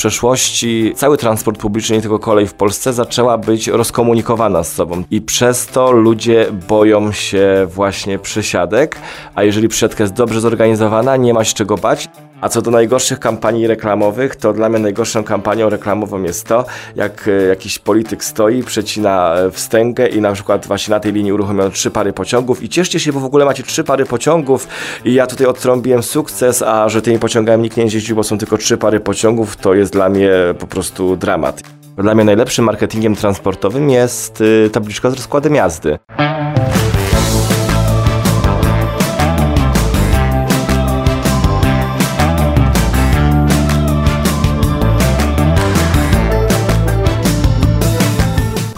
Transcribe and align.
przeszłości 0.00 0.92
cały 0.96 1.16
transport 1.16 1.60
publiczny, 1.60 1.96
nie 1.96 2.02
tylko 2.02 2.18
kolej 2.18 2.46
w 2.46 2.54
Polsce, 2.54 2.92
zaczęła 2.92 3.38
być 3.38 3.68
rozkomunikowana 3.68 4.64
z 4.64 4.72
sobą 4.72 5.02
i 5.10 5.20
przez 5.20 5.66
to 5.66 5.92
ludzie 5.92 6.46
boją 6.68 7.12
się 7.12 7.66
właśnie 7.74 8.18
przysiadek, 8.18 8.98
a 9.34 9.44
jeżeli 9.44 9.68
przysiadka 9.68 10.04
jest 10.04 10.14
dobrze 10.14 10.40
zorganizowana, 10.40 11.16
nie 11.16 11.34
ma 11.34 11.44
się 11.44 11.54
czego 11.54 11.76
bać. 11.76 12.08
A 12.40 12.48
co 12.48 12.62
do 12.62 12.70
najgorszych 12.70 13.20
kampanii 13.20 13.66
reklamowych, 13.66 14.36
to 14.36 14.52
dla 14.52 14.68
mnie 14.68 14.78
najgorszą 14.78 15.24
kampanią 15.24 15.70
reklamową 15.70 16.22
jest 16.22 16.46
to, 16.46 16.64
jak 16.96 17.28
e, 17.28 17.46
jakiś 17.46 17.78
polityk 17.78 18.24
stoi, 18.24 18.62
przecina 18.62 19.34
e, 19.34 19.50
wstęgę 19.50 20.06
i 20.06 20.20
na 20.20 20.32
przykład 20.32 20.66
właśnie 20.66 20.94
na 20.94 21.00
tej 21.00 21.12
linii 21.12 21.32
uruchomiono 21.32 21.70
trzy 21.70 21.90
pary 21.90 22.12
pociągów 22.12 22.62
i 22.62 22.68
cieszcie 22.68 23.00
się, 23.00 23.12
bo 23.12 23.20
w 23.20 23.24
ogóle 23.24 23.44
macie 23.44 23.62
trzy 23.62 23.84
pary 23.84 24.04
pociągów 24.04 24.68
i 25.04 25.14
ja 25.14 25.26
tutaj 25.26 25.46
odtrąbiłem 25.46 26.02
sukces, 26.02 26.62
a 26.62 26.88
że 26.88 27.02
tymi 27.02 27.18
pociągami 27.18 27.62
nikt 27.62 27.76
nie 27.76 27.84
jeździł, 27.84 28.16
bo 28.16 28.22
są 28.22 28.38
tylko 28.38 28.58
trzy 28.58 28.76
pary 28.76 29.00
pociągów, 29.00 29.56
to 29.56 29.74
jest 29.74 29.92
dla 29.92 30.08
mnie 30.08 30.30
po 30.58 30.66
prostu 30.66 31.16
dramat. 31.16 31.62
Dla 31.96 32.14
mnie 32.14 32.24
najlepszym 32.24 32.64
marketingiem 32.64 33.16
transportowym 33.16 33.90
jest 33.90 34.40
y, 34.40 34.70
tabliczka 34.72 35.10
z 35.10 35.14
rozkładem 35.14 35.54
jazdy. 35.54 35.98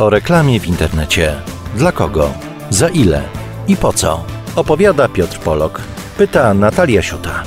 O 0.02 0.11
reklamie 0.11 0.61
w 0.61 0.66
internecie. 0.66 1.34
Dla 1.74 1.92
kogo? 1.92 2.30
Za 2.70 2.88
ile? 2.88 3.23
I 3.69 3.77
po 3.77 3.92
co? 3.92 4.25
Opowiada 4.56 5.09
Piotr 5.09 5.38
Polok. 5.38 5.80
Pyta 6.19 6.55
Natalia 6.55 7.02
Siuta. 7.02 7.42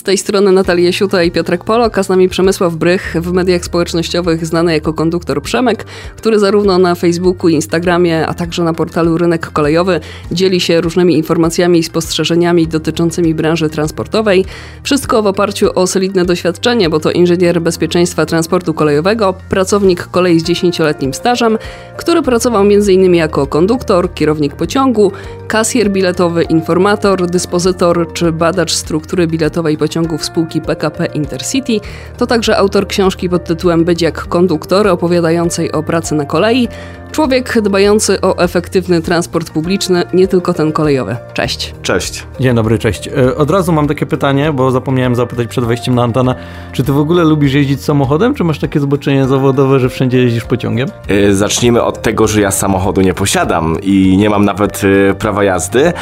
Z 0.00 0.02
tej 0.02 0.18
strony 0.18 0.52
Natalia 0.52 0.92
Siuta 0.92 1.22
i 1.22 1.30
Piotrek 1.30 1.64
Polok, 1.64 1.98
a 1.98 2.02
z 2.02 2.08
nami 2.08 2.28
Przemysław 2.28 2.74
Brych, 2.74 3.16
w 3.20 3.32
mediach 3.32 3.64
społecznościowych 3.64 4.46
znany 4.46 4.72
jako 4.72 4.92
konduktor 4.92 5.42
Przemek, 5.42 5.84
który 6.16 6.38
zarówno 6.38 6.78
na 6.78 6.94
Facebooku 6.94 7.48
Instagramie, 7.48 8.26
a 8.26 8.34
także 8.34 8.64
na 8.64 8.74
portalu 8.74 9.18
Rynek 9.18 9.50
Kolejowy 9.50 10.00
dzieli 10.32 10.60
się 10.60 10.80
różnymi 10.80 11.16
informacjami 11.16 11.78
i 11.78 11.82
spostrzeżeniami 11.82 12.66
dotyczącymi 12.66 13.34
branży 13.34 13.70
transportowej. 13.70 14.44
Wszystko 14.82 15.22
w 15.22 15.26
oparciu 15.26 15.68
o 15.74 15.86
solidne 15.86 16.24
doświadczenie, 16.24 16.90
bo 16.90 17.00
to 17.00 17.10
inżynier 17.10 17.62
bezpieczeństwa 17.62 18.26
transportu 18.26 18.74
kolejowego, 18.74 19.34
pracownik 19.48 20.06
kolei 20.06 20.40
z 20.40 20.44
10-letnim 20.44 21.14
stażem, 21.14 21.58
który 21.96 22.22
pracował 22.22 22.62
m.in. 22.62 23.14
jako 23.14 23.46
konduktor, 23.46 24.14
kierownik 24.14 24.54
pociągu, 24.54 25.12
kasjer 25.48 25.90
biletowy, 25.90 26.42
informator, 26.42 27.26
dyspozytor 27.26 28.12
czy 28.12 28.32
badacz 28.32 28.72
struktury 28.72 29.26
biletowej 29.26 29.76
pociągu 29.76 29.89
pociągów 29.90 30.24
spółki 30.24 30.60
PKP 30.60 31.06
Intercity. 31.06 31.80
To 32.18 32.26
także 32.26 32.56
autor 32.56 32.86
książki 32.86 33.28
pod 33.28 33.44
tytułem 33.44 33.84
Być 33.84 34.02
jak 34.02 34.28
konduktor, 34.28 34.88
opowiadającej 34.88 35.72
o 35.72 35.82
pracy 35.82 36.14
na 36.14 36.24
kolei. 36.24 36.68
Człowiek 37.12 37.60
dbający 37.62 38.20
o 38.20 38.38
efektywny 38.38 39.02
transport 39.02 39.50
publiczny, 39.50 40.04
nie 40.14 40.28
tylko 40.28 40.54
ten 40.54 40.72
kolejowy. 40.72 41.16
Cześć. 41.34 41.74
Cześć. 41.82 42.26
Dzień 42.40 42.54
dobry, 42.54 42.78
cześć. 42.78 43.08
E, 43.08 43.36
od 43.36 43.50
razu 43.50 43.72
mam 43.72 43.88
takie 43.88 44.06
pytanie, 44.06 44.52
bo 44.52 44.70
zapomniałem 44.70 45.14
zapytać 45.14 45.48
przed 45.48 45.64
wejściem 45.64 45.94
na 45.94 46.02
antenę. 46.02 46.34
Czy 46.72 46.84
ty 46.84 46.92
w 46.92 46.98
ogóle 46.98 47.24
lubisz 47.24 47.52
jeździć 47.52 47.84
samochodem, 47.84 48.34
czy 48.34 48.44
masz 48.44 48.58
takie 48.58 48.80
zboczenie 48.80 49.26
zawodowe, 49.26 49.80
że 49.80 49.88
wszędzie 49.88 50.18
jeździsz 50.18 50.44
pociągiem? 50.44 50.88
Yy, 51.08 51.34
zacznijmy 51.34 51.82
od 51.82 52.02
tego, 52.02 52.26
że 52.26 52.40
ja 52.40 52.50
samochodu 52.50 53.00
nie 53.00 53.14
posiadam 53.14 53.76
i 53.82 54.16
nie 54.18 54.30
mam 54.30 54.44
nawet 54.44 54.82
yy, 54.82 55.14
prawa 55.18 55.44
jazdy. 55.44 55.92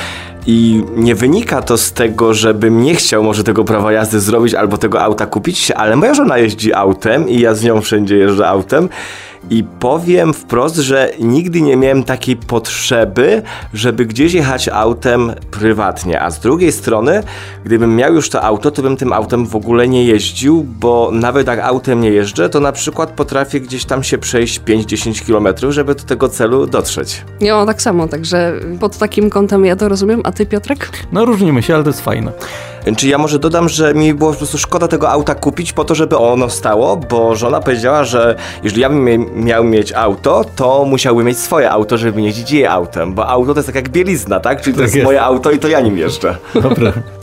I 0.47 0.85
nie 0.97 1.15
wynika 1.15 1.63
to 1.63 1.79
z 1.79 1.93
tego, 1.93 2.35
żebym 2.35 2.83
nie 2.83 2.95
chciał 2.95 3.23
może 3.25 3.45
tego 3.45 3.65
prawa 3.65 3.93
jazdy 3.93 4.21
zrobić 4.21 4.55
albo 4.55 4.79
tego 4.79 5.03
auta 5.03 5.27
kupić, 5.27 5.71
ale 5.71 5.97
moja 5.97 6.15
żona 6.15 6.39
jeździ 6.39 6.75
autem 6.75 7.29
i 7.29 7.41
ja 7.41 7.55
z 7.55 7.65
nią 7.65 7.81
wszędzie 7.81 8.17
jeżdżę 8.17 8.49
autem. 8.49 8.89
I 9.51 9.65
powiem 9.81 10.33
wprost, 10.35 10.77
że 10.77 11.11
nigdy 11.21 11.61
nie 11.61 11.77
miałem 11.77 12.05
takiej 12.05 12.37
potrzeby, 12.37 13.43
żeby 13.75 14.07
gdzieś 14.07 14.33
jechać 14.33 14.69
autem 14.69 15.33
prywatnie. 15.51 16.23
A 16.23 16.31
z 16.31 16.41
drugiej 16.41 16.73
strony, 16.73 17.23
gdybym 17.65 17.97
miał 17.97 18.15
już 18.15 18.31
to 18.31 18.43
auto, 18.43 18.71
to 18.71 18.83
bym 18.83 18.97
tym 18.97 19.13
autem 19.13 19.47
w 19.47 19.57
ogóle 19.57 19.89
nie 19.89 20.05
jeździł, 20.05 20.67
bo 20.81 21.11
nawet 21.13 21.47
jak 21.47 21.59
autem 21.59 22.01
nie 22.01 22.11
jeżdżę, 22.11 22.49
to 22.49 22.61
na 22.61 22.73
przykład 22.73 23.11
potrafię 23.11 23.61
gdzieś 23.61 23.85
tam 23.85 24.03
się 24.03 24.19
przejść 24.19 24.61
5-10 24.61 25.27
km, 25.27 25.73
żeby 25.73 25.95
do 25.95 26.03
tego 26.03 26.29
celu 26.29 26.67
dotrzeć. 26.67 27.25
Ja 27.41 27.67
tak 27.67 27.83
samo, 27.83 28.09
także 28.09 28.53
pod 28.81 28.99
takim 28.99 29.31
kątem 29.31 29.65
ja 29.65 29.77
to 29.77 29.89
rozumiem. 29.89 30.21
A 30.25 30.33
ty, 30.33 30.47
Piotrek? 30.47 30.91
No 31.13 31.25
różnimy 31.25 31.63
się, 31.63 31.75
ale 31.75 31.85
to 31.85 31.91
jest 31.91 32.01
fajne. 32.01 32.33
Czy 32.97 33.09
ja 33.09 33.19
może 33.19 33.39
dodam, 33.39 33.69
że 33.69 33.95
mi 33.95 34.15
było 34.15 34.31
po 34.31 34.37
prostu 34.37 34.59
szkoda 34.59 34.89
tego 34.89 35.11
auta 35.11 35.35
kupić 35.35 35.73
po 35.73 35.85
to, 35.85 35.95
żeby 35.95 36.19
ono 36.19 36.51
stało, 36.51 36.97
bo 36.97 37.37
żona 37.37 37.61
powiedziała, 37.61 38.05
że 38.05 38.37
jeżeli 38.63 38.83
ja 38.83 38.89
bym 38.89 39.38
miał 39.39 39.65
mieć 39.65 39.93
auto, 39.93 40.45
to 40.57 40.85
musiałbym 40.85 41.27
mieć 41.27 41.39
swoje 41.39 41.71
auto, 41.71 41.99
żeby 41.99 42.23
jeździć 42.23 42.53
jej 42.53 42.67
autem, 42.67 43.15
bo 43.15 43.27
auto 43.27 43.55
to 43.55 43.59
jest 43.59 43.67
tak 43.67 43.75
jak 43.75 43.89
bielizna, 43.89 44.41
tak? 44.41 44.61
Czyli 44.61 44.75
to 44.75 44.79
tak 44.79 44.87
jest, 44.87 44.97
jest 44.97 45.05
moje 45.05 45.23
auto 45.23 45.51
i 45.51 45.59
to 45.59 45.69
ja 45.69 45.81
nim 45.81 45.99
jeżdżę. 45.99 46.37
Dobra. 46.55 46.93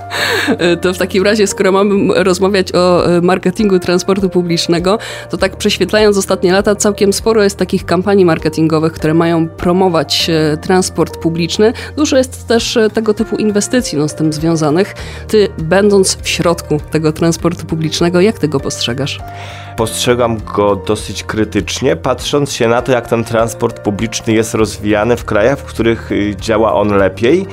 To 0.82 0.94
w 0.94 0.98
takim 0.98 1.24
razie, 1.24 1.48
skoro 1.48 1.72
mamy 1.72 2.24
rozmawiać 2.24 2.76
o 2.76 3.08
e, 3.18 3.22
marketingu 3.22 3.80
transportu 3.80 4.30
publicznego, 4.30 4.98
to 5.30 5.38
tak 5.38 5.56
prześwietlając 5.56 6.18
ostatnie 6.18 6.54
lata, 6.54 6.76
całkiem 6.76 7.14
sporo 7.14 7.44
jest 7.44 7.58
takich 7.58 7.86
kampanii 7.86 8.26
marketingowych, 8.26 8.94
które 8.94 9.14
mają 9.14 9.48
promować 9.48 10.30
e, 10.30 10.58
transport 10.58 11.18
publiczny. 11.18 11.74
Dużo 11.98 12.18
jest 12.18 12.48
też 12.48 12.78
e, 12.78 12.90
tego 12.90 13.14
typu 13.14 13.36
inwestycji 13.36 13.98
no, 13.98 14.08
z 14.08 14.16
tym 14.16 14.34
związanych. 14.34 14.96
Ty, 15.28 15.48
będąc 15.58 16.18
w 16.22 16.30
środku 16.30 16.80
tego 16.92 17.12
transportu 17.12 17.66
publicznego, 17.66 18.22
jak 18.22 18.40
ty 18.40 18.48
go 18.48 18.60
postrzegasz? 18.60 19.20
Postrzegam 19.78 20.38
go 20.56 20.76
dosyć 20.76 21.24
krytycznie, 21.24 21.96
patrząc 21.96 22.52
się 22.52 22.68
na 22.68 22.82
to, 22.82 22.92
jak 22.92 23.08
ten 23.08 23.24
transport 23.24 23.80
publiczny 23.80 24.34
jest 24.34 24.54
rozwijany 24.54 25.18
w 25.18 25.26
krajach, 25.26 25.60
w 25.60 25.64
których 25.64 26.12
y, 26.12 26.36
działa 26.36 26.74
on 26.74 26.98
lepiej 26.98 27.46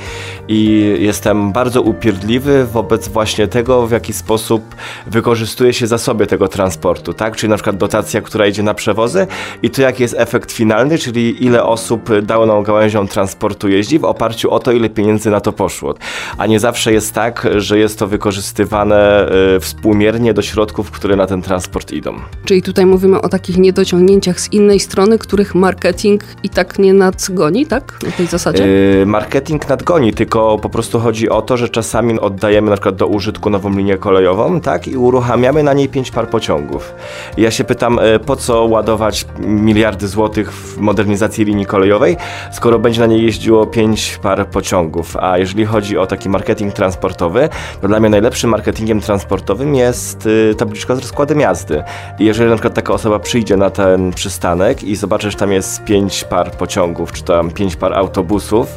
i 0.49 0.95
jestem 0.99 1.53
bardzo 1.53 1.83
upierdliwy 1.83 2.67
wobec 2.67 3.09
właśnie 3.09 3.49
tego, 3.49 3.87
w 3.87 3.91
jaki 3.91 4.13
sposób 4.13 4.63
wykorzystuje 5.07 5.73
się 5.73 5.87
zasoby 5.87 6.27
tego 6.27 6.49
transportu, 6.49 7.13
tak? 7.13 7.37
Czyli 7.37 7.51
na 7.51 7.57
przykład 7.57 7.77
dotacja, 7.77 8.21
która 8.21 8.47
idzie 8.47 8.63
na 8.63 8.75
przewozy 8.75 9.27
i 9.63 9.71
to 9.71 9.83
jaki 9.83 10.03
jest 10.03 10.15
efekt 10.19 10.53
finalny, 10.53 10.99
czyli 10.99 11.45
ile 11.45 11.65
osób 11.65 12.21
daną 12.21 12.63
gałęzią 12.63 13.09
transportu 13.09 13.69
jeździ 13.69 13.99
w 13.99 14.05
oparciu 14.05 14.51
o 14.51 14.59
to, 14.59 14.73
ile 14.73 14.89
pieniędzy 14.89 15.31
na 15.31 15.41
to 15.41 15.53
poszło. 15.53 15.95
A 16.39 16.47
nie 16.47 16.61
zawsze 16.61 16.93
jest 16.93 17.15
tak, 17.15 17.49
że 17.57 17.79
jest 17.79 17.99
to 17.99 18.07
wykorzystywane 18.07 19.29
y, 19.57 19.61
współmiernie 19.61 20.35
do 20.35 20.43
środków, 20.43 20.91
które 20.91 21.17
na 21.17 21.27
ten 21.27 21.43
transport 21.43 21.93
idą. 21.93 22.12
Czyli 22.45 22.63
tutaj 22.63 22.87
mówimy 22.87 23.21
o 23.21 23.29
takich 23.29 23.59
niedociągnięciach 23.59 24.41
z 24.41 24.53
innej 24.53 24.81
strony, 24.81 25.19
których 25.19 25.55
marketing 25.55 26.25
i 26.43 26.49
tak 26.49 26.79
nie 26.79 26.95
nadgoni, 26.95 27.67
tak? 27.67 27.99
Na 28.03 28.11
tej 28.11 28.27
zasadzie? 28.27 28.67
Yy, 28.67 29.07
marketing 29.07 29.69
nadgoni, 29.69 30.13
tylko 30.13 30.59
po 30.59 30.69
prostu 30.69 31.01
chodzi 31.01 31.29
o 31.29 31.43
to, 31.43 31.57
że 31.57 31.69
czasami 31.69 32.21
oddajemy 32.21 32.71
na 32.71 32.77
przykład 32.77 32.97
do 32.97 33.07
użytku 33.07 33.51
nową 33.51 33.71
linię 33.71 33.99
kolejową, 33.99 34.61
tak? 34.61 34.89
I 34.89 34.97
uruchamiamy 34.97 35.63
na 35.63 35.73
niej 35.73 35.89
pięć 35.89 36.11
par 36.11 36.29
pociągów. 36.29 36.95
I 37.37 37.43
ja 37.43 37.51
się 37.51 37.65
pytam, 37.65 38.01
yy, 38.13 38.19
po 38.19 38.37
co 38.37 38.65
ładować 38.65 39.27
miliardy 39.39 40.09
złotych 40.09 40.53
w 40.53 40.79
modernizację 40.79 41.45
linii 41.45 41.67
kolejowej, 41.67 42.17
skoro 42.53 42.79
będzie 42.79 43.01
na 43.01 43.07
niej 43.07 43.23
jeździło 43.23 43.67
pięć 43.67 44.19
par 44.23 44.49
pociągów. 44.49 45.17
A 45.17 45.39
jeżeli 45.39 45.65
chodzi 45.65 45.99
o 45.99 46.07
taki 46.07 46.29
marketing 46.29 46.75
transportowy, 46.75 47.49
to 47.81 47.89
dla 47.89 48.01
mnie 48.01 48.11
najlepszym 48.11 48.51
marketingiem 48.51 49.01
transportowym 49.01 49.75
jest 49.75 50.27
yy, 50.27 50.55
tabliczka 50.55 50.97
z 50.97 50.99
rozkładem 50.99 51.41
jazdy. 51.41 51.83
Jeżeli 52.19 52.51
na 52.51 52.57
przykład 52.57 52.75
taka 52.75 52.93
osoba 52.93 53.19
przyjdzie 53.19 53.57
na 53.57 53.71
ten 53.71 54.13
przystanek 54.13 54.83
i 54.85 54.97
zobaczy, 54.97 55.31
że 55.31 55.37
tam 55.37 55.53
jest 55.53 55.85
pięć 55.85 56.25
par 56.25 56.51
pociągów, 56.51 57.13
czy 57.13 57.25
tam 57.25 57.51
pięć 57.51 57.77
par 57.77 57.93
autobusów, 57.93 58.69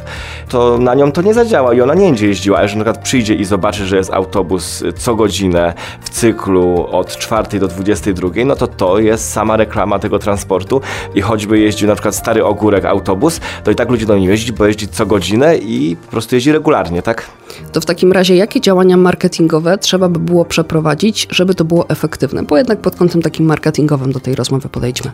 to 0.48 0.78
na 0.78 0.94
nią 0.94 1.12
to 1.12 1.22
nie 1.22 1.34
zadziała 1.34 1.74
i 1.74 1.80
ona 1.80 1.94
nie 1.94 2.06
będzie 2.06 2.26
jeździła. 2.26 2.58
A 2.58 2.62
jeżeli 2.62 2.78
na 2.78 2.84
przykład 2.84 3.04
przyjdzie 3.04 3.34
i 3.34 3.44
zobaczy, 3.44 3.86
że 3.86 3.96
jest 3.96 4.12
autobus 4.12 4.84
co 4.98 5.14
godzinę 5.14 5.74
w 6.00 6.10
cyklu 6.10 6.86
od 6.90 7.16
4 7.16 7.60
do 7.60 7.68
22, 7.68 8.28
no 8.46 8.56
to 8.56 8.66
to 8.66 8.98
jest 8.98 9.32
sama 9.32 9.56
reklama 9.56 9.98
tego 9.98 10.18
transportu 10.18 10.80
i 11.14 11.20
choćby 11.20 11.58
jeździł 11.58 11.88
na 11.88 11.94
przykład 11.94 12.14
stary 12.14 12.44
ogórek 12.44 12.84
autobus, 12.84 13.40
to 13.64 13.70
i 13.70 13.74
tak 13.74 13.90
ludzie 13.90 14.06
do 14.06 14.18
niej 14.18 14.28
jeździ, 14.28 14.52
bo 14.52 14.66
jeździ 14.66 14.88
co 14.88 15.06
godzinę 15.06 15.56
i 15.56 15.96
po 15.96 16.10
prostu 16.10 16.34
jeździ 16.34 16.52
regularnie, 16.52 17.02
tak? 17.02 17.26
To 17.72 17.80
w 17.80 17.84
takim 17.84 18.12
razie 18.12 18.36
jakie 18.36 18.60
działania 18.60 18.96
marketingowe 18.96 19.78
trzeba 19.78 20.08
by 20.08 20.18
było 20.18 20.44
przeprowadzić, 20.44 21.26
żeby 21.30 21.54
to 21.54 21.64
było 21.64 21.88
efektywne? 21.88 22.42
Bo 22.42 22.56
jednak 22.56 22.80
pod 22.80 22.96
kątem 22.96 23.15
takim 23.22 23.46
marketingowym 23.46 24.12
do 24.12 24.20
tej 24.20 24.34
rozmowy 24.34 24.68
podejdźmy. 24.68 25.10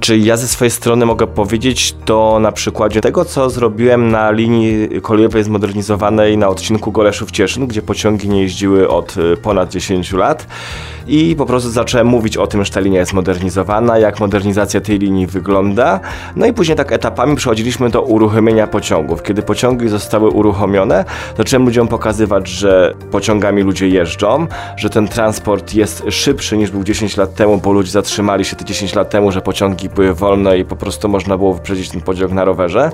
Czy 0.00 0.18
ja 0.18 0.36
ze 0.36 0.48
swojej 0.48 0.70
strony 0.70 1.06
mogę 1.06 1.26
powiedzieć 1.26 1.94
to 2.04 2.38
na 2.40 2.52
przykładzie 2.52 3.00
tego, 3.00 3.24
co 3.24 3.50
zrobiłem 3.50 4.10
na 4.10 4.30
linii 4.30 4.88
kolejowej 5.02 5.44
zmodernizowanej 5.44 6.38
na 6.38 6.48
odcinku 6.48 6.92
Goleszów-Cieszyn, 6.92 7.66
gdzie 7.66 7.82
pociągi 7.82 8.28
nie 8.28 8.42
jeździły 8.42 8.88
od 8.88 9.16
y, 9.16 9.36
ponad 9.36 9.70
10 9.70 10.12
lat 10.12 10.46
i 11.06 11.36
po 11.36 11.46
prostu 11.46 11.70
zacząłem 11.70 12.06
mówić 12.06 12.36
o 12.36 12.46
tym, 12.46 12.64
że 12.64 12.72
ta 12.72 12.80
linia 12.80 13.00
jest 13.00 13.12
modernizowana, 13.12 13.98
jak 13.98 14.20
modernizacja 14.20 14.80
tej 14.80 14.98
linii 14.98 15.26
wygląda. 15.26 16.00
No 16.36 16.46
i 16.46 16.52
później 16.52 16.76
tak 16.76 16.92
etapami 16.92 17.36
przechodziliśmy 17.36 17.90
do 17.90 18.02
uruchomienia 18.02 18.66
pociągów. 18.66 19.22
Kiedy 19.22 19.42
pociągi 19.42 19.88
zostały 19.88 20.30
uruchomione, 20.30 21.04
zacząłem 21.36 21.64
ludziom 21.66 21.88
pokazywać, 21.88 22.48
że 22.48 22.94
pociągami 23.10 23.62
ludzie 23.62 23.88
jeżdżą, 23.88 24.46
że 24.76 24.90
ten 24.90 25.08
transport 25.08 25.74
jest 25.74 26.02
szybszy 26.10 26.56
niż 26.56 26.70
był 26.70 26.84
10 26.84 27.16
lat 27.16 27.34
temu, 27.34 27.58
bo 27.58 27.72
ludzie 27.72 27.90
zatrzymali 27.90 28.44
się 28.44 28.56
te 28.56 28.64
10 28.64 28.94
lat 28.94 29.10
temu, 29.10 29.32
że 29.32 29.42
pociągi 29.42 29.59
były 29.94 30.14
wolne 30.14 30.58
i 30.58 30.64
po 30.64 30.76
prostu 30.76 31.08
można 31.08 31.36
było 31.36 31.54
wyprzedzić 31.54 31.88
ten 31.90 32.00
pociąg 32.00 32.32
na 32.32 32.44
rowerze. 32.44 32.90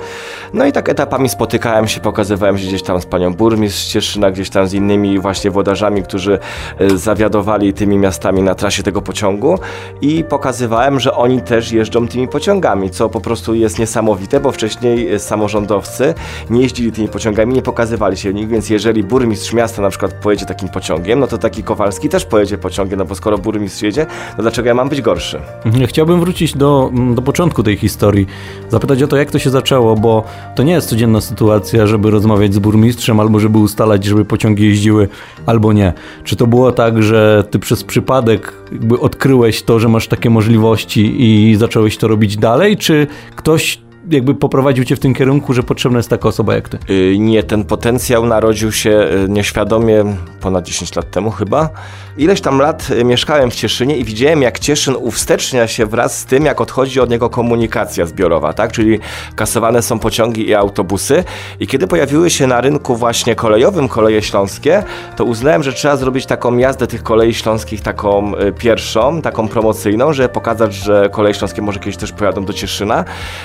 No 0.52 0.66
i 0.66 0.72
tak 0.72 0.88
etapami 0.88 1.28
spotykałem 1.28 1.88
się, 1.88 2.00
pokazywałem 2.00 2.58
się 2.58 2.66
gdzieś 2.66 2.82
tam 2.82 3.00
z 3.00 3.06
panią 3.06 3.34
burmistrz 3.34 3.86
Cieszyna, 3.86 4.30
gdzieś 4.30 4.50
tam 4.50 4.66
z 4.66 4.74
innymi 4.74 5.18
właśnie 5.18 5.50
włodarzami, 5.50 6.02
którzy 6.02 6.38
e, 6.78 6.96
zawiadowali 6.96 7.72
tymi 7.72 7.98
miastami 7.98 8.42
na 8.42 8.54
trasie 8.54 8.82
tego 8.82 9.02
pociągu 9.02 9.58
i 10.00 10.24
pokazywałem, 10.24 11.00
że 11.00 11.14
oni 11.14 11.40
też 11.40 11.72
jeżdżą 11.72 12.08
tymi 12.08 12.28
pociągami, 12.28 12.90
co 12.90 13.08
po 13.08 13.20
prostu 13.20 13.54
jest 13.54 13.78
niesamowite, 13.78 14.40
bo 14.40 14.52
wcześniej 14.52 15.14
e, 15.14 15.18
samorządowcy 15.18 16.14
nie 16.50 16.62
jeździli 16.62 16.92
tymi 16.92 17.08
pociągami, 17.08 17.54
nie 17.54 17.62
pokazywali 17.62 18.16
się 18.16 18.34
nich, 18.34 18.48
więc 18.48 18.70
jeżeli 18.70 19.02
burmistrz 19.02 19.52
miasta 19.52 19.82
na 19.82 19.90
przykład 19.90 20.12
pojedzie 20.12 20.46
takim 20.46 20.68
pociągiem, 20.68 21.20
no 21.20 21.26
to 21.26 21.38
taki 21.38 21.62
Kowalski 21.62 22.08
też 22.08 22.24
pojedzie 22.24 22.58
pociągiem, 22.58 22.98
no 22.98 23.04
bo 23.04 23.14
skoro 23.14 23.38
burmistrz 23.38 23.82
jedzie, 23.82 24.06
to 24.36 24.42
dlaczego 24.42 24.68
ja 24.68 24.74
mam 24.74 24.88
być 24.88 25.02
gorszy? 25.02 25.40
Chciałbym 25.86 26.20
wrócić 26.20 26.55
do, 26.56 26.92
do 27.14 27.22
początku 27.22 27.62
tej 27.62 27.76
historii, 27.76 28.26
zapytać 28.68 29.02
o 29.02 29.06
to, 29.06 29.16
jak 29.16 29.30
to 29.30 29.38
się 29.38 29.50
zaczęło, 29.50 29.96
bo 29.96 30.24
to 30.56 30.62
nie 30.62 30.72
jest 30.72 30.88
codzienna 30.88 31.20
sytuacja, 31.20 31.86
żeby 31.86 32.10
rozmawiać 32.10 32.54
z 32.54 32.58
burmistrzem 32.58 33.20
albo 33.20 33.40
żeby 33.40 33.58
ustalać, 33.58 34.04
żeby 34.04 34.24
pociągi 34.24 34.64
jeździły 34.64 35.08
albo 35.46 35.72
nie. 35.72 35.92
Czy 36.24 36.36
to 36.36 36.46
było 36.46 36.72
tak, 36.72 37.02
że 37.02 37.44
ty 37.50 37.58
przez 37.58 37.84
przypadek 37.84 38.52
jakby 38.72 39.00
odkryłeś 39.00 39.62
to, 39.62 39.78
że 39.78 39.88
masz 39.88 40.08
takie 40.08 40.30
możliwości 40.30 41.24
i 41.24 41.56
zacząłeś 41.56 41.96
to 41.96 42.08
robić 42.08 42.36
dalej, 42.36 42.76
czy 42.76 43.06
ktoś 43.36 43.85
jakby 44.10 44.34
poprowadził 44.34 44.84
cię 44.84 44.96
w 44.96 45.00
tym 45.00 45.14
kierunku, 45.14 45.54
że 45.54 45.62
potrzebna 45.62 45.98
jest 45.98 46.08
taka 46.08 46.28
osoba 46.28 46.54
jak 46.54 46.68
ty? 46.68 46.78
Yy, 46.88 47.18
nie, 47.18 47.42
ten 47.42 47.64
potencjał 47.64 48.26
narodził 48.26 48.72
się 48.72 48.90
yy, 48.90 49.28
nieświadomie 49.28 50.04
ponad 50.40 50.64
10 50.64 50.96
lat 50.96 51.10
temu 51.10 51.30
chyba. 51.30 51.68
Ileś 52.16 52.40
tam 52.40 52.58
lat 52.58 52.90
yy, 52.90 53.04
mieszkałem 53.04 53.50
w 53.50 53.54
Cieszynie 53.54 53.96
i 53.96 54.04
widziałem, 54.04 54.42
jak 54.42 54.58
Cieszyn 54.58 54.94
uwstecznia 54.98 55.66
się 55.68 55.86
wraz 55.86 56.18
z 56.18 56.24
tym, 56.24 56.44
jak 56.44 56.60
odchodzi 56.60 57.00
od 57.00 57.10
niego 57.10 57.30
komunikacja 57.30 58.06
zbiorowa, 58.06 58.52
tak? 58.52 58.72
Czyli 58.72 58.98
kasowane 59.36 59.82
są 59.82 59.98
pociągi 59.98 60.48
i 60.48 60.54
autobusy. 60.54 61.24
I 61.60 61.66
kiedy 61.66 61.86
pojawiły 61.86 62.30
się 62.30 62.46
na 62.46 62.60
rynku 62.60 62.96
właśnie 62.96 63.34
kolejowym 63.34 63.88
koleje 63.88 64.22
śląskie, 64.22 64.82
to 65.16 65.24
uznałem, 65.24 65.62
że 65.62 65.72
trzeba 65.72 65.96
zrobić 65.96 66.26
taką 66.26 66.56
jazdę 66.56 66.86
tych 66.86 67.02
kolei 67.02 67.34
śląskich, 67.34 67.80
taką 67.80 68.32
pierwszą, 68.58 69.22
taką 69.22 69.48
promocyjną, 69.48 70.12
żeby 70.12 70.28
pokazać, 70.28 70.74
że 70.74 71.08
koleje 71.12 71.34
śląskie 71.34 71.62
może 71.62 71.78
kiedyś 71.78 71.96
też 71.96 72.12
pojadą 72.12 72.44
do 72.44 72.52
Cieszyna. 72.52 73.04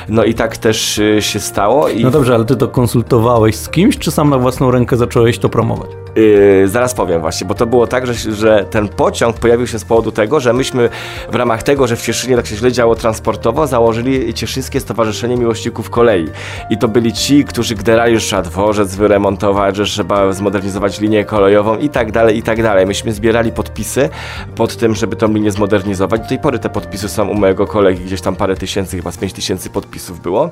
No 0.10 0.24
i 0.24 0.34
tak 0.34 0.51
tak 0.52 0.58
też 0.58 0.98
y, 0.98 1.22
się 1.22 1.40
stało. 1.40 1.90
I... 1.90 2.04
No 2.04 2.12
dobrze, 2.12 2.36
ale 2.36 2.46
ty 2.46 2.56
to 2.56 2.68
konsultowałeś 2.68 3.56
z 3.56 3.70
kimś, 3.70 3.98
czy 3.98 4.12
sam 4.12 4.30
na 4.30 4.38
własną 4.38 4.72
rękę 4.72 4.98
zacząłeś 4.98 5.40
to 5.40 5.50
promować? 5.50 6.01
Yy, 6.16 6.68
zaraz 6.68 6.94
powiem 6.94 7.22
właśnie, 7.22 7.48
bo 7.48 7.54
to 7.54 7.66
było 7.66 7.88
tak, 7.88 8.08
że, 8.08 8.14
że 8.34 8.66
ten 8.70 8.88
pociąg 8.88 9.40
pojawił 9.40 9.68
się 9.68 9.80
z 9.80 9.86
powodu 9.86 10.12
tego, 10.12 10.40
że 10.40 10.54
myśmy 10.54 10.90
w 11.32 11.36
ramach 11.36 11.64
tego, 11.64 11.88
że 11.88 11.96
w 11.96 12.02
Cieszynie 12.02 12.36
tak 12.36 12.48
się 12.48 12.56
źle 12.56 12.72
działo 12.72 12.96
transportowo, 12.96 13.68
założyli 13.68 14.34
Cieszyńskie 14.34 14.80
Stowarzyszenie 14.80 15.38
Miłośników 15.38 15.90
Kolei. 15.90 16.28
I 16.70 16.78
to 16.78 16.88
byli 16.88 17.14
ci, 17.14 17.46
którzy 17.46 17.76
gderali, 17.76 18.20
że 18.20 18.26
trzeba 18.26 18.42
dworzec 18.42 18.96
wyremontować, 18.96 19.76
że 19.76 19.86
trzeba 19.86 20.34
zmodernizować 20.34 21.00
linię 21.00 21.26
kolejową 21.26 21.78
i 21.78 21.90
tak 21.90 22.12
dalej, 22.12 22.38
i 22.38 22.44
tak 22.44 22.64
dalej. 22.64 22.86
Myśmy 22.86 23.14
zbierali 23.14 23.52
podpisy 23.52 24.10
pod 24.56 24.76
tym, 24.76 24.96
żeby 24.96 25.16
tą 25.16 25.34
linię 25.34 25.52
zmodernizować. 25.52 26.22
Do 26.22 26.28
tej 26.28 26.40
pory 26.40 26.60
te 26.60 26.70
podpisy 26.70 27.10
są 27.10 27.28
u 27.28 27.34
mojego 27.34 27.68
kolegi, 27.68 28.04
gdzieś 28.04 28.22
tam 28.22 28.36
parę 28.36 28.56
tysięcy, 28.56 28.98
chyba 28.98 29.12
z 29.12 29.18
pięć 29.18 29.34
tysięcy 29.34 29.70
podpisów 29.70 30.22
było. 30.22 30.50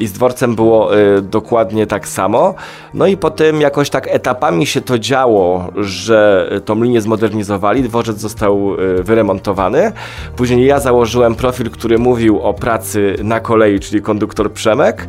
I 0.00 0.06
z 0.06 0.12
dworcem 0.12 0.54
było 0.54 0.98
y, 0.98 1.22
dokładnie 1.22 1.86
tak 1.86 2.08
samo. 2.08 2.54
No 2.94 3.06
i 3.06 3.16
potem 3.16 3.60
jakoś 3.60 3.90
tak 3.90 4.08
etapami 4.08 4.66
się 4.66 4.80
to 4.80 4.98
działo, 5.02 5.72
że 5.76 6.50
tą 6.64 6.82
linię 6.82 7.00
zmodernizowali, 7.00 7.82
dworzec 7.82 8.18
został 8.18 8.80
y, 8.80 9.02
wyremontowany. 9.02 9.92
Później 10.36 10.66
ja 10.66 10.80
założyłem 10.80 11.34
profil, 11.34 11.70
który 11.70 11.98
mówił 11.98 12.40
o 12.40 12.54
pracy 12.54 13.16
na 13.22 13.40
kolei, 13.40 13.80
czyli 13.80 14.02
konduktor 14.02 14.52
Przemek 14.52 15.08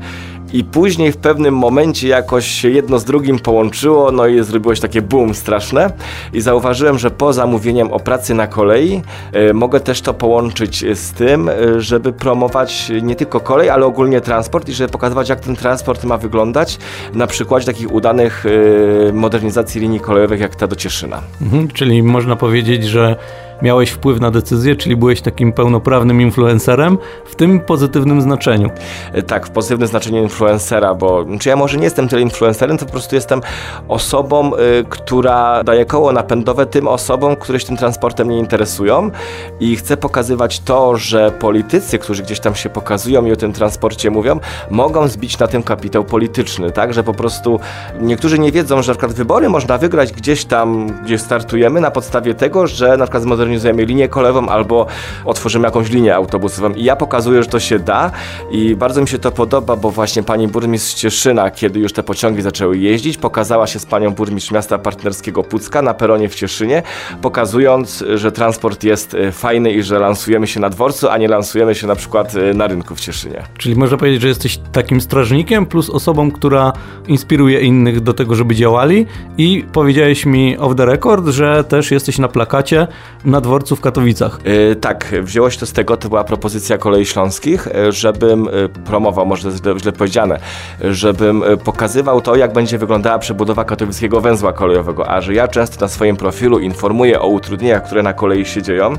i 0.53 0.63
później 0.63 1.11
w 1.11 1.17
pewnym 1.17 1.57
momencie 1.57 2.07
jakoś 2.07 2.47
się 2.47 2.69
jedno 2.69 2.99
z 2.99 3.05
drugim 3.05 3.39
połączyło, 3.39 4.11
no 4.11 4.27
i 4.27 4.43
zrobiło 4.43 4.75
się 4.75 4.81
takie 4.81 5.01
boom 5.01 5.33
straszne 5.33 5.93
i 6.33 6.41
zauważyłem, 6.41 6.99
że 6.99 7.11
po 7.11 7.33
zamówieniem 7.33 7.91
o 7.91 7.99
pracy 7.99 8.33
na 8.33 8.47
kolei 8.47 9.01
y, 9.49 9.53
mogę 9.53 9.79
też 9.79 10.01
to 10.01 10.13
połączyć 10.13 10.85
z 10.97 11.11
tym, 11.11 11.49
y, 11.49 11.81
żeby 11.81 12.13
promować 12.13 12.91
nie 13.01 13.15
tylko 13.15 13.39
kolej, 13.39 13.69
ale 13.69 13.85
ogólnie 13.85 14.21
transport 14.21 14.69
i 14.69 14.73
żeby 14.73 14.91
pokazywać 14.91 15.29
jak 15.29 15.39
ten 15.39 15.55
transport 15.55 16.03
ma 16.03 16.17
wyglądać 16.17 16.77
na 17.13 17.27
przykładzie 17.27 17.65
takich 17.65 17.91
udanych 17.91 18.45
y, 18.45 19.11
modernizacji 19.13 19.81
linii 19.81 19.99
kolejowych 19.99 20.39
jak 20.39 20.55
ta 20.55 20.67
do 20.67 20.75
Cieszyna. 20.75 21.21
Mhm, 21.41 21.67
czyli 21.67 22.03
można 22.03 22.35
powiedzieć, 22.35 22.83
że 22.83 23.15
miałeś 23.63 23.89
wpływ 23.89 24.19
na 24.19 24.31
decyzję, 24.31 24.75
czyli 24.75 24.95
byłeś 24.95 25.21
takim 25.21 25.53
pełnoprawnym 25.53 26.21
influencerem 26.21 26.97
w 27.25 27.35
tym 27.35 27.59
pozytywnym 27.59 28.21
znaczeniu. 28.21 28.69
E, 29.13 29.21
tak, 29.21 29.47
w 29.47 29.49
pozytywnym 29.49 29.87
znaczeniu 29.87 30.23
influencera, 30.23 30.95
bo 30.95 31.25
czy 31.39 31.49
ja 31.49 31.55
może 31.55 31.77
nie 31.77 31.83
jestem 31.83 32.07
tyle 32.07 32.21
influencerem, 32.21 32.77
to 32.77 32.85
po 32.85 32.91
prostu 32.91 33.15
jestem 33.15 33.41
osobą, 33.87 34.51
y, 34.55 34.85
która 34.89 35.63
daje 35.63 35.85
koło 35.85 36.11
napędowe 36.11 36.65
tym 36.65 36.87
osobom, 36.87 37.35
które 37.35 37.59
się 37.59 37.67
tym 37.67 37.77
transportem 37.77 38.29
nie 38.29 38.37
interesują 38.37 39.11
i 39.59 39.75
chcę 39.75 39.97
pokazywać 39.97 40.59
to, 40.59 40.97
że 40.97 41.31
politycy, 41.31 41.99
którzy 41.99 42.23
gdzieś 42.23 42.39
tam 42.39 42.55
się 42.55 42.69
pokazują 42.69 43.25
i 43.25 43.31
o 43.31 43.35
tym 43.35 43.53
transporcie 43.53 44.11
mówią, 44.11 44.39
mogą 44.69 45.07
zbić 45.07 45.39
na 45.39 45.47
tym 45.47 45.63
kapitał 45.63 46.03
polityczny, 46.03 46.71
tak, 46.71 46.93
że 46.93 47.03
po 47.03 47.13
prostu 47.13 47.59
niektórzy 48.01 48.39
nie 48.39 48.51
wiedzą, 48.51 48.81
że 48.81 48.91
na 48.91 48.95
przykład 48.95 49.13
wybory 49.13 49.49
można 49.49 49.77
wygrać 49.77 50.11
gdzieś 50.11 50.45
tam, 50.45 50.87
gdzie 51.03 51.19
startujemy 51.19 51.81
na 51.81 51.91
podstawie 51.91 52.33
tego, 52.33 52.67
że 52.67 52.97
na 52.97 53.05
przykład 53.05 53.23
zmodernizujemy 53.23 53.52
zorganizujemy 53.57 53.85
linię 53.85 54.07
kolejową 54.07 54.49
albo 54.49 54.87
otworzymy 55.25 55.65
jakąś 55.65 55.89
linię 55.89 56.15
autobusową. 56.15 56.73
I 56.73 56.83
ja 56.83 56.95
pokazuję, 56.95 57.43
że 57.43 57.49
to 57.49 57.59
się 57.59 57.79
da 57.79 58.11
i 58.51 58.75
bardzo 58.75 59.01
mi 59.01 59.07
się 59.07 59.19
to 59.19 59.31
podoba, 59.31 59.75
bo 59.75 59.91
właśnie 59.91 60.23
pani 60.23 60.47
burmistrz 60.47 60.93
Cieszyna, 60.93 61.51
kiedy 61.51 61.79
już 61.79 61.93
te 61.93 62.03
pociągi 62.03 62.41
zaczęły 62.41 62.77
jeździć, 62.77 63.17
pokazała 63.17 63.67
się 63.67 63.79
z 63.79 63.85
panią 63.85 64.11
burmistrz 64.11 64.51
miasta 64.51 64.77
partnerskiego 64.77 65.43
Pucka 65.43 65.81
na 65.81 65.93
peronie 65.93 66.29
w 66.29 66.35
Cieszynie, 66.35 66.83
pokazując, 67.21 68.03
że 68.15 68.31
transport 68.31 68.83
jest 68.83 69.13
e, 69.13 69.31
fajny 69.31 69.71
i 69.71 69.83
że 69.83 69.99
lansujemy 69.99 70.47
się 70.47 70.59
na 70.59 70.69
dworcu, 70.69 71.09
a 71.09 71.17
nie 71.17 71.27
lansujemy 71.27 71.75
się 71.75 71.87
na 71.87 71.95
przykład 71.95 72.35
e, 72.35 72.53
na 72.53 72.67
rynku 72.67 72.95
w 72.95 72.99
Cieszynie. 72.99 73.43
Czyli 73.57 73.75
można 73.75 73.97
powiedzieć, 73.97 74.21
że 74.21 74.27
jesteś 74.27 74.59
takim 74.71 75.01
strażnikiem 75.01 75.65
plus 75.65 75.89
osobą, 75.89 76.31
która 76.31 76.73
inspiruje 77.07 77.61
innych 77.61 78.01
do 78.01 78.13
tego, 78.13 78.35
żeby 78.35 78.55
działali 78.55 79.05
i 79.37 79.65
powiedziałeś 79.73 80.25
mi 80.25 80.57
off 80.57 80.75
the 80.75 80.85
record, 80.85 81.27
że 81.27 81.63
też 81.63 81.91
jesteś 81.91 82.17
na 82.17 82.27
plakacie 82.27 82.87
na 83.25 83.41
dworcu 83.43 83.75
w 83.75 83.81
Katowicach. 83.81 84.39
Yy, 84.45 84.75
tak, 84.75 85.15
wzięło 85.21 85.49
się 85.49 85.59
to 85.59 85.65
z 85.65 85.73
tego, 85.73 85.97
to 85.97 86.09
była 86.09 86.23
propozycja 86.23 86.77
kolei 86.77 87.05
śląskich, 87.05 87.67
e, 87.67 87.91
żebym 87.91 88.47
e, 88.47 88.69
promował, 88.69 89.25
może 89.25 89.51
źle, 89.51 89.79
źle 89.79 89.91
powiedziane, 89.91 90.39
żebym 90.81 91.43
pokazywał 91.63 92.21
to, 92.21 92.35
jak 92.35 92.53
będzie 92.53 92.77
wyglądała 92.77 93.19
przebudowa 93.19 93.65
katowickiego 93.65 94.21
węzła 94.21 94.53
kolejowego, 94.53 95.09
a 95.09 95.21
że 95.21 95.33
ja 95.33 95.47
często 95.47 95.85
na 95.85 95.87
swoim 95.87 96.17
profilu 96.17 96.59
informuję 96.59 97.21
o 97.21 97.27
utrudnieniach, 97.27 97.83
które 97.83 98.03
na 98.03 98.13
kolei 98.13 98.45
się 98.45 98.61
dzieją, 98.61 98.93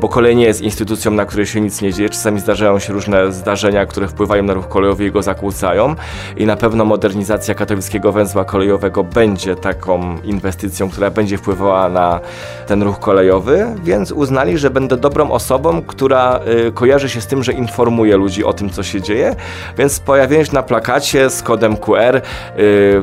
bo 0.00 0.08
kolej 0.08 0.36
nie 0.36 0.44
jest 0.44 0.60
instytucją, 0.60 1.10
na 1.10 1.24
której 1.26 1.46
się 1.46 1.60
nic 1.60 1.82
nie 1.82 1.92
dzieje, 1.92 2.08
czasami 2.08 2.40
zdarzają 2.40 2.78
się 2.78 2.92
różne 2.92 3.32
zdarzenia, 3.32 3.86
które 3.86 4.08
wpływają 4.08 4.42
na 4.42 4.54
ruch 4.54 4.68
kolejowy 4.68 5.06
i 5.06 5.10
go 5.10 5.22
zakłócają. 5.22 5.94
I 6.36 6.46
na 6.46 6.56
pewno 6.56 6.84
modernizacja 6.84 7.54
katowickiego 7.54 8.12
węzła 8.12 8.44
kolejowego 8.44 9.04
będzie 9.04 9.56
taką 9.56 10.16
inwestycją, 10.24 10.90
która 10.90 11.10
będzie 11.10 11.38
wpływała 11.38 11.88
na 11.88 12.20
ten 12.66 12.82
ruch 12.82 12.98
kolejowy, 12.98 13.66
więc 13.84 14.12
uznali, 14.12 14.58
że 14.58 14.70
będę 14.70 14.96
dobrą 14.96 15.30
osobą, 15.30 15.82
która 15.82 16.40
y, 16.68 16.72
kojarzy 16.72 17.08
się 17.08 17.20
z 17.20 17.26
tym, 17.26 17.42
że 17.42 17.52
informuje 17.52 18.16
ludzi 18.16 18.44
o 18.44 18.52
tym, 18.52 18.70
co 18.70 18.82
się 18.82 19.00
dzieje, 19.00 19.36
więc 19.78 20.00
pojawiłem 20.00 20.44
się 20.44 20.54
na 20.54 20.62
plakacie 20.62 21.30
z 21.30 21.42
kodem 21.42 21.76
QR, 21.76 22.16
y, 22.16 22.22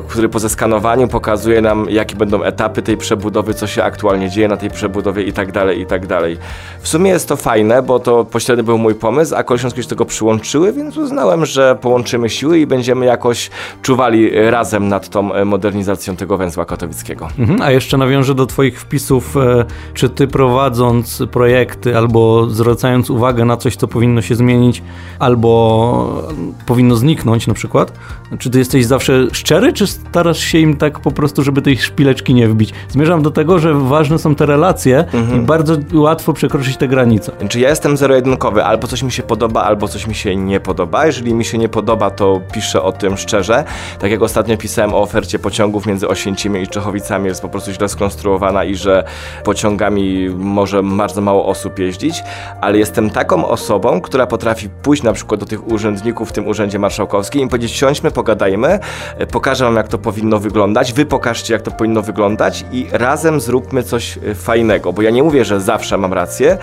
który 0.08 0.28
po 0.28 0.38
zeskanowaniu 0.38 1.08
pokazuje 1.08 1.60
nam, 1.60 1.86
jakie 1.90 2.16
będą 2.16 2.42
etapy 2.42 2.82
tej 2.82 2.96
przebudowy, 2.96 3.54
co 3.54 3.66
się 3.66 3.84
aktualnie 3.84 4.30
dzieje 4.30 4.48
na 4.48 4.56
tej 4.56 4.70
przebudowie 4.70 5.22
i 5.22 5.32
tak 5.32 5.52
dalej, 5.52 5.80
i 5.80 5.86
tak 5.86 6.06
dalej. 6.06 6.38
W 6.80 6.88
sumie 6.88 7.10
jest 7.10 7.28
to 7.28 7.36
fajne, 7.36 7.82
bo 7.82 7.98
to 7.98 8.24
pośrednio 8.24 8.64
był 8.64 8.78
mój 8.78 8.94
pomysł, 8.94 9.34
a 9.36 9.42
koleżanki 9.42 9.82
się 9.82 9.88
tego 9.88 10.04
przyłączyły, 10.04 10.72
więc 10.72 10.96
uznałem, 10.96 11.46
że 11.46 11.76
połączymy 11.80 12.30
siły 12.30 12.58
i 12.58 12.66
będziemy 12.66 13.06
jakoś 13.06 13.50
czuwali 13.82 14.30
razem 14.50 14.88
nad 14.88 15.08
tą 15.08 15.34
e, 15.34 15.44
modernizacją 15.44 16.16
tego 16.16 16.36
węzła 16.36 16.64
katowickiego. 16.64 17.28
Mhm, 17.38 17.62
a 17.62 17.70
jeszcze 17.70 17.96
nawiążę 17.96 18.34
do 18.34 18.46
twoich 18.46 18.80
wpisów, 18.80 19.36
e, 19.36 19.64
czy 19.94 20.08
ty 20.08 20.26
prowadzisz 20.26 20.67
prowadząc 20.68 21.22
projekty 21.30 21.96
albo 21.96 22.46
zwracając 22.50 23.10
uwagę 23.10 23.44
na 23.44 23.56
coś, 23.56 23.76
co 23.76 23.88
powinno 23.88 24.22
się 24.22 24.34
zmienić, 24.34 24.82
albo 25.18 26.22
powinno 26.66 26.96
zniknąć 26.96 27.46
na 27.46 27.54
przykład? 27.54 27.92
Czy 28.38 28.50
ty 28.50 28.58
jesteś 28.58 28.86
zawsze 28.86 29.26
szczery, 29.32 29.72
czy 29.72 29.86
starasz 29.86 30.38
się 30.38 30.58
im 30.58 30.76
tak 30.76 31.00
po 31.00 31.10
prostu, 31.10 31.42
żeby 31.42 31.62
tej 31.62 31.78
szpileczki 31.78 32.34
nie 32.34 32.48
wbić? 32.48 32.74
Zmierzam 32.88 33.22
do 33.22 33.30
tego, 33.30 33.58
że 33.58 33.74
ważne 33.74 34.18
są 34.18 34.34
te 34.34 34.46
relacje 34.46 35.04
i 35.36 35.38
bardzo 35.40 35.76
łatwo 35.92 36.32
przekroczyć 36.32 36.76
te 36.76 36.88
granice. 36.88 37.32
Czy 37.48 37.60
ja 37.60 37.68
jestem 37.68 37.96
zero-jedynkowy, 37.96 38.64
albo 38.64 38.86
coś 38.86 39.02
mi 39.02 39.12
się 39.12 39.22
podoba, 39.22 39.62
albo 39.62 39.88
coś 39.88 40.06
mi 40.06 40.14
się 40.14 40.36
nie 40.36 40.60
podoba. 40.60 41.06
Jeżeli 41.06 41.34
mi 41.34 41.44
się 41.44 41.58
nie 41.58 41.68
podoba, 41.68 42.10
to 42.10 42.40
piszę 42.52 42.82
o 42.82 42.92
tym 42.92 43.16
szczerze. 43.16 43.64
Tak 43.98 44.10
jak 44.10 44.22
ostatnio 44.22 44.56
pisałem 44.56 44.94
o 44.94 45.00
ofercie 45.00 45.38
pociągów 45.38 45.86
między 45.86 46.08
Osięcimiem 46.08 46.62
i 46.62 46.66
Czechowicami, 46.66 47.26
jest 47.26 47.42
po 47.42 47.48
prostu 47.48 47.72
źle 47.72 47.88
skonstruowana 47.88 48.64
i 48.64 48.74
że 48.74 49.04
pociągami 49.44 50.28
może 50.58 50.82
bardzo 50.82 51.20
mało 51.20 51.46
osób 51.46 51.78
jeździć, 51.78 52.24
ale 52.60 52.78
jestem 52.78 53.10
taką 53.10 53.48
osobą, 53.48 54.00
która 54.00 54.26
potrafi 54.26 54.68
pójść 54.68 55.02
na 55.02 55.12
przykład 55.12 55.40
do 55.40 55.46
tych 55.46 55.72
urzędników 55.72 56.28
w 56.28 56.32
tym 56.32 56.46
urzędzie 56.46 56.78
marszałkowskim 56.78 57.46
i 57.46 57.48
powiedzieć, 57.48 57.72
siądźmy, 57.72 58.10
pogadajmy, 58.10 58.78
e, 59.18 59.26
pokażę 59.26 59.64
wam 59.64 59.76
jak 59.76 59.88
to 59.88 59.98
powinno 59.98 60.38
wyglądać, 60.38 60.92
wy 60.92 61.06
pokażcie 61.06 61.54
jak 61.54 61.62
to 61.62 61.70
powinno 61.70 62.02
wyglądać 62.02 62.64
i 62.72 62.86
razem 62.92 63.40
zróbmy 63.40 63.82
coś 63.82 64.18
e, 64.18 64.34
fajnego, 64.34 64.92
bo 64.92 65.02
ja 65.02 65.10
nie 65.10 65.22
mówię, 65.22 65.44
że 65.44 65.60
zawsze 65.60 65.98
mam 65.98 66.12
rację, 66.12 66.58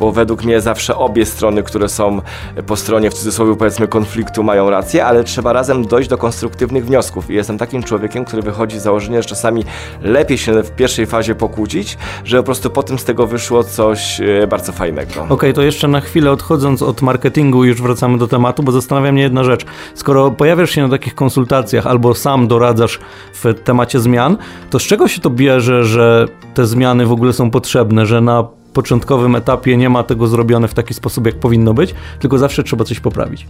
bo 0.00 0.12
według 0.12 0.44
mnie 0.44 0.60
zawsze 0.60 0.96
obie 0.96 1.26
strony, 1.26 1.62
które 1.62 1.88
są 1.88 2.20
po 2.66 2.76
stronie 2.76 3.10
w 3.10 3.14
cudzysłowie 3.14 3.56
powiedzmy 3.56 3.88
konfliktu 3.88 4.42
mają 4.42 4.70
rację, 4.70 5.04
ale 5.04 5.24
trzeba 5.24 5.52
razem 5.52 5.86
dojść 5.86 6.08
do 6.08 6.18
konstruktywnych 6.18 6.86
wniosków. 6.86 7.30
I 7.30 7.34
jestem 7.34 7.58
takim 7.58 7.82
człowiekiem, 7.82 8.24
który 8.24 8.42
wychodzi 8.42 8.78
z 8.78 8.82
założenia, 8.82 9.22
że 9.22 9.28
czasami 9.28 9.64
lepiej 10.02 10.38
się 10.38 10.62
w 10.62 10.70
pierwszej 10.70 11.06
fazie 11.06 11.34
pokłócić, 11.34 11.98
że 12.24 12.36
po 12.36 12.42
prostu 12.42 12.70
potem 12.70 12.98
z 12.98 13.04
tego 13.04 13.26
wyszło 13.26 13.39
coś 13.48 14.20
e, 14.20 14.46
bardzo 14.46 14.72
fajnego. 14.72 15.12
Okej, 15.28 15.54
to 15.54 15.62
jeszcze 15.62 15.88
na 15.88 16.00
chwilę 16.00 16.30
odchodząc 16.30 16.82
od 16.82 17.02
marketingu, 17.02 17.64
już 17.64 17.82
wracamy 17.82 18.18
do 18.18 18.28
tematu, 18.28 18.62
bo 18.62 18.72
zastanawia 18.72 19.12
mnie 19.12 19.22
jedna 19.22 19.44
rzecz. 19.44 19.66
Skoro 19.94 20.30
pojawiasz 20.30 20.70
się 20.70 20.82
na 20.82 20.88
takich 20.88 21.14
konsultacjach 21.14 21.86
albo 21.86 22.14
sam 22.14 22.48
doradzasz 22.48 22.98
w 23.32 23.54
temacie 23.64 24.00
zmian, 24.00 24.36
to 24.70 24.78
z 24.78 24.82
czego 24.82 25.08
się 25.08 25.20
to 25.20 25.30
bierze, 25.30 25.84
że 25.84 26.28
te 26.54 26.66
zmiany 26.66 27.06
w 27.06 27.12
ogóle 27.12 27.32
są 27.32 27.50
potrzebne, 27.50 28.06
że 28.06 28.20
na 28.20 28.44
początkowym 28.72 29.36
etapie 29.36 29.76
nie 29.76 29.88
ma 29.88 30.02
tego 30.02 30.26
zrobione 30.26 30.68
w 30.68 30.74
taki 30.74 30.94
sposób, 30.94 31.26
jak 31.26 31.34
powinno 31.34 31.74
być, 31.74 31.94
tylko 32.20 32.38
zawsze 32.38 32.62
trzeba 32.62 32.84
coś 32.84 33.00
poprawić. 33.00 33.46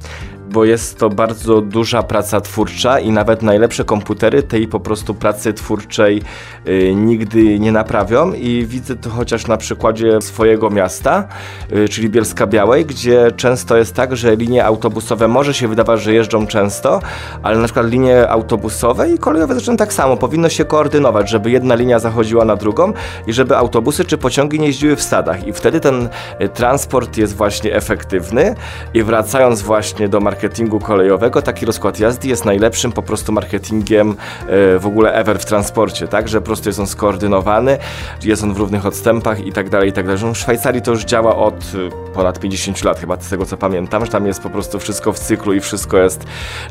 Bo 0.52 0.64
jest 0.64 0.98
to 0.98 1.10
bardzo 1.10 1.60
duża 1.60 2.02
praca 2.02 2.40
twórcza 2.40 3.00
i 3.00 3.10
nawet 3.10 3.42
najlepsze 3.42 3.84
komputery 3.84 4.42
tej 4.42 4.68
po 4.68 4.80
prostu 4.80 5.14
pracy 5.14 5.52
twórczej 5.52 6.22
y, 6.68 6.94
nigdy 6.94 7.58
nie 7.58 7.72
naprawią. 7.72 8.32
I 8.32 8.66
widzę 8.66 8.96
to 8.96 9.10
chociaż 9.10 9.46
na 9.46 9.56
przykładzie 9.56 10.20
swojego 10.20 10.70
miasta, 10.70 11.28
y, 11.72 11.88
czyli 11.88 12.10
Bielska 12.10 12.46
Białej, 12.46 12.86
gdzie 12.86 13.30
często 13.36 13.76
jest 13.76 13.94
tak, 13.94 14.16
że 14.16 14.36
linie 14.36 14.64
autobusowe 14.64 15.28
może 15.28 15.54
się 15.54 15.68
wydawać, 15.68 16.02
że 16.02 16.14
jeżdżą 16.14 16.46
często, 16.46 17.00
ale 17.42 17.58
na 17.58 17.64
przykład 17.64 17.90
linie 17.90 18.28
autobusowe 18.28 19.10
i 19.10 19.18
kolejowe 19.18 19.54
zresztą 19.54 19.76
tak 19.76 19.92
samo, 19.92 20.16
powinno 20.16 20.48
się 20.48 20.64
koordynować, 20.64 21.30
żeby 21.30 21.50
jedna 21.50 21.74
linia 21.74 21.98
zachodziła 21.98 22.44
na 22.44 22.56
drugą 22.56 22.92
i 23.26 23.32
żeby 23.32 23.56
autobusy 23.56 24.04
czy 24.04 24.18
pociągi 24.18 24.60
nie 24.60 24.66
jeździły 24.66 24.96
w 24.96 25.02
stadach. 25.02 25.46
I 25.46 25.52
wtedy 25.52 25.80
ten 25.80 26.08
y, 26.40 26.48
transport 26.48 27.16
jest 27.16 27.36
właśnie 27.36 27.74
efektywny. 27.74 28.54
I 28.94 29.02
wracając 29.02 29.62
właśnie 29.62 30.08
do 30.08 30.20
marketingu 30.20 30.39
kolejowego, 30.78 31.42
taki 31.42 31.66
rozkład 31.66 32.00
jazdy 32.00 32.28
jest 32.28 32.44
najlepszym 32.44 32.92
po 32.92 33.02
prostu 33.02 33.32
marketingiem 33.32 34.10
e, 34.10 34.78
w 34.78 34.86
ogóle 34.86 35.12
ever 35.12 35.38
w 35.38 35.44
transporcie, 35.44 36.08
tak, 36.08 36.28
że 36.28 36.40
po 36.40 36.46
prostu 36.46 36.68
jest 36.68 36.78
on 36.78 36.86
skoordynowany, 36.86 37.78
jest 38.24 38.42
on 38.42 38.54
w 38.54 38.58
równych 38.58 38.86
odstępach 38.86 39.46
i 39.46 39.52
tak 39.52 39.68
dalej, 39.68 39.88
i 39.88 39.92
tak 39.92 40.06
dalej. 40.06 40.34
W 40.34 40.38
Szwajcarii 40.38 40.82
to 40.82 40.90
już 40.90 41.04
działa 41.04 41.36
od 41.36 41.72
ponad 42.14 42.40
50 42.40 42.84
lat 42.84 43.00
chyba, 43.00 43.20
z 43.20 43.28
tego 43.28 43.46
co 43.46 43.56
pamiętam, 43.56 44.04
że 44.04 44.12
tam 44.12 44.26
jest 44.26 44.42
po 44.42 44.50
prostu 44.50 44.78
wszystko 44.78 45.12
w 45.12 45.18
cyklu 45.18 45.54
i 45.54 45.60
wszystko 45.60 45.98
jest 45.98 46.24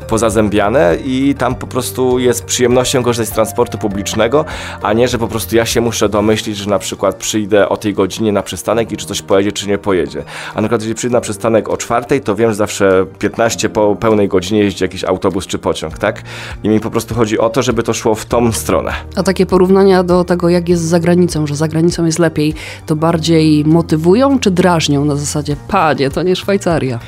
pozazębiane 0.08 0.96
i 1.04 1.34
tam 1.38 1.54
po 1.54 1.66
prostu 1.66 2.18
jest 2.18 2.44
przyjemnością 2.44 3.02
korzystać 3.02 3.28
z 3.28 3.32
transportu 3.32 3.78
publicznego, 3.78 4.44
a 4.82 4.92
nie, 4.92 5.08
że 5.08 5.18
po 5.18 5.28
prostu 5.28 5.56
ja 5.56 5.66
się 5.66 5.80
muszę 5.80 6.08
domyślić, 6.08 6.56
że 6.56 6.70
na 6.70 6.78
przykład 6.78 7.16
przyjdę 7.16 7.68
o 7.68 7.76
tej 7.76 7.94
godzinie 7.94 8.32
na 8.32 8.42
przystanek 8.42 8.92
i 8.92 8.96
czy 8.96 9.06
coś 9.06 9.22
pojedzie, 9.22 9.52
czy 9.52 9.68
nie 9.68 9.78
pojedzie. 9.78 10.22
A 10.50 10.54
na 10.54 10.62
przykład 10.62 10.80
jeżeli 10.80 10.94
przyjdę 10.94 11.14
na 11.14 11.20
przystanek 11.20 11.68
o 11.68 11.76
czwartej, 11.76 12.20
to 12.20 12.36
wiem, 12.36 12.50
że 12.50 12.54
zawsze 12.54 13.06
15 13.18 13.68
po 13.68 13.96
pełnej 13.96 14.28
godzinie 14.28 14.60
jeździ 14.60 14.84
jakiś 14.84 15.04
autobus 15.04 15.46
czy 15.46 15.58
pociąg, 15.58 15.98
tak? 15.98 16.22
I 16.62 16.68
mi 16.68 16.80
po 16.80 16.90
prostu 16.90 17.14
chodzi 17.14 17.38
o 17.38 17.50
to, 17.50 17.62
żeby 17.62 17.82
to 17.82 17.94
szło 17.94 18.14
w 18.14 18.26
tą 18.26 18.52
stronę. 18.52 18.92
A 19.16 19.22
takie 19.22 19.46
porównania 19.46 20.02
do 20.02 20.24
tego, 20.24 20.48
jak 20.48 20.68
jest 20.68 20.82
za 20.82 21.00
granicą, 21.00 21.46
że 21.46 21.56
za 21.56 21.68
granicą 21.68 22.04
jest 22.04 22.18
lepiej, 22.18 22.54
to 22.86 22.96
bardziej 22.96 23.64
motywują 23.64 24.38
czy 24.38 24.50
drażnią 24.50 25.04
na 25.04 25.16
zasadzie, 25.16 25.29
panie, 25.68 26.10
to 26.10 26.22
nie 26.22 26.36
Szwajcaria. 26.36 26.98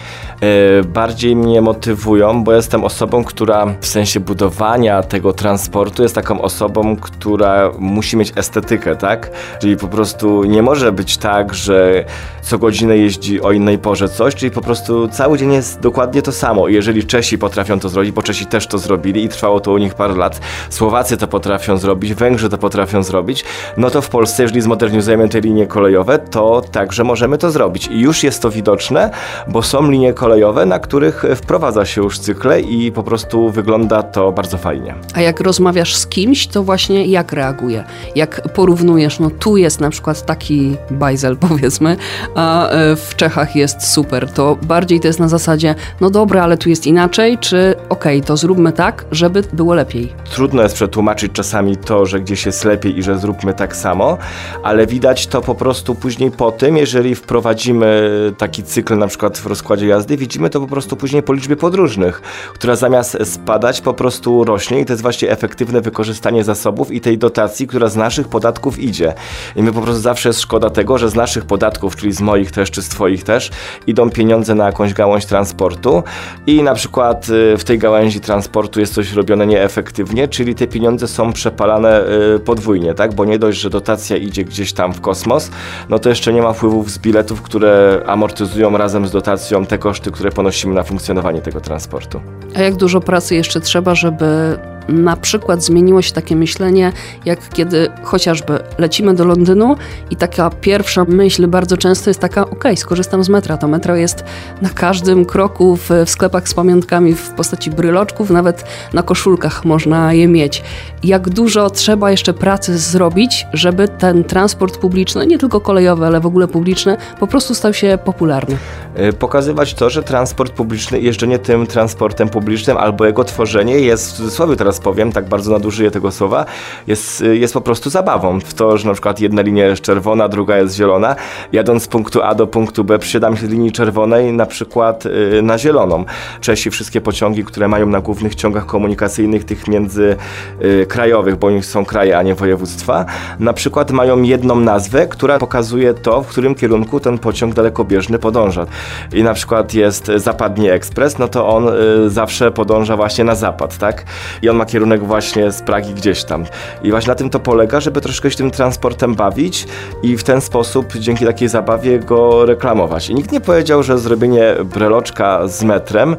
E, 0.40 0.84
bardziej 0.84 1.36
mnie 1.36 1.60
motywują, 1.60 2.44
bo 2.44 2.52
jestem 2.52 2.84
osobą, 2.84 3.24
która 3.24 3.74
w 3.80 3.86
sensie 3.86 4.20
budowania 4.20 5.02
tego 5.02 5.32
transportu 5.32 6.02
jest 6.02 6.14
taką 6.14 6.40
osobą, 6.40 6.96
która 6.96 7.70
musi 7.78 8.16
mieć 8.16 8.32
estetykę, 8.36 8.96
tak? 8.96 9.30
Czyli 9.60 9.76
po 9.76 9.88
prostu 9.88 10.44
nie 10.44 10.62
może 10.62 10.92
być 10.92 11.16
tak, 11.16 11.54
że 11.54 12.04
co 12.42 12.58
godzinę 12.58 12.96
jeździ 12.96 13.40
o 13.40 13.52
innej 13.52 13.78
porze 13.78 14.08
coś, 14.08 14.34
czyli 14.34 14.50
po 14.50 14.60
prostu 14.60 15.08
cały 15.08 15.38
dzień 15.38 15.52
jest 15.52 15.80
dokładnie 15.80 16.22
to 16.22 16.32
samo. 16.32 16.68
I 16.68 16.74
Jeżeli 16.74 17.06
Czesi 17.06 17.38
potrafią 17.38 17.80
to 17.80 17.88
zrobić, 17.88 18.12
bo 18.12 18.22
Czesi 18.22 18.46
też 18.46 18.66
to 18.66 18.78
zrobili 18.78 19.24
i 19.24 19.28
trwało 19.28 19.60
to 19.60 19.72
u 19.72 19.78
nich 19.78 19.94
parę 19.94 20.14
lat, 20.14 20.40
Słowacy 20.70 21.16
to 21.16 21.28
potrafią 21.28 21.76
zrobić, 21.76 22.14
Węgrzy 22.14 22.48
to 22.48 22.58
potrafią 22.58 23.02
zrobić, 23.02 23.44
no 23.76 23.90
to 23.90 24.02
w 24.02 24.08
Polsce, 24.08 24.42
jeżeli 24.42 24.60
zmodernizujemy 24.60 25.28
te 25.28 25.40
linie 25.40 25.66
kolejowe, 25.66 26.18
to 26.18 26.62
także 26.72 27.04
możemy 27.04 27.38
to 27.38 27.50
zrobić. 27.50 27.86
I 27.86 28.00
już 28.00 28.12
jest 28.23 28.42
to 28.42 28.50
widoczne, 28.50 29.11
bo 29.49 29.62
są 29.62 29.90
linie 29.90 30.12
kolejowe, 30.12 30.66
na 30.66 30.78
których 30.78 31.25
wprowadza 31.37 31.85
się 31.85 32.02
już 32.02 32.19
cykle 32.19 32.61
i 32.61 32.92
po 32.92 33.02
prostu 33.02 33.50
wygląda 33.50 34.02
to 34.02 34.33
bardzo 34.33 34.59
fajnie. 34.59 34.95
A 35.14 35.21
jak 35.21 35.40
rozmawiasz 35.40 35.97
z 35.97 36.07
kimś, 36.07 36.47
to 36.47 36.62
właśnie 36.62 37.07
jak 37.07 37.33
reaguje? 37.33 37.85
Jak 38.16 38.49
porównujesz, 38.49 39.19
no 39.19 39.31
tu 39.31 39.57
jest 39.57 39.81
na 39.81 39.90
przykład 39.90 40.26
taki 40.26 40.76
bajzel 40.90 41.37
powiedzmy, 41.49 41.97
a 42.35 42.69
e, 42.69 42.97
w 42.97 43.16
Czechach 43.16 43.57
jest 43.57 43.92
super, 43.92 44.31
to 44.31 44.57
bardziej 44.62 45.00
to 45.00 45.07
jest 45.07 45.21
na 45.21 45.28
zasadzie, 45.28 45.75
no 46.00 46.11
dobra, 46.11 46.42
ale 46.42 46.57
tu 46.57 46.69
jest 46.69 46.87
inaczej, 46.87 47.38
czy 47.38 47.75
okej, 47.88 48.23
to 48.23 48.37
zróbmy 48.37 48.73
tak, 48.73 49.04
żeby 49.11 49.42
było 49.52 49.75
lepiej. 49.75 50.12
Trudno 50.35 50.62
jest 50.62 50.75
przetłumaczyć 50.75 51.33
czasami 51.33 51.76
to, 51.76 52.07
że 52.07 52.21
gdzieś 52.21 52.47
jest 52.47 52.64
lepiej 52.64 52.99
i 52.99 53.02
że 53.02 53.19
zróbmy 53.19 53.54
tak 53.54 53.76
samo, 53.76 54.19
ale 54.62 54.87
widać 54.87 55.26
to 55.26 55.40
po 55.40 55.54
prostu 55.54 55.95
później 55.95 56.31
po 56.31 56.52
tym, 56.52 56.76
jeżeli 56.76 57.14
wprowadzimy 57.14 58.01
taki 58.38 58.62
cykl 58.62 58.99
na 58.99 59.06
przykład 59.06 59.38
w 59.38 59.47
rozkładzie 59.47 59.87
jazdy, 59.87 60.16
widzimy 60.16 60.50
to 60.50 60.61
po 60.61 60.66
prostu 60.66 60.97
później 60.97 61.23
po 61.23 61.32
liczbie 61.32 61.56
podróżnych, 61.56 62.23
która 62.54 62.76
zamiast 62.76 63.18
spadać 63.25 63.80
po 63.80 63.94
prostu 63.94 64.44
rośnie 64.44 64.80
i 64.80 64.85
to 64.85 64.92
jest 64.92 65.02
właśnie 65.02 65.30
efektywne 65.30 65.80
wykorzystanie 65.80 66.44
zasobów 66.44 66.90
i 66.90 67.00
tej 67.00 67.18
dotacji, 67.18 67.66
która 67.66 67.88
z 67.88 67.97
naszych 67.97 68.28
podatków 68.28 68.78
idzie. 68.78 69.14
I 69.56 69.62
my 69.62 69.73
po 69.73 69.80
prostu 69.80 70.00
zawsze 70.00 70.28
jest 70.28 70.40
szkoda 70.40 70.71
tego, 70.71 70.99
że 70.99 71.11
z 71.11 71.14
naszych 71.14 71.44
podatków, 71.44 71.97
czyli 71.97 72.12
z 72.12 72.21
moich 72.21 72.50
też, 72.50 72.71
czy 72.71 72.82
z 72.82 72.88
twoich 72.88 73.25
też, 73.25 73.50
idą 73.87 74.11
pieniądze 74.11 74.54
na 74.54 74.66
jakąś 74.66 74.94
gałąź 74.94 75.26
transportu 75.26 76.02
i 76.47 76.62
na 76.62 76.75
przykład 76.75 77.28
y, 77.28 77.59
w 77.59 77.64
tej 77.64 77.78
gałęzi 77.78 78.21
transportu 78.21 78.80
jest 78.80 78.94
coś 78.94 79.12
robione 79.12 79.47
nieefektywnie, 79.47 80.28
czyli 80.28 80.54
te 80.54 80.66
pieniądze 80.66 81.09
są 81.09 81.32
przepalane 81.32 82.04
y, 82.37 82.38
podwójnie, 82.38 82.94
tak? 82.94 83.14
Bo 83.14 83.25
nie 83.25 83.38
dość, 83.38 83.61
że 83.61 83.71
dotacja 83.71 84.16
idzie 84.16 84.44
gdzieś 84.44 84.73
tam 84.73 84.92
w 84.92 85.00
kosmos, 85.00 85.50
no 85.88 85.99
to 85.99 86.09
jeszcze 86.09 86.32
nie 86.32 86.42
ma 86.42 86.52
wpływów 86.52 86.90
z 86.90 86.99
biletów, 86.99 87.42
które 87.42 87.91
amortyzują 88.06 88.76
razem 88.76 89.06
z 89.06 89.11
dotacją 89.11 89.66
te 89.66 89.78
koszty, 89.78 90.11
które 90.11 90.30
ponosimy 90.30 90.75
na 90.75 90.82
funkcjonowanie 90.82 91.40
tego 91.40 91.61
transportu. 91.61 92.20
A 92.56 92.61
jak 92.61 92.75
dużo 92.76 93.00
pracy 93.00 93.34
jeszcze 93.34 93.61
trzeba, 93.61 93.94
żeby 93.94 94.58
na 94.88 95.16
przykład 95.16 95.64
zmieniło 95.64 96.02
się 96.02 96.12
takie 96.12 96.36
myślenie, 96.36 96.92
jak 97.24 97.48
kiedy 97.48 97.90
chociażby 98.02 98.58
lecimy 98.78 99.14
do 99.14 99.24
Londynu 99.24 99.76
i 100.10 100.16
taka 100.16 100.50
pierwsza 100.50 101.04
myśl 101.08 101.46
bardzo 101.46 101.76
często 101.76 102.10
jest 102.10 102.20
taka, 102.20 102.50
ok, 102.50 102.64
skorzystam 102.76 103.24
z 103.24 103.28
metra. 103.28 103.56
To 103.56 103.68
metro 103.68 103.96
jest 103.96 104.24
na 104.62 104.68
każdym 104.68 105.24
kroku 105.24 105.76
w, 105.76 105.90
w 106.06 106.10
sklepach 106.10 106.48
z 106.48 106.54
pamiątkami 106.54 107.14
w 107.14 107.30
postaci 107.30 107.70
bryloczków, 107.70 108.30
nawet 108.30 108.64
na 108.92 109.02
koszulkach 109.02 109.64
można 109.64 110.12
je 110.12 110.28
mieć. 110.28 110.62
Jak 111.04 111.28
dużo 111.28 111.70
trzeba 111.70 112.10
jeszcze 112.10 112.34
pracy 112.34 112.78
zrobić, 112.78 113.46
żeby 113.52 113.88
ten 113.88 114.24
transport 114.24 114.78
publiczny, 114.78 115.26
nie 115.26 115.38
tylko 115.38 115.60
kolejowy, 115.60 116.06
ale 116.06 116.20
w 116.20 116.26
ogóle 116.26 116.48
publiczny, 116.48 116.96
po 117.20 117.26
prostu 117.26 117.54
stał 117.54 117.74
się 117.74 117.98
popularny. 118.04 118.56
Y, 118.98 119.12
Pokazywać 119.12 119.74
to, 119.74 119.90
że 119.90 120.02
transport 120.02 120.52
publiczny, 120.52 121.00
jeżdżenie 121.00 121.38
tym 121.38 121.66
transportem 121.66 122.28
publicznym 122.28 122.76
albo 122.76 123.06
jego 123.06 123.24
tworzenie 123.24 123.80
jest 123.80 124.12
w 124.12 124.12
cudzysłowie 124.12 124.56
teraz 124.56 124.71
teraz 124.72 124.84
powiem, 124.84 125.12
tak 125.12 125.28
bardzo 125.28 125.52
nadużyję 125.52 125.90
tego 125.90 126.10
słowa, 126.10 126.44
jest, 126.86 127.24
jest 127.32 127.54
po 127.54 127.60
prostu 127.60 127.90
zabawą. 127.90 128.40
W 128.40 128.54
to, 128.54 128.78
że 128.78 128.88
na 128.88 128.92
przykład 128.92 129.20
jedna 129.20 129.42
linia 129.42 129.66
jest 129.66 129.82
czerwona, 129.82 130.28
druga 130.28 130.56
jest 130.56 130.76
zielona. 130.76 131.16
Jadąc 131.52 131.82
z 131.82 131.88
punktu 131.88 132.22
A 132.22 132.34
do 132.34 132.46
punktu 132.46 132.84
B 132.84 132.98
przysiadam 132.98 133.36
się 133.36 133.46
z 133.46 133.50
linii 133.50 133.72
czerwonej 133.72 134.32
na 134.32 134.46
przykład 134.46 135.06
y, 135.06 135.42
na 135.42 135.58
zieloną. 135.58 136.04
Częściej 136.40 136.72
wszystkie 136.72 137.00
pociągi, 137.00 137.44
które 137.44 137.68
mają 137.68 137.86
na 137.86 138.00
głównych 138.00 138.34
ciągach 138.34 138.66
komunikacyjnych, 138.66 139.44
tych 139.44 139.68
międzykrajowych, 139.68 141.36
bo 141.36 141.46
oni 141.46 141.62
są 141.62 141.84
kraje, 141.84 142.18
a 142.18 142.22
nie 142.22 142.34
województwa, 142.34 143.04
na 143.40 143.52
przykład 143.52 143.90
mają 143.90 144.22
jedną 144.22 144.60
nazwę, 144.60 145.06
która 145.06 145.38
pokazuje 145.38 145.94
to, 145.94 146.22
w 146.22 146.26
którym 146.26 146.54
kierunku 146.54 147.00
ten 147.00 147.18
pociąg 147.18 147.54
dalekobieżny 147.54 148.18
podąża. 148.18 148.66
I 149.12 149.22
na 149.22 149.34
przykład 149.34 149.74
jest 149.74 150.10
zapadni 150.16 150.70
ekspres, 150.70 151.18
no 151.18 151.28
to 151.28 151.48
on 151.48 151.68
y, 151.68 152.10
zawsze 152.10 152.50
podąża 152.50 152.96
właśnie 152.96 153.24
na 153.24 153.34
zapad, 153.34 153.78
tak? 153.78 154.04
I 154.42 154.48
on 154.48 154.56
ma 154.56 154.62
kierunek 154.64 155.04
właśnie 155.04 155.52
z 155.52 155.62
Pragi 155.62 155.95
gdzieś 155.95 156.25
tam. 156.25 156.45
I 156.83 156.90
właśnie 156.90 157.09
na 157.09 157.14
tym 157.14 157.31
to 157.31 157.40
polega, 157.40 157.81
żeby 157.81 158.00
troszkę 158.00 158.31
się 158.31 158.37
tym 158.37 158.50
transportem 158.50 159.14
bawić 159.14 159.66
i 160.02 160.16
w 160.16 160.25
ten 160.25 160.40
sposób, 160.40 160.92
dzięki 160.97 161.25
takiej 161.25 161.49
zabawie 161.49 161.99
go 161.99 162.47
reklamować. 162.47 163.11
I 163.11 163.14
nikt 163.14 163.33
nie 163.33 163.40
powiedział, 163.40 163.83
że 163.83 163.99
zrobienie 163.99 164.54
breloczka 164.64 165.49
z 165.49 165.64
metrem 165.64 166.16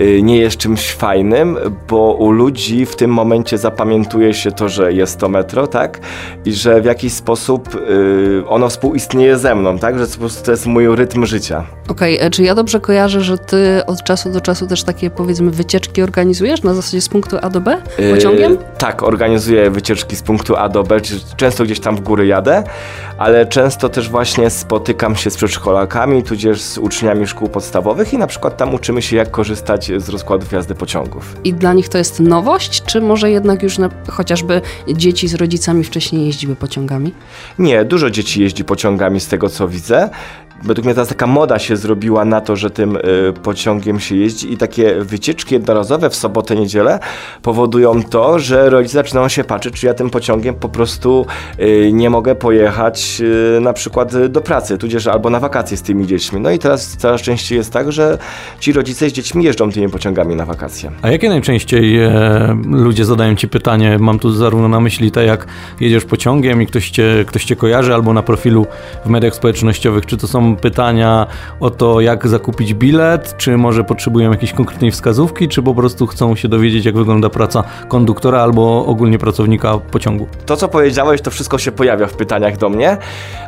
y, 0.00 0.22
nie 0.22 0.38
jest 0.38 0.56
czymś 0.56 0.92
fajnym, 0.92 1.58
bo 1.88 2.14
u 2.14 2.30
ludzi 2.30 2.86
w 2.86 2.96
tym 2.96 3.10
momencie 3.10 3.58
zapamiętuje 3.58 4.34
się 4.34 4.52
to, 4.52 4.68
że 4.68 4.92
jest 4.92 5.18
to 5.18 5.28
metro, 5.28 5.66
tak? 5.66 6.00
I 6.44 6.52
że 6.52 6.80
w 6.80 6.84
jakiś 6.84 7.12
sposób 7.12 7.74
y, 7.74 8.42
ono 8.48 8.68
współistnieje 8.68 9.38
ze 9.38 9.54
mną, 9.54 9.78
tak? 9.78 9.98
Że 9.98 10.06
to 10.44 10.50
jest 10.50 10.66
mój 10.66 10.96
rytm 10.96 11.26
życia. 11.26 11.64
Okej, 11.88 12.16
okay, 12.16 12.30
czy 12.30 12.42
ja 12.42 12.54
dobrze 12.54 12.80
kojarzę, 12.80 13.20
że 13.20 13.38
ty 13.38 13.82
od 13.86 14.02
czasu 14.02 14.30
do 14.30 14.40
czasu 14.40 14.66
też 14.66 14.84
takie 14.84 15.10
powiedzmy 15.10 15.50
wycieczki 15.50 16.02
organizujesz 16.02 16.62
na 16.62 16.74
zasadzie 16.74 17.00
z 17.00 17.08
punktu 17.08 17.36
A 17.42 17.50
do 17.50 17.60
B 17.60 17.82
pociągiem? 18.14 18.52
Yy, 18.52 18.58
tak, 18.78 19.02
organizuję 19.02 19.70
wycieczki 19.70 20.16
z 20.16 20.22
punktu 20.22 20.56
A 20.56 20.68
do 20.68 20.82
B, 20.82 21.00
często 21.36 21.64
gdzieś 21.64 21.80
tam 21.80 21.96
w 21.96 22.00
góry 22.00 22.26
jadę, 22.26 22.62
ale 23.18 23.46
często 23.46 23.88
też 23.88 24.08
właśnie 24.08 24.50
spotykam 24.50 25.16
się 25.16 25.30
z 25.30 25.36
przedszkolakami, 25.36 26.22
tudzież 26.22 26.62
z 26.62 26.78
uczniami 26.78 27.26
szkół 27.26 27.48
podstawowych 27.48 28.12
i 28.12 28.18
na 28.18 28.26
przykład 28.26 28.56
tam 28.56 28.74
uczymy 28.74 29.02
się 29.02 29.16
jak 29.16 29.30
korzystać 29.30 29.90
z 29.96 30.08
rozkładów 30.08 30.52
jazdy 30.52 30.74
pociągów. 30.74 31.36
I 31.44 31.54
dla 31.54 31.72
nich 31.72 31.88
to 31.88 31.98
jest 31.98 32.20
nowość, 32.20 32.82
czy 32.84 33.00
może 33.00 33.30
jednak 33.30 33.62
już 33.62 33.78
na, 33.78 33.90
chociażby 34.08 34.60
dzieci 34.88 35.28
z 35.28 35.34
rodzicami 35.34 35.84
wcześniej 35.84 36.26
jeździły 36.26 36.56
pociągami? 36.56 37.12
Nie, 37.58 37.84
dużo 37.84 38.10
dzieci 38.10 38.42
jeździ 38.42 38.64
pociągami 38.64 39.20
z 39.20 39.28
tego 39.28 39.48
co 39.48 39.68
widzę 39.68 40.10
według 40.62 40.84
mnie 40.84 40.94
teraz 40.94 41.08
taka 41.08 41.26
moda 41.26 41.58
się 41.58 41.76
zrobiła 41.76 42.24
na 42.24 42.40
to, 42.40 42.56
że 42.56 42.70
tym 42.70 42.96
y, 42.96 43.00
pociągiem 43.42 44.00
się 44.00 44.16
jeździ 44.16 44.52
i 44.52 44.56
takie 44.56 44.94
wycieczki 44.94 45.54
jednorazowe 45.54 46.10
w 46.10 46.16
sobotę, 46.16 46.56
niedzielę 46.56 46.98
powodują 47.42 48.02
to, 48.02 48.38
że 48.38 48.70
rodzice 48.70 48.94
zaczynają 48.94 49.28
się 49.28 49.44
patrzeć, 49.44 49.74
czy 49.80 49.86
ja 49.86 49.94
tym 49.94 50.10
pociągiem 50.10 50.54
po 50.54 50.68
prostu 50.68 51.26
y, 51.60 51.90
nie 51.92 52.10
mogę 52.10 52.34
pojechać 52.34 53.22
y, 53.56 53.60
na 53.60 53.72
przykład 53.72 54.26
do 54.26 54.40
pracy, 54.40 54.78
tudzież 54.78 55.06
albo 55.06 55.30
na 55.30 55.40
wakacje 55.40 55.76
z 55.76 55.82
tymi 55.82 56.06
dziećmi. 56.06 56.40
No 56.40 56.50
i 56.50 56.58
teraz 56.58 56.96
coraz 56.96 57.22
częściej 57.22 57.58
jest 57.58 57.72
tak, 57.72 57.92
że 57.92 58.18
ci 58.60 58.72
rodzice 58.72 59.10
z 59.10 59.12
dziećmi 59.12 59.44
jeżdżą 59.44 59.72
tymi 59.72 59.88
pociągami 59.88 60.36
na 60.36 60.46
wakacje. 60.46 60.90
A 61.02 61.10
jakie 61.10 61.28
najczęściej 61.28 62.02
e, 62.02 62.58
ludzie 62.70 63.04
zadają 63.04 63.34
ci 63.34 63.48
pytanie? 63.48 63.98
Mam 63.98 64.18
tu 64.18 64.30
zarówno 64.30 64.68
na 64.68 64.80
myśli 64.80 65.10
to, 65.10 65.20
jak 65.20 65.46
jedziesz 65.80 66.04
pociągiem 66.04 66.62
i 66.62 66.66
ktoś 66.66 66.90
cię, 66.90 67.24
ktoś 67.26 67.44
cię 67.44 67.56
kojarzy, 67.56 67.94
albo 67.94 68.12
na 68.12 68.22
profilu 68.22 68.66
w 69.04 69.08
mediach 69.08 69.34
społecznościowych, 69.34 70.06
czy 70.06 70.16
to 70.16 70.26
są 70.26 70.45
pytania 70.54 71.26
o 71.60 71.70
to, 71.70 72.00
jak 72.00 72.28
zakupić 72.28 72.74
bilet, 72.74 73.34
czy 73.36 73.56
może 73.56 73.84
potrzebują 73.84 74.30
jakiejś 74.30 74.52
konkretnej 74.52 74.90
wskazówki, 74.90 75.48
czy 75.48 75.62
po 75.62 75.74
prostu 75.74 76.06
chcą 76.06 76.36
się 76.36 76.48
dowiedzieć, 76.48 76.84
jak 76.84 76.96
wygląda 76.96 77.30
praca 77.30 77.64
konduktora 77.88 78.40
albo 78.40 78.86
ogólnie 78.86 79.18
pracownika 79.18 79.78
pociągu. 79.78 80.26
To, 80.46 80.56
co 80.56 80.68
powiedziałeś, 80.68 81.20
to 81.20 81.30
wszystko 81.30 81.58
się 81.58 81.72
pojawia 81.72 82.06
w 82.06 82.14
pytaniach 82.14 82.56
do 82.56 82.68
mnie, 82.68 82.96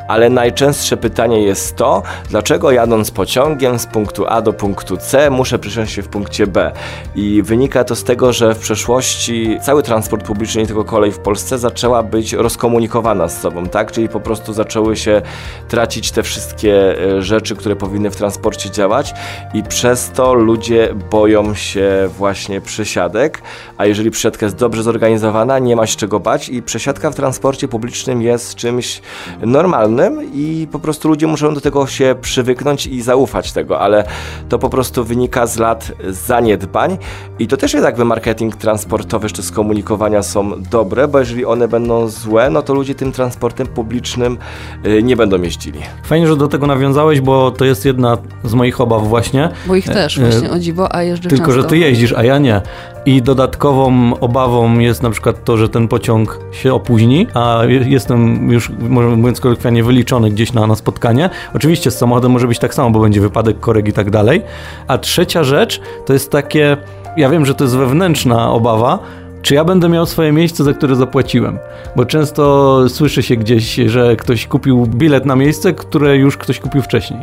ale 0.09 0.31
najczęstsze 0.31 0.97
pytanie 0.97 1.43
jest 1.43 1.77
to, 1.77 2.03
dlaczego 2.31 2.71
jadąc 2.71 3.11
pociągiem 3.11 3.79
z 3.79 3.87
punktu 3.87 4.25
A 4.29 4.43
do 4.43 4.53
punktu 4.53 4.97
C 4.97 5.31
muszę 5.31 5.59
przysiąść 5.59 5.93
się 5.93 6.03
w 6.03 6.09
punkcie 6.09 6.47
B. 6.47 6.73
I 7.15 7.43
wynika 7.43 7.85
to 7.85 7.97
z 7.97 8.05
tego, 8.05 8.33
że 8.33 8.55
w 8.55 8.59
przeszłości 8.59 9.59
cały 9.63 9.83
transport 9.83 10.27
publiczny, 10.27 10.61
nie 10.61 10.67
tylko 10.67 10.85
kolej 10.85 11.13
w 11.13 11.19
Polsce, 11.19 11.59
zaczęła 11.59 12.03
być 12.03 12.33
rozkomunikowana 12.33 13.29
z 13.29 13.41
sobą, 13.41 13.67
tak? 13.67 13.93
Czyli 13.93 14.09
po 14.09 14.21
prostu 14.21 14.53
zaczęły 14.53 14.97
się 14.97 15.23
tracić 15.69 16.11
te 16.11 16.23
wszystkie 16.23 16.88
E, 16.89 17.23
rzeczy, 17.23 17.57
które 17.57 17.77
powinny 17.77 18.11
w 18.11 18.17
transporcie 18.17 18.71
działać 18.71 19.15
i 19.55 19.63
przez 19.63 20.11
to 20.11 20.35
ludzie 20.35 20.95
boją 21.11 21.55
się 21.55 22.09
właśnie 22.19 22.61
przesiadek, 22.61 23.43
a 23.79 23.87
jeżeli 23.87 24.11
przesiadka 24.11 24.47
jest 24.47 24.57
dobrze 24.57 24.83
zorganizowana, 24.83 25.59
nie 25.59 25.77
ma 25.77 25.87
się 25.87 25.97
czego 25.97 26.21
bać 26.21 26.49
i 26.49 26.63
przesiadka 26.63 27.11
w 27.11 27.15
transporcie 27.15 27.69
publicznym 27.69 28.23
jest 28.23 28.55
czymś 28.55 29.03
normalnym 29.41 30.35
i 30.35 30.69
po 30.73 30.79
prostu 30.79 31.09
ludzie 31.09 31.27
muszą 31.27 31.55
do 31.55 31.61
tego 31.61 31.87
się 31.87 32.15
przywyknąć 32.21 32.87
i 32.87 33.03
zaufać 33.03 33.53
tego, 33.53 33.81
ale 33.81 34.05
to 34.49 34.59
po 34.59 34.71
prostu 34.71 35.05
wynika 35.05 35.47
z 35.47 35.59
lat 35.59 35.93
zaniedbań. 36.09 36.99
I 37.39 37.47
to 37.47 37.57
też 37.57 37.73
jest 37.73 37.85
jakby 37.85 38.05
marketing 38.05 38.57
transportowy 38.57 39.31
czy 39.31 39.43
skomunikowania 39.43 40.23
są 40.23 40.63
dobre, 40.63 41.09
bo 41.09 41.19
jeżeli 41.19 41.45
one 41.45 41.69
będą 41.69 42.09
złe, 42.09 42.51
no 42.51 42.63
to 42.63 42.75
ludzie 42.75 42.95
tym 42.95 43.13
transportem 43.13 43.67
publicznym 43.67 44.39
e, 44.85 45.03
nie 45.03 45.17
będą 45.17 45.43
jeździli. 45.43 45.81
Fajnie, 46.05 46.27
że 46.27 46.37
do 46.37 46.49
tego 46.49 46.67
nawiązać 46.67 46.78
nawiązałeś, 46.79 47.21
bo 47.21 47.51
to 47.51 47.65
jest 47.65 47.85
jedna 47.85 48.19
z 48.45 48.55
moich 48.55 48.81
obaw 48.81 49.09
właśnie. 49.09 49.49
Bo 49.67 49.77
ich 49.77 49.87
też 49.87 50.19
e, 50.19 50.21
właśnie, 50.21 50.51
o 50.51 50.59
dziwo, 50.59 50.95
a 50.95 51.03
jeżdżę 51.03 51.29
Tylko, 51.29 51.47
często. 51.47 51.63
że 51.63 51.69
ty 51.69 51.79
jeździsz, 51.79 52.13
a 52.13 52.25
ja 52.25 52.39
nie. 52.39 52.61
I 53.07 53.23
dodatkową 53.23 54.13
obawą 54.21 54.79
jest 54.79 55.03
na 55.03 55.11
przykład 55.11 55.45
to, 55.45 55.57
że 55.57 55.69
ten 55.69 55.89
pociąg 55.89 56.41
się 56.53 56.75
opóźni, 56.75 57.27
a 57.35 57.61
jestem 57.87 58.51
już, 58.53 58.71
mówiąc 59.17 59.41
kolokwialnie, 59.41 59.85
wyliczony 59.85 60.31
gdzieś 60.31 60.53
na, 60.53 60.67
na 60.67 60.75
spotkanie. 60.75 61.31
Oczywiście 61.55 61.91
z 61.91 61.99
samochodem 61.99 62.33
może 62.33 62.49
być 62.49 62.59
tak 62.59 62.75
samo, 62.75 62.91
bo 62.91 63.01
będzie 63.01 63.21
wypadek, 63.21 63.61
korek 63.61 63.89
i 63.89 63.93
tak 63.93 64.11
dalej. 64.11 64.43
A 64.87 64.99
trzecia 64.99 65.45
rzecz 65.45 65.81
to 66.07 66.13
jest 66.13 66.31
takie, 66.31 66.77
ja 67.17 67.31
wiem, 67.31 67.47
że 67.47 67.55
to 67.55 67.65
jest 67.65 67.77
wewnętrzna 67.77 68.53
obawa, 68.53 68.99
czy 69.43 69.55
ja 69.55 69.65
będę 69.65 69.89
miał 69.89 70.07
swoje 70.07 70.33
miejsce, 70.33 70.65
za 70.65 70.73
które 70.73 70.97
zapłaciłem? 70.97 71.59
Bo 71.97 72.05
często 72.05 72.85
słyszy 72.89 73.23
się 73.23 73.37
gdzieś, 73.37 73.75
że 73.87 74.17
ktoś 74.17 74.47
kupił 74.47 74.87
bilet 74.87 75.27
na 75.27 75.37
miejsce, 75.37 75.73
które 75.73 76.17
już 76.17 76.37
ktoś 76.37 76.61
kupił 76.61 76.83
wcześniej. 76.83 77.21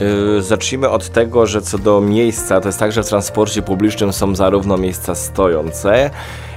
Yy, 0.00 0.42
zacznijmy 0.42 0.88
od 0.88 1.08
tego, 1.08 1.46
że 1.46 1.62
co 1.62 1.78
do 1.78 2.00
miejsca, 2.00 2.60
to 2.60 2.68
jest 2.68 2.78
tak, 2.78 2.92
że 2.92 3.02
w 3.02 3.08
transporcie 3.08 3.62
publicznym 3.62 4.12
są 4.12 4.36
zarówno 4.36 4.76
miejsca 4.76 5.14
stojące, 5.14 6.10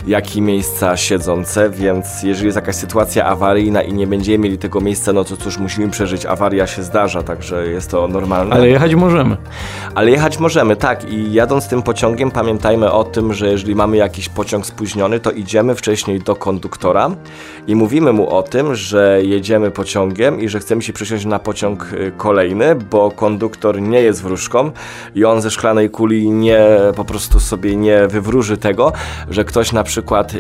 jak 0.08 0.36
i 0.36 0.42
miejsca 0.42 0.98
siedzące, 0.98 1.70
więc 1.70 2.24
jeżeli 2.24 2.46
jest 2.46 2.56
jakaś 2.56 2.76
sytuacja 2.76 3.26
awaryjna 3.26 3.82
i 3.82 3.94
nie 3.94 4.08
będziemy 4.08 4.38
mieli 4.38 4.58
tego 4.58 4.82
miejsca, 4.82 5.14
no 5.14 5.24
to 5.24 5.38
cóż, 5.38 5.58
musimy 5.58 5.90
przeżyć. 5.90 6.26
Awaria 6.26 6.68
się 6.68 6.84
zdarza, 6.84 7.24
także 7.24 7.68
jest 7.68 7.92
to 7.92 8.08
normalne. 8.08 8.56
Ale 8.56 8.70
jechać 8.70 8.96
możemy. 8.96 9.38
Ale 9.96 10.12
jechać 10.12 10.40
możemy, 10.40 10.76
tak. 10.76 11.10
I 11.12 11.34
jadąc 11.34 11.68
tym 11.68 11.82
pociągiem, 11.82 12.32
pamiętajmy 12.32 12.92
o 12.92 13.04
tym, 13.04 13.34
że 13.34 13.48
jeżeli 13.48 13.76
mamy 13.76 13.98
jakiś 13.98 14.30
pociąg 14.30 14.66
spóźniony, 14.66 15.20
to 15.20 15.32
idziemy 15.32 15.76
wcześniej 15.76 16.20
do 16.20 16.36
konduktora 16.36 17.12
i 17.68 17.76
mówimy 17.76 18.14
mu 18.14 18.30
o 18.30 18.44
tym, 18.44 18.76
że 18.76 19.20
jedziemy 19.24 19.72
pociągiem 19.72 20.42
i 20.42 20.50
że 20.50 20.60
chcemy 20.60 20.82
się 20.82 20.94
przesiąść 20.94 21.26
na 21.26 21.40
pociąg 21.40 21.94
y, 21.94 22.12
kolejny, 22.18 22.76
bo 22.76 23.12
konduktor 23.12 23.82
nie 23.82 24.02
jest 24.02 24.24
wróżką 24.24 24.72
i 25.16 25.26
on 25.26 25.42
ze 25.42 25.52
szklanej 25.52 25.90
kuli 25.90 26.30
nie 26.30 26.66
po 26.96 27.06
prostu 27.06 27.40
sobie 27.40 27.76
nie 27.76 28.08
wywróży 28.08 28.58
tego, 28.58 28.94
że 29.30 29.46
ktoś 29.46 29.72
na 29.72 29.84
przykład 29.84 29.93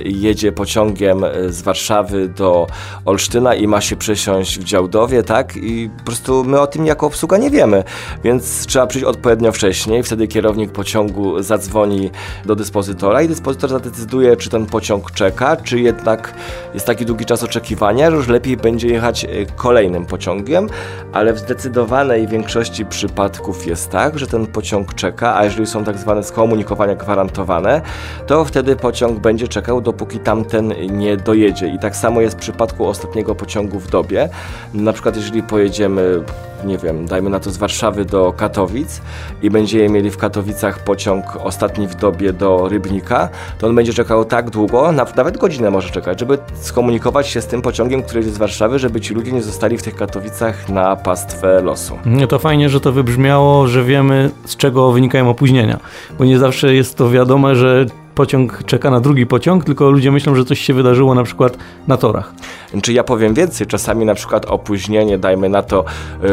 jedzie 0.06 0.52
pociągiem 0.52 1.24
e, 1.24 1.50
z 1.50 1.62
Warszawy 1.62 2.30
do 2.30 2.68
Olsztyna 3.06 3.56
i 3.56 3.68
ma 3.68 3.82
się 3.82 3.96
przesiąść 3.96 4.60
w 4.60 4.64
Działdowie, 4.64 5.24
tak? 5.24 5.56
I 5.56 5.90
po 5.98 6.04
prostu 6.04 6.44
my 6.44 6.60
o 6.60 6.68
tym 6.68 6.86
jako 6.86 7.08
obsługa 7.08 7.38
nie 7.38 7.50
wiemy, 7.50 7.84
więc 8.24 8.66
trzeba 8.66 8.88
przyjść 8.88 9.06
odpowiednio 9.06 9.52
wcześniej, 9.52 10.04
wtedy 10.04 10.28
kierownik 10.28 10.72
pociągu 10.72 11.44
zadzwoni 11.44 12.12
do 12.46 12.56
dyspozytora 12.56 13.22
i 13.22 13.28
dyspozytor 13.28 13.70
zadecyduje, 13.70 14.38
czy 14.38 14.50
ten 14.50 14.66
pociąg 14.66 15.12
czeka, 15.12 15.58
czy 15.58 15.80
jednak 15.80 16.34
jest 16.74 16.86
taki 16.86 17.06
długi 17.06 17.26
czas 17.26 17.44
oczekiwania, 17.44 18.12
że 18.12 18.18
już 18.18 18.28
lepiej 18.28 18.58
będzie 18.58 18.88
jechać 18.88 19.26
e, 19.26 19.28
kolejnym 19.56 20.06
pociągiem, 20.06 20.70
ale 21.14 21.34
w 21.34 21.40
zdecydowanej 21.40 22.28
większości 22.28 22.86
przypadków 22.86 23.68
jest 23.68 23.90
tak, 23.90 24.20
że 24.20 24.28
ten 24.28 24.48
pociąg 24.48 24.94
czeka, 24.94 25.36
a 25.36 25.44
jeżeli 25.46 25.68
są 25.68 25.84
tak 25.84 25.98
zwane 25.98 26.24
skomunikowania 26.24 26.96
gwarantowane, 26.96 27.82
to 28.28 28.46
wtedy 28.46 28.76
pociąg 28.76 29.20
będzie 29.20 29.43
będzie 29.44 29.54
czekał, 29.54 29.82
dopóki 29.82 30.20
tamten 30.20 30.74
nie 30.90 31.18
dojedzie. 31.18 31.68
I 31.68 31.80
tak 31.80 31.96
samo 31.96 32.22
jest 32.22 32.36
w 32.36 32.40
przypadku 32.40 32.88
ostatniego 32.88 33.36
pociągu 33.36 33.80
w 33.80 33.90
dobie. 33.90 34.30
Na 34.74 34.94
przykład, 34.94 35.16
jeżeli 35.16 35.44
pojedziemy, 35.44 36.24
nie 36.66 36.78
wiem, 36.78 37.06
dajmy 37.06 37.30
na 37.30 37.40
to 37.40 37.52
z 37.52 37.58
Warszawy 37.58 38.06
do 38.06 38.34
Katowic 38.38 39.02
i 39.42 39.50
będziemy 39.50 39.90
mieli 39.90 40.12
w 40.12 40.18
Katowicach 40.18 40.80
pociąg 40.80 41.26
ostatni 41.44 41.88
w 41.88 41.96
dobie 41.96 42.34
do 42.34 42.68
Rybnika, 42.70 43.30
to 43.60 43.68
on 43.68 43.76
będzie 43.76 43.94
czekał 43.94 44.26
tak 44.26 44.50
długo, 44.50 44.92
nawet 44.92 45.38
godzinę 45.38 45.72
może 45.72 45.90
czekać, 45.90 46.20
żeby 46.20 46.38
skomunikować 46.62 47.28
się 47.28 47.42
z 47.42 47.48
tym 47.48 47.62
pociągiem, 47.62 48.04
który 48.04 48.20
jest 48.20 48.34
z 48.34 48.38
Warszawy, 48.38 48.80
żeby 48.80 49.02
ci 49.02 49.14
ludzie 49.14 49.32
nie 49.32 49.42
zostali 49.42 49.78
w 49.78 49.84
tych 49.84 49.96
Katowicach 49.96 50.70
na 50.70 50.96
pastwę 50.96 51.62
losu. 51.62 51.98
Nie, 52.06 52.28
to 52.28 52.40
fajnie, 52.40 52.70
że 52.70 52.80
to 52.80 52.92
wybrzmiało, 52.92 53.68
że 53.68 53.84
wiemy 53.84 54.30
z 54.46 54.56
czego 54.56 54.92
wynikają 54.92 55.30
opóźnienia, 55.30 55.80
bo 56.20 56.26
nie 56.26 56.40
zawsze 56.40 56.76
jest 56.76 56.96
to 56.98 57.10
wiadome, 57.10 57.56
że 57.56 57.86
pociąg 58.16 58.64
czeka 58.66 58.92
na 58.92 59.00
drugi 59.00 59.26
pociąg, 59.26 59.64
tylko 59.64 59.92
ludzie 59.92 60.12
myślą, 60.12 60.36
że 60.36 60.46
coś 60.46 60.60
się 60.60 60.74
wydarzyło 60.74 61.16
na 61.16 61.24
przykład 61.24 61.58
na 61.88 61.98
torach. 61.98 62.34
Czy 62.82 62.94
ja 62.94 63.04
powiem 63.04 63.34
więcej, 63.34 63.68
czasami 63.68 64.06
na 64.06 64.16
przykład 64.16 64.46
opóźnienie, 64.46 65.18
dajmy 65.18 65.50
na 65.50 65.64
to 65.64 65.86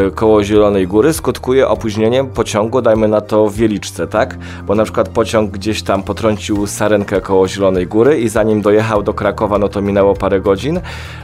y, 0.09 0.11
koło 0.11 0.45
Zielonej 0.45 0.87
Góry, 0.87 1.13
skutkuje 1.13 1.69
opóźnieniem 1.69 2.27
pociągu, 2.27 2.83
dajmy 2.83 3.09
na 3.09 3.21
to 3.21 3.47
w 3.47 3.55
Wieliczce, 3.55 4.07
tak? 4.07 4.39
Bo 4.67 4.75
na 4.75 4.85
przykład 4.85 5.09
pociąg 5.09 5.51
gdzieś 5.51 5.83
tam 5.83 6.03
potrącił 6.03 6.67
sarenkę 6.67 7.21
koło 7.21 7.49
Zielonej 7.49 7.87
Góry 7.87 8.21
i 8.21 8.29
zanim 8.29 8.63
dojechał 8.63 9.03
do 9.03 9.15
Krakowa, 9.15 9.59
no 9.59 9.69
to 9.69 9.83
minęło 9.83 10.15
parę 10.15 10.41
godzin. 10.41 10.81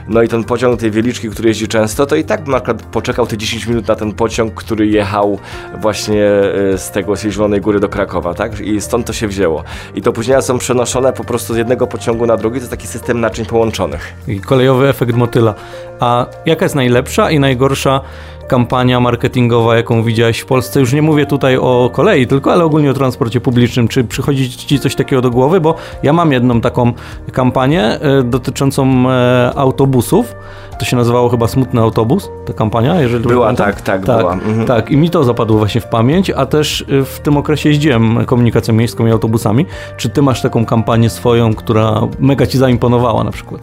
No 0.07 0.21
i 0.21 0.27
ten 0.27 0.43
pociąg 0.43 0.79
tej 0.79 0.91
Wieliczki, 0.91 1.29
który 1.29 1.49
jeździ 1.49 1.67
często, 1.67 2.05
to 2.05 2.15
i 2.15 2.23
tak 2.23 2.47
na 2.47 2.59
przykład 2.59 2.83
poczekał 2.83 3.27
te 3.27 3.37
10 3.37 3.67
minut 3.67 3.87
na 3.87 3.95
ten 3.95 4.13
pociąg, 4.13 4.53
który 4.53 4.87
jechał 4.87 5.39
właśnie 5.81 6.25
y, 6.73 6.77
z 6.77 6.91
tego 6.91 7.15
z 7.15 7.21
Zielonej 7.21 7.61
Góry 7.61 7.79
do 7.79 7.89
Krakowa, 7.89 8.33
tak? 8.33 8.59
I 8.59 8.81
stąd 8.81 9.07
to 9.07 9.13
się 9.13 9.27
wzięło. 9.27 9.63
I 9.95 10.01
to 10.01 10.09
opóźnienia 10.09 10.41
są 10.41 10.57
przenoszone 10.57 11.13
po 11.13 11.23
prostu 11.23 11.53
z 11.53 11.57
jednego 11.57 11.87
pociągu 11.87 12.25
na 12.25 12.37
drugi, 12.37 12.61
to 12.61 12.67
taki 12.67 12.87
system 12.87 13.21
naczyń 13.21 13.45
połączonych. 13.45 14.13
I 14.27 14.39
kolejowy 14.39 14.87
efekt 14.87 15.06
motyla. 15.15 15.53
A 15.99 16.25
jaka 16.45 16.65
jest 16.65 16.75
najlepsza 16.75 17.31
i 17.31 17.39
najgorsza 17.39 18.01
kampania 18.47 18.99
marketingowa, 18.99 19.75
jaką 19.75 20.03
widziałeś 20.03 20.39
w 20.39 20.45
Polsce? 20.45 20.79
Już 20.79 20.93
nie 20.93 21.01
mówię 21.01 21.25
tutaj 21.25 21.57
o 21.57 21.89
kolei, 21.93 22.27
tylko 22.27 22.53
ale 22.53 22.63
ogólnie 22.65 22.91
o 22.91 22.93
transporcie 22.93 23.41
publicznym. 23.41 23.87
Czy 23.87 24.03
przychodzi 24.03 24.49
ci 24.49 24.79
coś 24.79 24.95
takiego 24.95 25.21
do 25.21 25.31
głowy? 25.31 25.61
Bo 25.61 25.75
ja 26.03 26.13
mam 26.13 26.31
jedną 26.31 26.61
taką 26.61 26.93
kampanię 27.31 27.99
y, 28.19 28.23
dotyczącą 28.23 29.05
y, 29.09 29.13
autobusów. 29.55 30.35
To 30.79 30.85
się 30.85 30.95
nazywało 30.95 31.29
chyba 31.29 31.47
Smutny 31.47 31.81
Autobus, 31.81 32.29
ta 32.45 32.53
kampania, 32.53 33.01
jeżeli 33.01 33.23
Była, 33.23 33.45
pamiętam. 33.45 33.65
tak, 33.65 33.81
tak, 33.81 34.01
była. 34.01 34.33
Mhm. 34.33 34.65
Tak, 34.67 34.91
i 34.91 34.97
mi 34.97 35.09
to 35.09 35.23
zapadło 35.23 35.57
właśnie 35.57 35.81
w 35.81 35.85
pamięć, 35.85 36.29
a 36.29 36.45
też 36.45 36.81
y, 36.81 37.05
w 37.05 37.19
tym 37.19 37.37
okresie 37.37 37.69
jeździłem 37.69 38.25
komunikacją 38.25 38.73
miejską 38.73 39.07
i 39.07 39.11
autobusami. 39.11 39.65
Czy 39.97 40.09
ty 40.09 40.21
masz 40.21 40.41
taką 40.41 40.65
kampanię 40.65 41.09
swoją, 41.09 41.53
która 41.53 42.01
mega 42.19 42.47
ci 42.47 42.57
zaimponowała 42.57 43.23
na 43.23 43.31
przykład? 43.31 43.61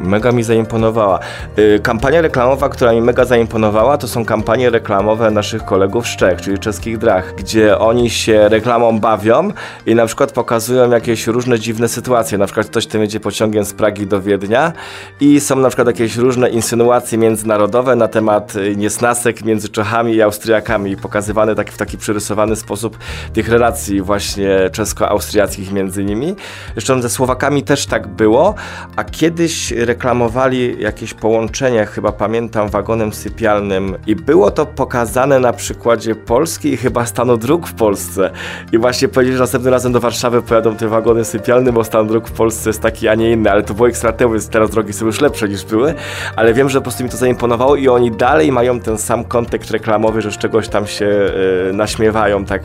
Mega 0.00 0.32
mi 0.32 0.42
zaimponowała. 0.42 1.18
Y, 1.58 1.80
Kampania 1.82 2.20
reklamowa, 2.20 2.68
która 2.68 2.92
mi 2.92 3.00
mega 3.00 3.24
zaimponowała, 3.24 3.98
to 3.98 4.08
są 4.08 4.24
kampanie 4.24 4.70
reklamowe 4.70 5.30
naszych 5.30 5.64
kolegów 5.64 6.06
z 6.06 6.16
Czech, 6.16 6.40
czyli 6.40 6.58
czeskich 6.58 6.98
drach, 6.98 7.34
gdzie 7.34 7.78
oni 7.78 8.10
się 8.10 8.48
reklamą 8.48 9.00
bawią 9.00 9.50
i 9.86 9.94
na 9.94 10.06
przykład 10.06 10.32
pokazują 10.32 10.90
jakieś 10.90 11.26
różne 11.26 11.58
dziwne 11.58 11.88
sytuacje. 11.88 12.38
Na 12.38 12.46
przykład 12.46 12.66
ktoś 12.66 12.86
tym 12.86 13.02
jedzie 13.02 13.20
pociągiem 13.20 13.64
z 13.64 13.72
Pragi 13.72 14.06
do 14.06 14.22
Wiednia 14.22 14.72
i 15.20 15.40
są 15.40 15.56
na 15.56 15.68
przykład 15.68 15.86
jakieś 15.86 16.16
różne 16.16 16.48
insynuacje 16.48 17.18
międzynarodowe 17.18 17.96
na 17.96 18.08
temat 18.08 18.56
y, 18.56 18.76
niesnasek 18.76 19.44
między 19.44 19.68
Czechami 19.68 20.14
i 20.14 20.22
Austriakami, 20.22 20.96
pokazywane 20.96 21.54
tak, 21.54 21.72
w 21.72 21.76
taki 21.76 21.98
przerysowany 21.98 22.56
sposób 22.56 22.98
tych 23.32 23.48
relacji 23.48 24.00
właśnie 24.02 24.70
czesko-austriackich 24.72 25.72
między 25.72 26.04
nimi. 26.04 26.34
Zresztą 26.72 27.02
ze 27.02 27.10
Słowakami 27.10 27.62
też 27.62 27.86
tak 27.86 28.06
było, 28.06 28.54
a 28.96 29.04
kiedyś 29.04 29.72
reklamowali 29.84 30.82
jakieś 30.82 31.14
połączenie, 31.14 31.86
chyba 31.86 32.12
pamiętam, 32.12 32.68
wagonem 32.68 33.12
sypialnym 33.12 33.96
i 34.06 34.16
było 34.16 34.50
to 34.50 34.66
pokazane 34.66 35.40
na 35.40 35.52
przykładzie 35.52 36.14
Polski 36.14 36.72
i 36.72 36.76
chyba 36.76 37.06
stanu 37.06 37.36
dróg 37.36 37.66
w 37.66 37.74
Polsce. 37.74 38.30
I 38.72 38.78
właśnie 38.78 39.08
powiedzieli, 39.08 39.36
że 39.36 39.42
następnym 39.42 39.72
razem 39.72 39.92
do 39.92 40.00
Warszawy 40.00 40.42
pojadą 40.42 40.76
te 40.76 40.88
wagony 40.88 41.24
sypialne, 41.24 41.72
bo 41.72 41.84
stan 41.84 42.06
dróg 42.06 42.28
w 42.28 42.32
Polsce 42.32 42.70
jest 42.70 42.82
taki, 42.82 43.08
a 43.08 43.14
nie 43.14 43.30
inny, 43.30 43.50
ale 43.50 43.62
to 43.62 43.74
było 43.74 43.88
ekstra 43.88 44.12
temu, 44.12 44.32
więc 44.32 44.48
teraz 44.48 44.70
drogi 44.70 44.92
są 44.92 45.06
już 45.06 45.20
lepsze 45.20 45.48
niż 45.48 45.64
były, 45.64 45.94
ale 46.36 46.54
wiem, 46.54 46.70
że 46.70 46.78
po 46.78 46.82
prostu 46.82 47.04
mi 47.04 47.10
to 47.10 47.16
zaimponowało 47.16 47.76
i 47.76 47.88
oni 47.88 48.10
dalej 48.10 48.52
mają 48.52 48.80
ten 48.80 48.98
sam 48.98 49.24
kontekst 49.24 49.70
reklamowy, 49.70 50.22
że 50.22 50.32
z 50.32 50.38
czegoś 50.38 50.68
tam 50.68 50.86
się 50.86 51.06
y, 51.06 51.72
naśmiewają 51.72 52.44
tak 52.44 52.62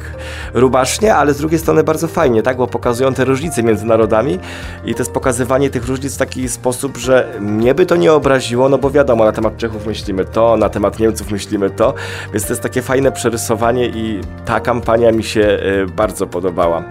rubasznie, 0.53 1.15
ale 1.15 1.33
z 1.33 1.37
drugiej 1.37 1.59
strony 1.59 1.83
bardzo 1.83 2.07
fajnie, 2.07 2.43
tak, 2.43 2.57
bo 2.57 2.67
pokazują 2.67 3.13
te 3.13 3.25
różnice 3.25 3.63
między 3.63 3.85
narodami 3.85 4.39
i 4.85 4.93
to 4.93 4.99
jest 4.99 5.11
pokazywanie 5.11 5.69
tych 5.69 5.87
różnic 5.87 6.15
w 6.15 6.17
taki 6.17 6.49
sposób, 6.49 6.97
że 6.97 7.08
mnie 7.39 7.75
by 7.75 7.85
to 7.85 7.95
nie 7.95 8.13
obraziło, 8.13 8.69
no 8.69 8.77
bo 8.77 8.91
wiadomo, 8.91 9.25
na 9.25 9.31
temat 9.31 9.57
Czechów 9.57 9.85
myślimy 9.85 10.25
to, 10.25 10.57
na 10.57 10.69
temat 10.69 10.99
Niemców 10.99 11.31
myślimy 11.31 11.69
to, 11.69 11.93
więc 12.33 12.45
to 12.45 12.53
jest 12.53 12.61
takie 12.61 12.81
fajne 12.81 13.11
przerysowanie 13.11 13.85
i 13.87 14.21
ta 14.45 14.59
kampania 14.59 15.11
mi 15.11 15.23
się 15.23 15.41
y, 15.41 15.85
bardzo 15.95 16.27
podobała. 16.27 16.83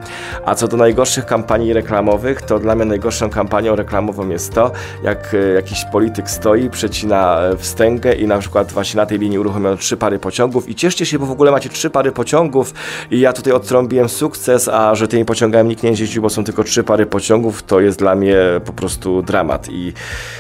A 0.44 0.54
co 0.54 0.68
do 0.68 0.76
najgorszych 0.76 1.26
kampanii 1.26 1.72
reklamowych, 1.72 2.42
to 2.42 2.58
dla 2.58 2.74
mnie 2.74 2.84
najgorszą 2.84 3.30
kampanią 3.30 3.76
reklamową 3.76 4.28
jest 4.28 4.52
to, 4.54 4.70
jak 5.02 5.34
y, 5.34 5.52
jakiś 5.54 5.84
polityk 5.84 6.30
stoi, 6.30 6.70
przecina 6.70 7.40
y, 7.52 7.56
wstęgę 7.56 8.12
i 8.12 8.26
na 8.26 8.38
przykład 8.38 8.72
właśnie 8.72 8.96
na 8.98 9.06
tej 9.06 9.18
linii 9.18 9.38
uruchomiono 9.38 9.76
trzy 9.76 9.96
pary 9.96 10.18
pociągów 10.18 10.68
i 10.68 10.74
cieszcie 10.74 11.06
się, 11.06 11.18
bo 11.18 11.26
w 11.26 11.30
ogóle 11.30 11.50
macie 11.50 11.68
trzy 11.68 11.90
pary 11.90 12.12
pociągów 12.12 12.74
i 13.10 13.20
ja 13.20 13.32
tutaj 13.32 13.52
odtrąbiłem 13.52 14.08
sukces, 14.08 14.68
a 14.68 14.94
że 14.94 15.08
tymi 15.08 15.24
pociągami 15.24 15.68
nikt 15.68 15.82
nie 15.82 15.90
jeździł, 15.90 16.22
bo 16.22 16.30
są 16.30 16.44
tylko 16.44 16.64
trzy 16.64 16.84
pary 16.84 17.06
pociągów, 17.06 17.62
to 17.62 17.80
jest 17.80 17.98
dla 17.98 18.14
mnie 18.14 18.36
po 18.64 18.72
prostu 18.72 19.22
dramat 19.22 19.68
i 19.70 19.92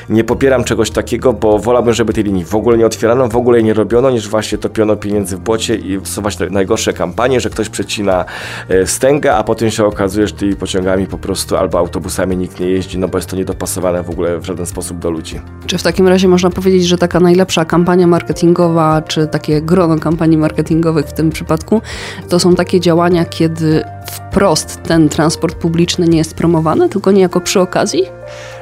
nie 0.08 0.24
popieram 0.24 0.64
czegoś 0.64 0.90
takiego, 0.90 1.32
bo 1.32 1.58
wolałbym, 1.58 1.94
żeby 1.94 2.12
tej 2.12 2.24
linii 2.24 2.44
w 2.44 2.54
ogóle 2.54 2.78
nie 2.78 2.86
otwierano, 2.86 3.28
w 3.28 3.36
ogóle 3.36 3.58
jej 3.58 3.64
nie 3.64 3.74
robiono, 3.74 4.10
niż 4.10 4.28
właśnie 4.28 4.58
topiono 4.58 4.96
pieniędzy 4.96 5.36
w 5.36 5.40
błocie 5.40 5.74
i 5.74 6.00
te 6.38 6.50
najgorsze 6.50 6.92
kampanie, 6.92 7.40
że 7.40 7.50
ktoś 7.50 7.68
przecina 7.68 8.24
e, 8.68 8.84
wstęgę, 8.84 9.34
a 9.34 9.44
potem 9.44 9.70
się 9.70 9.84
okazuje, 9.84 10.26
że 10.26 10.34
tymi 10.34 10.56
pociągami 10.56 11.06
po 11.06 11.18
prostu 11.18 11.56
albo 11.56 11.78
autobusami 11.78 12.36
nikt 12.36 12.60
nie 12.60 12.66
jeździ, 12.66 12.98
no 12.98 13.08
bo 13.08 13.18
jest 13.18 13.30
to 13.30 13.36
niedopasowane 13.36 14.02
w 14.02 14.10
ogóle 14.10 14.38
w 14.38 14.44
żaden 14.44 14.66
sposób 14.66 14.98
do 14.98 15.10
ludzi. 15.10 15.40
Czy 15.66 15.78
w 15.78 15.82
takim 15.82 16.08
razie 16.08 16.28
można 16.28 16.50
powiedzieć, 16.50 16.86
że 16.86 16.98
taka 16.98 17.20
najlepsza 17.20 17.64
kampania 17.64 18.06
marketingowa, 18.06 19.02
czy 19.02 19.26
takie 19.26 19.62
grono 19.62 19.98
kampanii 19.98 20.38
marketingowych 20.38 21.06
w 21.06 21.12
tym 21.12 21.30
przypadku, 21.30 21.82
to 22.28 22.40
są 22.40 22.54
takie 22.54 22.80
działania, 22.80 23.24
kiedy 23.24 23.84
wprost 24.12 24.82
ten 24.82 25.08
transport 25.08 25.56
publiczny 25.56 26.08
nie 26.08 26.18
jest 26.18 26.34
promowany, 26.34 26.88
tylko 26.88 27.12
niejako 27.12 27.40
przy 27.40 27.60
okazji? 27.60 28.02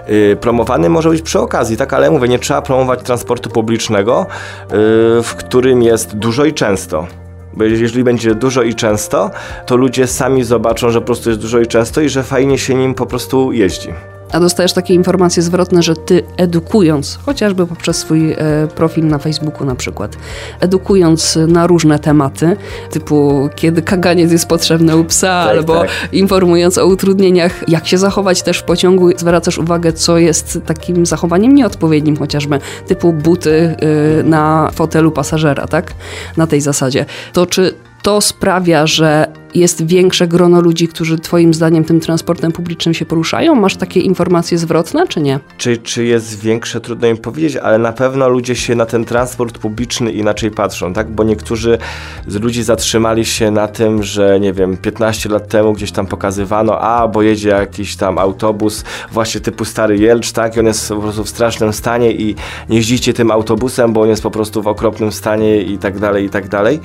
Yy, 0.09 0.37
promowany 0.37 0.89
może 0.89 1.11
być 1.11 1.23
przy 1.23 1.41
okazji, 1.41 1.77
tak, 1.77 1.93
ale 1.93 2.11
mówię, 2.11 2.29
nie 2.29 2.39
trzeba 2.39 2.63
promować 2.63 3.03
transportu 3.03 3.51
publicznego, 3.51 4.27
yy, 4.61 4.77
w 5.23 5.35
którym 5.39 5.83
jest 5.83 6.17
dużo 6.17 6.45
i 6.45 6.53
często. 6.53 7.07
Bo 7.55 7.65
jeżeli 7.65 8.05
będzie 8.05 8.35
dużo 8.35 8.63
i 8.63 8.75
często, 8.75 9.31
to 9.67 9.77
ludzie 9.77 10.07
sami 10.07 10.45
zobaczą, 10.45 10.91
że 10.91 11.01
po 11.01 11.07
prostu 11.07 11.31
jest 11.31 11.43
dużo 11.43 11.59
i 11.59 11.67
często 11.67 12.01
i 12.01 12.09
że 12.09 12.23
fajnie 12.23 12.59
się 12.59 12.75
nim 12.75 12.95
po 12.95 13.07
prostu 13.07 13.53
jeździ. 13.53 14.16
A 14.33 14.41
dostajesz 14.41 14.73
takie 14.73 14.95
informacje 14.95 15.43
zwrotne, 15.43 15.83
że 15.83 15.97
ty 15.97 16.23
edukując, 16.37 17.19
chociażby 17.27 17.67
poprzez 17.67 17.97
swój 17.97 18.33
e, 18.33 18.37
profil 18.75 19.07
na 19.07 19.19
Facebooku 19.19 19.65
na 19.67 19.75
przykład, 19.75 20.17
edukując 20.61 21.39
na 21.49 21.67
różne 21.67 21.99
tematy, 21.99 22.57
typu 22.91 23.49
kiedy 23.55 23.83
kaganiec 23.83 24.33
jest 24.33 24.47
potrzebny 24.47 24.97
u 24.97 25.05
psa, 25.05 25.45
Tak, 25.47 25.57
albo 25.57 25.81
tak. 25.81 25.91
informując 26.13 26.79
o 26.79 26.87
utrudnieniach, 26.87 27.69
jak 27.69 27.87
się 27.87 27.99
zachować 27.99 28.43
też 28.43 28.59
w 28.59 28.63
pociągu, 28.63 29.19
zwracasz 29.19 29.59
uwagę, 29.59 29.93
co 29.93 30.19
jest 30.19 30.59
takim 30.67 31.07
zachowaniem 31.07 31.55
nieodpowiednim 31.55 32.17
chociażby, 32.17 32.59
typu 32.87 33.13
buty 33.13 33.77
y, 34.21 34.25
na 34.25 34.71
fotelu 34.75 35.11
pasażera, 35.11 35.67
tak? 35.67 35.93
Na 36.37 36.47
tej 36.47 36.61
zasadzie. 36.61 37.07
To 37.33 37.47
czy 37.47 37.75
to 38.03 38.21
sprawia, 38.21 38.87
że 38.87 39.27
jest 39.57 39.87
większe 39.87 40.29
grono 40.29 40.61
ludzi, 40.61 40.89
którzy 40.89 41.19
Twoim 41.19 41.55
zdaniem 41.55 41.85
tym 41.85 42.01
transportem 42.01 42.53
publicznym 42.53 42.95
się 42.95 43.07
poruszają? 43.07 43.55
Masz 43.55 43.77
takie 43.77 44.01
informacje 44.01 44.59
zwrotne, 44.59 45.09
czy 45.09 45.21
nie? 45.21 45.41
Czy, 45.59 45.77
czy 45.77 46.05
jest 46.05 46.41
większe, 46.41 46.81
trudno 46.81 47.07
im 47.07 47.17
powiedzieć, 47.17 47.57
ale 47.57 47.79
na 47.79 47.93
pewno 47.93 48.29
ludzie 48.29 48.57
się 48.57 48.75
na 48.75 48.87
ten 48.87 49.05
transport 49.05 49.59
publiczny 49.59 50.13
inaczej 50.13 50.51
patrzą, 50.51 50.93
tak? 50.93 51.11
Bo 51.11 51.25
niektórzy 51.25 51.79
z 52.27 52.35
ludzi 52.35 52.63
zatrzymali 52.63 53.25
się 53.25 53.51
na 53.51 53.69
tym, 53.69 54.03
że 54.03 54.41
nie 54.41 54.53
wiem, 54.53 54.77
15 54.77 55.29
lat 55.29 55.49
temu 55.49 55.73
gdzieś 55.73 55.93
tam 55.93 56.07
pokazywano, 56.07 56.81
a 56.81 57.09
bo 57.09 57.23
jedzie 57.23 57.49
jakiś 57.49 57.97
tam 57.97 58.19
autobus 58.19 58.85
właśnie 59.13 59.41
typu 59.41 59.65
Stary 59.65 59.99
Jelcz, 59.99 60.33
tak? 60.33 60.57
I 60.57 60.61
on 60.61 60.67
jest 60.67 60.89
po 60.89 60.97
prostu 60.97 61.25
w 61.25 61.29
strasznym 61.29 61.73
stanie 61.73 62.13
i 62.13 62.35
nie 62.69 62.77
jeździcie 62.77 63.15
tym 63.15 63.31
autobusem, 63.31 63.93
bo 63.93 64.01
on 64.01 64.09
jest 64.09 64.23
po 64.23 64.31
prostu 64.31 64.63
w 64.63 64.67
okropnym 64.67 65.13
stanie 65.13 65.63
i 65.63 65.79
tak 65.79 65.99
dalej, 65.99 66.25
i 66.25 66.31
tak 66.31 66.49
dalej. 66.49 66.81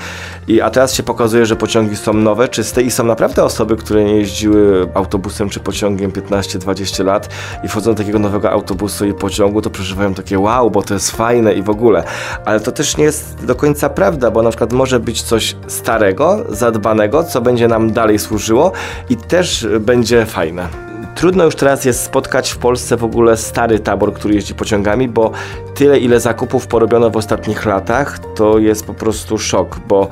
I, 0.48 0.62
a 0.62 0.70
teraz 0.70 0.94
się 0.94 1.04
pokazuje, 1.04 1.46
że 1.46 1.56
pociągi 1.56 1.96
są 1.96 2.14
nowe, 2.14 2.50
czyste 2.62 2.82
i 2.82 2.92
są 2.92 3.04
naprawdę 3.04 3.44
osoby, 3.44 3.76
które 3.76 4.04
nie 4.04 4.16
jeździły 4.16 4.90
autobusem 4.94 5.50
czy 5.50 5.60
pociągiem 5.60 6.12
15-20 6.12 7.06
lat 7.06 7.30
i 7.64 7.68
wchodzą 7.68 7.92
do 7.92 7.98
takiego 7.98 8.20
nowego 8.20 8.52
autobusu 8.52 9.06
i 9.06 9.14
pociągu, 9.14 9.62
to 9.62 9.70
przeżywają 9.70 10.14
takie 10.14 10.40
wow, 10.40 10.72
bo 10.72 10.82
to 10.82 10.94
jest 10.94 11.12
fajne 11.12 11.54
i 11.54 11.64
w 11.64 11.70
ogóle. 11.70 12.04
Ale 12.46 12.60
to 12.60 12.72
też 12.72 12.98
nie 12.98 13.04
jest 13.04 13.46
do 13.46 13.56
końca 13.56 13.90
prawda, 13.90 14.32
bo 14.32 14.44
na 14.44 14.50
przykład 14.50 14.74
może 14.74 15.00
być 15.00 15.22
coś 15.22 15.56
starego, 15.68 16.46
zadbanego, 16.50 17.24
co 17.24 17.42
będzie 17.42 17.68
nam 17.68 17.92
dalej 17.92 18.20
służyło 18.20 18.72
i 19.10 19.18
też 19.18 19.68
będzie 19.80 20.26
fajne 20.26 20.91
trudno 21.16 21.46
już 21.46 21.56
teraz 21.56 21.86
jest 21.86 22.04
spotkać 22.04 22.52
w 22.52 22.58
Polsce 22.58 22.98
w 22.98 23.04
ogóle 23.04 23.38
stary 23.38 23.80
tabor, 23.80 24.14
który 24.14 24.34
jeździ 24.34 24.56
pociągami, 24.56 25.08
bo 25.08 25.32
tyle 25.76 26.00
ile 26.00 26.20
zakupów 26.20 26.68
porobiono 26.68 27.10
w 27.10 27.18
ostatnich 27.18 27.66
latach, 27.66 28.20
to 28.36 28.60
jest 28.60 28.86
po 28.86 28.94
prostu 28.94 29.38
szok, 29.38 29.80
bo 29.88 30.08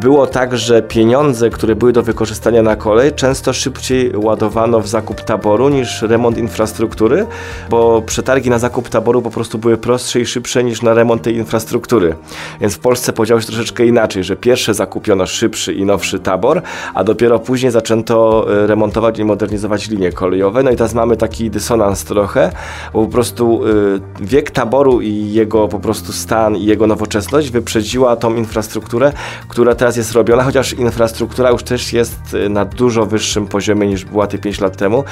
było 0.00 0.26
tak, 0.26 0.58
że 0.58 0.82
pieniądze, 0.82 1.50
które 1.50 1.76
były 1.76 1.92
do 1.92 2.02
wykorzystania 2.02 2.62
na 2.62 2.76
kolej, 2.76 3.12
często 3.12 3.52
szybciej 3.52 4.16
ładowano 4.16 4.80
w 4.80 4.88
zakup 4.88 5.20
taboru 5.20 5.68
niż 5.68 6.02
remont 6.02 6.38
infrastruktury, 6.38 7.26
bo 7.70 8.02
przetargi 8.02 8.50
na 8.50 8.58
zakup 8.58 8.88
taboru 8.88 9.22
po 9.22 9.30
prostu 9.30 9.58
były 9.58 9.76
prostsze 9.76 10.20
i 10.20 10.26
szybsze 10.26 10.64
niż 10.64 10.82
na 10.82 10.94
remont 10.94 11.22
tej 11.22 11.36
infrastruktury. 11.36 12.14
Więc 12.60 12.74
w 12.74 12.78
Polsce 12.78 13.12
podziało 13.12 13.40
się 13.40 13.46
troszeczkę 13.46 13.86
inaczej, 13.86 14.24
że 14.24 14.36
pierwsze 14.36 14.74
zakupiono 14.74 15.26
szybszy 15.26 15.72
i 15.72 15.84
nowszy 15.84 16.18
tabor, 16.18 16.62
a 16.94 17.04
dopiero 17.04 17.38
później 17.38 17.72
zaczęto 17.72 18.46
e, 18.62 18.66
remontować 18.66 19.18
i 19.18 19.24
modernizować 19.24 19.88
linie 19.90 20.12
kolejowe. 20.12 20.49
No 20.64 20.70
i 20.70 20.76
teraz 20.76 20.94
mamy 20.94 21.16
taki 21.16 21.50
dysonans 21.50 22.04
trochę, 22.04 22.52
bo 22.92 23.04
po 23.04 23.12
prostu 23.12 23.60
e, 23.64 24.24
wiek 24.24 24.50
taboru 24.50 25.00
i 25.00 25.32
jego 25.32 25.68
po 25.68 25.80
prostu 25.80 26.12
stan 26.12 26.56
i 26.56 26.64
jego 26.64 26.86
nowoczesność 26.86 27.50
wyprzedziła 27.50 28.16
tą 28.16 28.34
infrastrukturę, 28.34 29.12
która 29.48 29.74
teraz 29.74 29.96
jest 29.96 30.12
robiona, 30.12 30.42
chociaż 30.42 30.72
infrastruktura 30.72 31.50
już 31.50 31.62
też 31.62 31.92
jest 31.92 32.20
e, 32.34 32.48
na 32.48 32.64
dużo 32.64 33.06
wyższym 33.06 33.46
poziomie 33.46 33.86
niż 33.86 34.04
była 34.04 34.26
te 34.26 34.38
5 34.38 34.60
lat 34.60 34.76
temu 34.76 35.04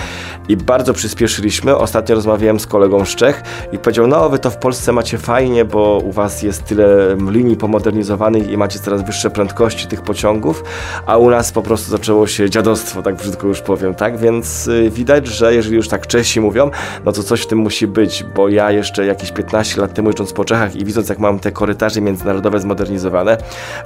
i 0.48 0.56
bardzo 0.56 0.94
przyspieszyliśmy. 0.94 1.76
Ostatnio 1.76 2.14
rozmawiałem 2.14 2.60
z 2.60 2.66
kolegą 2.66 3.04
z 3.04 3.14
Czech 3.14 3.42
i 3.72 3.78
powiedział, 3.78 4.06
no 4.06 4.28
wy 4.28 4.38
to 4.38 4.50
w 4.50 4.56
Polsce 4.56 4.92
macie 4.92 5.18
fajnie, 5.18 5.64
bo 5.64 6.00
u 6.04 6.12
was 6.12 6.42
jest 6.42 6.64
tyle 6.64 7.16
linii 7.30 7.56
pomodernizowanych 7.56 8.50
i 8.50 8.56
macie 8.56 8.78
coraz 8.78 9.02
wyższe 9.02 9.30
prędkości 9.30 9.86
tych 9.86 10.02
pociągów, 10.02 10.64
a 11.06 11.16
u 11.16 11.30
nas 11.30 11.52
po 11.52 11.62
prostu 11.62 11.90
zaczęło 11.90 12.26
się 12.26 12.50
dziadostwo, 12.50 13.02
tak 13.02 13.14
brzydko 13.16 13.46
już 13.46 13.60
powiem, 13.60 13.94
tak? 13.94 14.18
Więc 14.18 14.68
y, 14.68 14.90
widać, 15.20 15.36
że 15.36 15.54
jeżeli 15.54 15.76
już 15.76 15.88
tak 15.88 16.06
Czesi 16.06 16.40
mówią, 16.40 16.70
no 17.04 17.12
to 17.12 17.22
coś 17.22 17.40
w 17.40 17.46
tym 17.46 17.58
musi 17.58 17.86
być, 17.86 18.24
bo 18.34 18.48
ja 18.48 18.70
jeszcze 18.70 19.06
jakieś 19.06 19.32
15 19.32 19.80
lat 19.80 19.94
temu 19.94 20.08
jeżdżąc 20.08 20.32
po 20.32 20.44
Czechach 20.44 20.76
i 20.76 20.84
widząc 20.84 21.08
jak 21.08 21.18
mam 21.18 21.38
te 21.38 21.52
korytarze 21.52 22.00
międzynarodowe 22.00 22.60
zmodernizowane, 22.60 23.38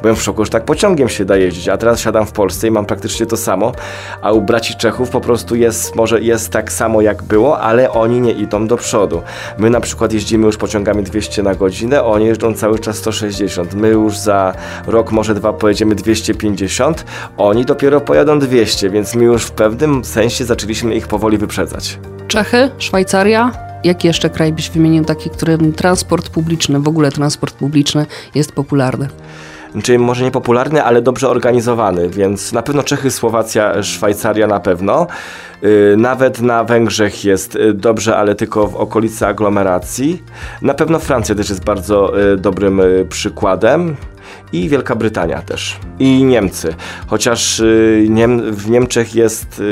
byłem 0.02 0.16
w 0.16 0.22
szoku, 0.22 0.44
że 0.44 0.50
tak 0.50 0.64
pociągiem 0.64 1.08
się 1.08 1.24
da 1.24 1.36
jeździć, 1.36 1.68
a 1.68 1.76
teraz 1.76 2.00
siadam 2.00 2.26
w 2.26 2.32
Polsce 2.32 2.68
i 2.68 2.70
mam 2.70 2.86
praktycznie 2.86 3.26
to 3.26 3.36
samo, 3.36 3.72
a 4.22 4.32
u 4.32 4.40
braci 4.40 4.74
Czechów 4.76 5.10
po 5.10 5.20
prostu 5.20 5.56
jest, 5.56 5.96
może 5.96 6.20
jest 6.20 6.50
tak 6.50 6.72
samo 6.72 7.00
jak 7.00 7.22
było, 7.22 7.60
ale 7.60 7.90
oni 7.90 8.20
nie 8.20 8.32
idą 8.32 8.66
do 8.66 8.76
przodu. 8.76 9.22
My 9.58 9.70
na 9.70 9.80
przykład 9.80 10.12
jeździmy 10.12 10.46
już 10.46 10.56
pociągami 10.56 11.02
200 11.02 11.42
na 11.42 11.54
godzinę, 11.54 12.04
oni 12.04 12.26
jeżdżą 12.26 12.54
cały 12.54 12.78
czas 12.78 12.96
160. 12.96 13.74
My 13.74 13.88
już 13.88 14.18
za 14.18 14.54
rok, 14.86 15.12
może 15.12 15.34
dwa 15.34 15.52
pojedziemy 15.52 15.94
250, 15.94 17.04
oni 17.36 17.64
dopiero 17.64 18.00
pojadą 18.00 18.38
200, 18.38 18.90
więc 18.90 19.14
my 19.14 19.24
już 19.24 19.44
w 19.44 19.50
pewnym 19.50 20.04
sensie 20.04 20.44
zaczęliśmy 20.44 20.94
ich 20.94 21.08
powoli 21.08 21.21
wyprzedzać. 21.30 21.98
Czechy, 22.28 22.70
Szwajcaria. 22.78 23.52
Jaki 23.84 24.06
jeszcze 24.06 24.30
kraj 24.30 24.52
byś 24.52 24.70
wymienił 24.70 25.04
taki, 25.04 25.30
którym 25.30 25.72
transport 25.72 26.28
publiczny, 26.28 26.80
w 26.80 26.88
ogóle 26.88 27.10
transport 27.10 27.54
publiczny 27.54 28.06
jest 28.34 28.52
popularny? 28.52 29.08
czyli 29.82 29.98
może 29.98 30.24
niepopularny, 30.24 30.84
ale 30.84 31.02
dobrze 31.02 31.28
organizowany, 31.28 32.08
więc 32.08 32.52
na 32.52 32.62
pewno 32.62 32.82
Czechy, 32.82 33.10
Słowacja, 33.10 33.82
Szwajcaria 33.82 34.46
na 34.46 34.60
pewno. 34.60 35.06
Y, 35.64 35.94
nawet 35.98 36.40
na 36.40 36.64
Węgrzech 36.64 37.24
jest 37.24 37.56
y, 37.56 37.74
dobrze, 37.74 38.16
ale 38.16 38.34
tylko 38.34 38.66
w 38.66 38.76
okolicy 38.76 39.26
aglomeracji. 39.26 40.22
Na 40.62 40.74
pewno 40.74 40.98
Francja 40.98 41.34
też 41.34 41.48
jest 41.48 41.64
bardzo 41.64 42.22
y, 42.32 42.36
dobrym 42.36 42.80
przykładem 43.08 43.96
i 44.52 44.68
Wielka 44.68 44.94
Brytania 44.94 45.42
też. 45.42 45.76
I 45.98 46.24
Niemcy. 46.24 46.74
Chociaż 47.06 47.62
w 48.50 48.70
Niemczech 48.70 49.14
jest 49.14 49.62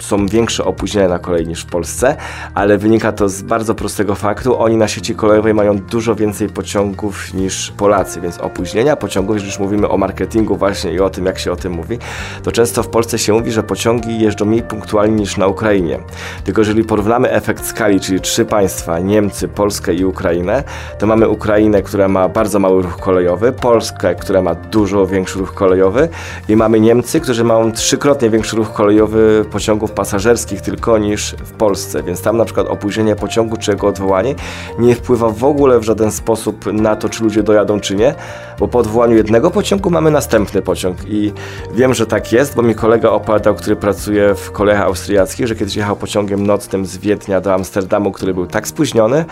są 0.00 0.26
większe 0.26 0.64
opóźnienia 0.64 1.08
na 1.08 1.18
kolei 1.18 1.46
niż 1.46 1.62
w 1.62 1.66
Polsce, 1.66 2.16
ale 2.54 2.78
wynika 2.78 3.12
to 3.12 3.28
z 3.28 3.42
bardzo 3.42 3.74
prostego 3.74 4.14
faktu. 4.14 4.58
Oni 4.58 4.76
na 4.76 4.88
sieci 4.88 5.14
kolejowej 5.14 5.54
mają 5.54 5.78
dużo 5.78 6.14
więcej 6.14 6.48
pociągów 6.48 7.34
niż 7.34 7.70
Polacy, 7.70 8.20
więc 8.20 8.38
opóźnienia 8.38 8.96
pociągów, 8.96 9.36
jeżeli 9.36 9.50
już 9.50 9.58
mówimy 9.58 9.88
o 9.88 9.96
marketingu 9.96 10.56
właśnie 10.56 10.92
i 10.92 11.00
o 11.00 11.10
tym, 11.10 11.26
jak 11.26 11.38
się 11.38 11.52
o 11.52 11.56
tym 11.56 11.72
mówi, 11.72 11.98
to 12.42 12.52
często 12.52 12.82
w 12.82 12.88
Polsce 12.88 13.18
się 13.18 13.32
mówi, 13.32 13.52
że 13.52 13.62
pociągi 13.62 14.20
jeżdżą 14.20 14.44
mniej 14.44 14.62
punktualnie 14.62 15.16
niż 15.16 15.36
na 15.36 15.46
Ukrainie. 15.46 15.98
Tylko 16.44 16.60
jeżeli 16.60 16.84
porównamy 16.84 17.30
efekt 17.30 17.66
skali, 17.66 18.00
czyli 18.00 18.20
trzy 18.20 18.44
państwa, 18.44 18.98
Niemcy, 18.98 19.48
Polskę 19.48 19.94
i 19.94 20.04
Ukrainę, 20.04 20.64
to 20.98 21.06
mamy 21.06 21.28
Ukrainę, 21.28 21.82
która 21.82 22.08
ma 22.08 22.28
bardzo 22.28 22.58
mały 22.58 22.82
ruch 22.82 22.96
kolejowy, 22.96 23.52
Polskę, 23.52 24.14
która 24.14 24.42
ma 24.42 24.54
dużo 24.54 25.06
większy 25.06 25.38
ruch 25.38 25.54
kolejowy 25.54 26.08
i 26.48 26.56
mamy 26.56 26.80
Niemcy, 26.80 27.20
którzy 27.20 27.44
mają 27.44 27.72
trzykrotnie 27.72 28.30
większy 28.30 28.56
ruch 28.56 28.72
kolejowy 28.72 29.44
pociągów 29.50 29.87
pasażerskich 29.90 30.60
tylko 30.60 30.98
niż 30.98 31.34
w 31.44 31.52
Polsce, 31.52 32.02
więc 32.02 32.22
tam 32.22 32.36
na 32.36 32.44
przykład 32.44 32.66
opóźnienie 32.66 33.16
pociągu 33.16 33.56
czy 33.56 33.70
jego 33.70 33.86
odwołanie 33.86 34.34
nie 34.78 34.94
wpływa 34.94 35.28
w 35.28 35.44
ogóle 35.44 35.78
w 35.78 35.82
żaden 35.82 36.12
sposób 36.12 36.72
na 36.72 36.96
to, 36.96 37.08
czy 37.08 37.24
ludzie 37.24 37.42
dojadą, 37.42 37.80
czy 37.80 37.94
nie, 37.94 38.14
bo 38.58 38.68
po 38.68 38.78
odwołaniu 38.78 39.16
jednego 39.16 39.50
pociągu 39.50 39.90
mamy 39.90 40.10
następny 40.10 40.62
pociąg. 40.62 40.96
I 41.08 41.32
wiem, 41.74 41.94
że 41.94 42.06
tak 42.06 42.32
jest, 42.32 42.56
bo 42.56 42.62
mi 42.62 42.74
kolega 42.74 43.10
opowiadał, 43.10 43.54
który 43.54 43.76
pracuje 43.76 44.34
w 44.34 44.52
kolejach 44.52 44.82
austriackich, 44.82 45.46
że 45.46 45.56
kiedyś 45.56 45.76
jechał 45.76 45.96
pociągiem 45.96 46.46
nocnym 46.46 46.86
z 46.86 46.98
Wiednia 46.98 47.40
do 47.40 47.54
Amsterdamu, 47.54 48.12
który 48.12 48.34
był 48.34 48.46
tak 48.46 48.68
spóźniony, 48.68 49.24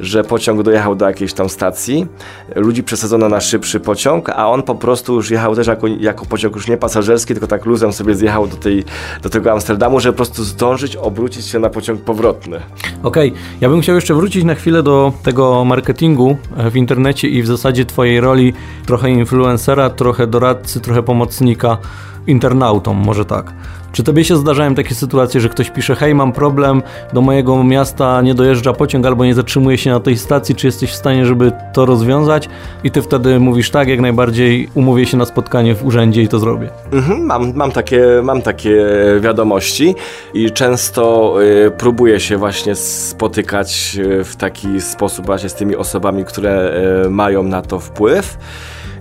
że 0.00 0.24
pociąg 0.24 0.62
dojechał 0.62 0.94
do 0.94 1.06
jakiejś 1.06 1.32
tam 1.32 1.48
stacji, 1.48 2.06
ludzi 2.54 2.82
przesadzono 2.82 3.28
na 3.28 3.40
szybszy 3.40 3.80
pociąg, 3.80 4.30
a 4.30 4.50
on 4.50 4.62
po 4.62 4.74
prostu 4.74 5.14
już 5.14 5.30
jechał 5.30 5.56
też 5.56 5.66
jako, 5.66 5.86
jako 5.86 6.26
pociąg 6.26 6.54
już 6.54 6.68
nie 6.68 6.76
pasażerski, 6.76 7.34
tylko 7.34 7.46
tak 7.46 7.64
luzem 7.64 7.92
sobie 7.92 8.14
zjechał 8.14 8.46
do, 8.46 8.56
tej, 8.56 8.84
do 9.22 9.30
tego 9.30 9.52
Amsterdamu, 9.52 10.00
żeby 10.04 10.12
po 10.12 10.24
prostu 10.24 10.44
zdążyć 10.44 10.96
obrócić 10.96 11.46
się 11.46 11.58
na 11.58 11.70
pociąg 11.70 12.00
powrotny. 12.00 12.60
Okej, 13.02 13.30
okay. 13.30 13.42
ja 13.60 13.68
bym 13.68 13.80
chciał 13.80 13.94
jeszcze 13.94 14.14
wrócić 14.14 14.44
na 14.44 14.54
chwilę 14.54 14.82
do 14.82 15.12
tego 15.22 15.64
marketingu 15.64 16.36
e, 16.56 16.70
w 16.70 16.76
internecie 16.76 17.28
i 17.28 17.42
w 17.42 17.46
zasadzie 17.46 17.84
twojej 17.84 18.20
roli 18.20 18.52
trochę 18.86 19.10
influencera, 19.10 19.90
trochę 19.90 20.26
doradcy, 20.26 20.80
trochę 20.80 21.02
pomocnika 21.02 21.78
internautom, 22.26 22.96
może 22.96 23.24
tak. 23.24 23.52
Czy 23.94 24.02
tobie 24.02 24.24
się 24.24 24.36
zdarzają 24.36 24.74
takie 24.74 24.94
sytuacje, 24.94 25.40
że 25.40 25.48
ktoś 25.48 25.70
pisze, 25.70 25.94
hej, 25.94 26.14
mam 26.14 26.32
problem, 26.32 26.82
do 27.12 27.20
mojego 27.20 27.64
miasta 27.64 28.22
nie 28.22 28.34
dojeżdża 28.34 28.72
pociąg 28.72 29.06
albo 29.06 29.24
nie 29.24 29.34
zatrzymuje 29.34 29.78
się 29.78 29.90
na 29.90 30.00
tej 30.00 30.16
stacji, 30.18 30.54
czy 30.54 30.66
jesteś 30.66 30.90
w 30.90 30.94
stanie, 30.94 31.26
żeby 31.26 31.52
to 31.72 31.86
rozwiązać? 31.86 32.48
I 32.84 32.90
ty 32.90 33.02
wtedy 33.02 33.40
mówisz, 33.40 33.70
tak, 33.70 33.88
jak 33.88 34.00
najbardziej 34.00 34.68
umówię 34.74 35.06
się 35.06 35.16
na 35.16 35.24
spotkanie 35.24 35.74
w 35.74 35.86
urzędzie 35.86 36.22
i 36.22 36.28
to 36.28 36.38
zrobię. 36.38 36.68
Mhm, 36.92 37.26
mam, 37.26 37.54
mam, 37.54 37.72
takie, 37.72 38.06
mam 38.22 38.42
takie 38.42 38.86
wiadomości 39.20 39.94
i 40.34 40.50
często 40.50 41.34
y, 41.42 41.70
próbuję 41.78 42.20
się 42.20 42.36
właśnie 42.36 42.74
spotykać 42.74 43.96
y, 43.98 44.24
w 44.24 44.36
taki 44.36 44.80
sposób 44.80 45.26
właśnie 45.26 45.48
z 45.48 45.54
tymi 45.54 45.76
osobami, 45.76 46.24
które 46.24 46.74
y, 47.06 47.10
mają 47.10 47.42
na 47.42 47.62
to 47.62 47.80
wpływ. 47.80 48.38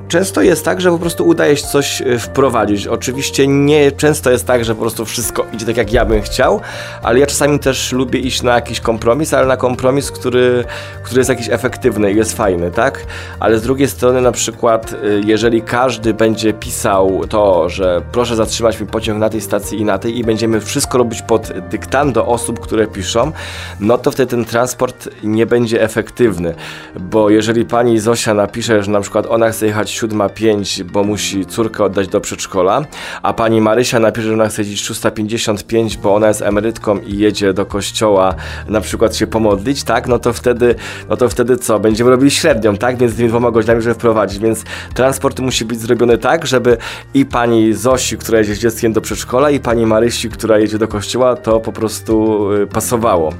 Często 0.08 0.42
jest 0.42 0.66
tak, 0.66 0.82
że 0.82 0.92
po 0.92 1.00
prostu 1.00 1.28
udaje 1.28 1.58
się 1.58 1.68
coś 1.68 2.02
e, 2.02 2.20
wprowadzić. 2.20 2.88
Oczywiście 2.88 3.48
nie 3.48 3.92
często 3.92 4.32
jest 4.32 4.48
tak, 4.48 4.66
że 4.66 4.76
po 4.76 4.82
prostu 4.82 5.06
wszystko 5.06 5.46
idzie 5.54 5.66
tak, 5.66 5.78
jak 5.78 5.94
ja 5.94 6.06
bym 6.06 6.22
chciał, 6.22 6.62
ale 7.04 7.20
ja 7.20 7.26
czasami 7.26 7.60
też 7.60 7.92
lubię 7.92 8.20
iść 8.20 8.42
na 8.42 8.56
jakiś 8.56 8.80
kompromis, 8.80 9.34
ale 9.34 9.48
na 9.48 9.58
kompromis, 9.58 10.12
który, 10.12 10.66
który 11.04 11.20
jest 11.20 11.30
jakiś 11.30 11.50
efektywny 11.50 12.12
i 12.12 12.16
jest 12.16 12.38
fajny, 12.38 12.72
tak? 12.72 13.06
Ale 13.39 13.60
z 13.60 13.62
drugiej 13.62 13.88
strony 13.88 14.22
na 14.22 14.32
przykład, 14.32 14.94
e, 14.94 14.98
jeżeli 15.26 15.62
każdy 15.62 16.13
będzie 16.13 16.54
pisał 16.54 17.22
to, 17.30 17.70
że 17.70 18.02
proszę 18.12 18.36
zatrzymać 18.36 18.80
mi 18.80 18.88
pociąg 18.88 19.20
na 19.20 19.30
tej 19.30 19.42
stacji 19.42 19.80
i 19.80 19.86
na 19.86 19.98
tej 19.98 20.18
i 20.18 20.24
będziemy 20.24 20.62
wszystko 20.62 20.98
robić 20.98 21.22
pod 21.22 21.52
dyktando 21.70 22.26
osób, 22.26 22.60
które 22.60 22.88
piszą, 22.88 23.32
no 23.80 23.98
to 23.98 24.12
wtedy 24.12 24.30
ten 24.30 24.46
transport 24.46 25.10
nie 25.24 25.46
będzie 25.46 25.82
efektywny, 25.82 26.56
bo 27.00 27.30
jeżeli 27.30 27.66
pani 27.66 28.00
Zosia 28.00 28.34
napisze, 28.34 28.84
że 28.84 28.92
na 28.92 29.02
przykład 29.02 29.26
ona 29.26 29.50
chce 29.50 29.66
jechać 29.66 29.92
siódma 29.93 30.29
pięć, 30.29 30.84
bo 30.84 31.03
musi 31.03 31.45
córkę 31.45 31.84
oddać 31.84 32.08
do 32.08 32.21
przedszkola, 32.21 32.86
a 33.21 33.34
pani 33.34 33.62
Marysia 33.62 33.99
napisze, 33.99 34.27
że 34.27 34.34
ona 34.34 34.47
chce 34.47 34.62
jeździć 34.62 34.82
655, 34.82 35.97
bo 35.97 36.15
ona 36.15 36.27
jest 36.27 36.41
emerytką 36.41 36.99
i 36.99 37.17
jedzie 37.17 37.53
do 37.53 37.65
kościoła 37.65 38.36
na 38.67 38.82
przykład 38.82 39.15
się 39.15 39.27
pomodlić, 39.27 39.84
tak, 39.84 40.08
no 40.08 40.19
to 40.19 40.34
wtedy, 40.34 40.75
no 41.10 41.17
to 41.17 41.29
wtedy 41.29 41.58
co? 41.58 41.79
Będziemy 41.79 42.10
robili 42.10 42.32
średnią, 42.32 42.77
tak, 42.77 42.97
więc 42.97 43.15
tymi 43.15 43.29
dwoma 43.29 43.51
godzinami, 43.51 43.82
żeby 43.82 43.95
wprowadzić, 43.95 44.39
więc 44.39 44.63
transport 44.93 45.39
musi 45.39 45.65
być 45.65 45.79
zrobiony 45.79 46.17
tak, 46.17 46.47
żeby 46.47 46.77
i 47.13 47.25
pani 47.25 47.73
Zosi, 47.73 48.17
która 48.17 48.39
jedzie 48.39 48.56
z 48.56 48.60
dzieckiem 48.60 48.93
do 48.93 49.01
przedszkola 49.01 49.49
i 49.49 49.60
pani 49.60 49.86
Marysi, 49.86 50.29
która 50.29 50.58
jedzie 50.58 50.77
do 50.77 50.88
kościoła, 50.88 51.36
to 51.36 51.60
po 51.60 51.71
prostu 51.71 52.47
y, 52.51 52.67
pasowało. 52.67 53.34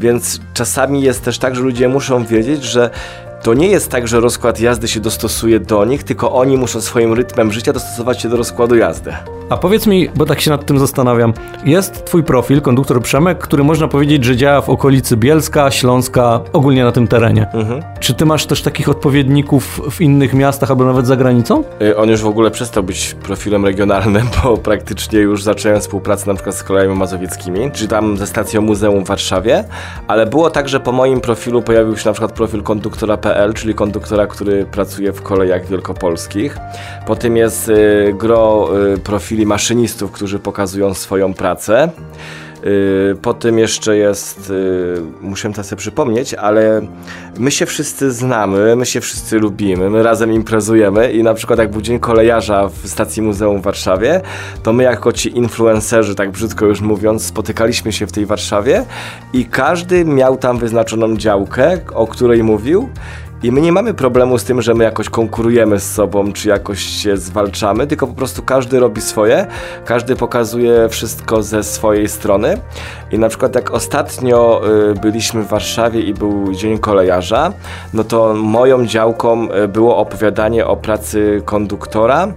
Więc 0.00 0.40
czasami 0.54 1.02
jest 1.02 1.24
też 1.24 1.38
tak, 1.38 1.56
że 1.56 1.62
ludzie 1.62 1.88
muszą 1.88 2.24
wiedzieć, 2.24 2.64
że 2.64 2.90
to 3.42 3.54
nie 3.54 3.68
jest 3.68 3.90
tak, 3.90 4.08
że 4.08 4.20
rozkład 4.20 4.60
jazdy 4.60 4.88
się 4.88 5.00
dostosuje 5.00 5.60
do 5.60 5.84
nich, 5.84 6.02
tylko 6.02 6.32
oni 6.32 6.56
muszą 6.56 6.80
swoim 6.80 7.12
rytmem 7.12 7.52
życia 7.52 7.72
dostosować 7.72 8.22
się 8.22 8.28
do 8.28 8.36
rozkładu 8.36 8.76
jazdy. 8.76 9.12
A 9.50 9.56
powiedz 9.56 9.86
mi, 9.86 10.08
bo 10.14 10.26
tak 10.26 10.40
się 10.40 10.50
nad 10.50 10.66
tym 10.66 10.78
zastanawiam, 10.78 11.34
jest 11.64 12.04
twój 12.04 12.22
profil, 12.22 12.60
konduktor 12.60 13.02
Przemek, 13.02 13.38
który 13.38 13.64
można 13.64 13.88
powiedzieć, 13.88 14.24
że 14.24 14.36
działa 14.36 14.60
w 14.60 14.68
okolicy 14.68 15.16
Bielska, 15.16 15.70
Śląska, 15.70 16.40
ogólnie 16.52 16.84
na 16.84 16.92
tym 16.92 17.08
terenie. 17.08 17.46
Mhm. 17.52 17.82
Czy 18.00 18.14
ty 18.14 18.26
masz 18.26 18.46
też 18.46 18.62
takich 18.62 18.88
odpowiedników 18.88 19.80
w 19.90 20.00
innych 20.00 20.34
miastach 20.34 20.70
albo 20.70 20.84
nawet 20.84 21.06
za 21.06 21.16
granicą? 21.16 21.64
Y, 21.82 21.96
On 21.96 22.08
już 22.08 22.22
w 22.22 22.26
ogóle 22.26 22.50
przestał 22.50 22.82
być 22.82 23.16
profilem 23.22 23.64
regionalnym, 23.64 24.26
bo 24.42 24.56
praktycznie 24.56 25.18
już 25.18 25.42
zacząłem 25.42 25.80
współpracę 25.80 26.26
na 26.26 26.34
przykład 26.34 26.54
z 26.54 26.62
kolejami 26.62 26.94
mazowieckimi, 26.94 27.70
czy 27.72 27.88
tam 27.88 28.16
ze 28.16 28.26
stacją 28.26 28.60
muzeum 28.60 29.04
w 29.04 29.08
Warszawie, 29.08 29.64
ale 30.08 30.26
było 30.26 30.50
tak, 30.50 30.68
że 30.68 30.80
po 30.80 30.92
moim 30.92 31.20
profilu 31.20 31.62
pojawił 31.62 31.96
się 31.96 32.08
na 32.08 32.12
przykład 32.12 32.32
profil 32.32 32.62
czyli 33.54 33.74
konduktora, 33.74 34.26
który 34.26 34.66
pracuje 34.66 35.12
w 35.12 35.22
kolejach 35.22 35.66
wielkopolskich. 35.66 36.56
Potem 37.06 37.36
jest 37.36 37.68
y, 37.68 38.14
gro 38.18 38.70
y, 38.94 38.98
profili 38.98 39.46
maszynistów, 39.46 40.12
którzy 40.12 40.38
pokazują 40.38 40.94
swoją 40.94 41.34
pracę. 41.34 41.90
Yy, 42.68 43.16
Potem 43.22 43.58
jeszcze 43.58 43.96
jest, 43.96 44.50
yy, 44.50 45.02
muszę 45.20 45.52
to 45.52 45.64
sobie 45.64 45.80
przypomnieć, 45.80 46.34
ale 46.34 46.80
my 47.38 47.50
się 47.50 47.66
wszyscy 47.66 48.10
znamy, 48.10 48.76
my 48.76 48.86
się 48.86 49.00
wszyscy 49.00 49.38
lubimy, 49.38 49.90
my 49.90 50.02
razem 50.02 50.32
imprezujemy 50.32 51.12
i 51.12 51.22
na 51.22 51.34
przykład 51.34 51.58
jak 51.58 51.70
był 51.70 51.80
Dzień 51.80 51.98
Kolejarza 51.98 52.68
w 52.68 52.88
stacji 52.88 53.22
Muzeum 53.22 53.60
w 53.60 53.62
Warszawie, 53.62 54.20
to 54.62 54.72
my 54.72 54.82
jako 54.82 55.12
ci 55.12 55.38
influencerzy, 55.38 56.14
tak 56.14 56.30
brzydko 56.30 56.66
już 56.66 56.80
mówiąc, 56.80 57.24
spotykaliśmy 57.24 57.92
się 57.92 58.06
w 58.06 58.12
tej 58.12 58.26
Warszawie 58.26 58.84
i 59.32 59.44
każdy 59.44 60.04
miał 60.04 60.36
tam 60.36 60.58
wyznaczoną 60.58 61.16
działkę, 61.16 61.78
o 61.94 62.06
której 62.06 62.42
mówił 62.42 62.88
i 63.42 63.52
my 63.52 63.60
nie 63.60 63.72
mamy 63.72 63.94
problemu 63.94 64.38
z 64.38 64.44
tym, 64.44 64.62
że 64.62 64.74
my 64.74 64.84
jakoś 64.84 65.08
konkurujemy 65.08 65.80
z 65.80 65.92
sobą, 65.92 66.32
czy 66.32 66.48
jakoś 66.48 66.82
się 66.82 67.16
zwalczamy, 67.16 67.86
tylko 67.86 68.06
po 68.06 68.14
prostu 68.14 68.42
każdy 68.42 68.80
robi 68.80 69.00
swoje, 69.00 69.46
każdy 69.84 70.16
pokazuje 70.16 70.88
wszystko 70.88 71.42
ze 71.42 71.62
swojej 71.62 72.08
strony. 72.08 72.60
I 73.12 73.18
na 73.18 73.28
przykład 73.28 73.54
jak 73.54 73.70
ostatnio 73.70 74.62
y, 74.90 74.94
byliśmy 74.94 75.42
w 75.42 75.48
Warszawie 75.48 76.00
i 76.00 76.14
był 76.14 76.52
Dzień 76.54 76.78
Kolejarza, 76.78 77.52
no 77.94 78.04
to 78.04 78.34
moją 78.34 78.86
działką 78.86 79.48
y, 79.52 79.68
było 79.68 79.96
opowiadanie 79.96 80.66
o 80.66 80.76
pracy 80.76 81.42
konduktora 81.44 82.32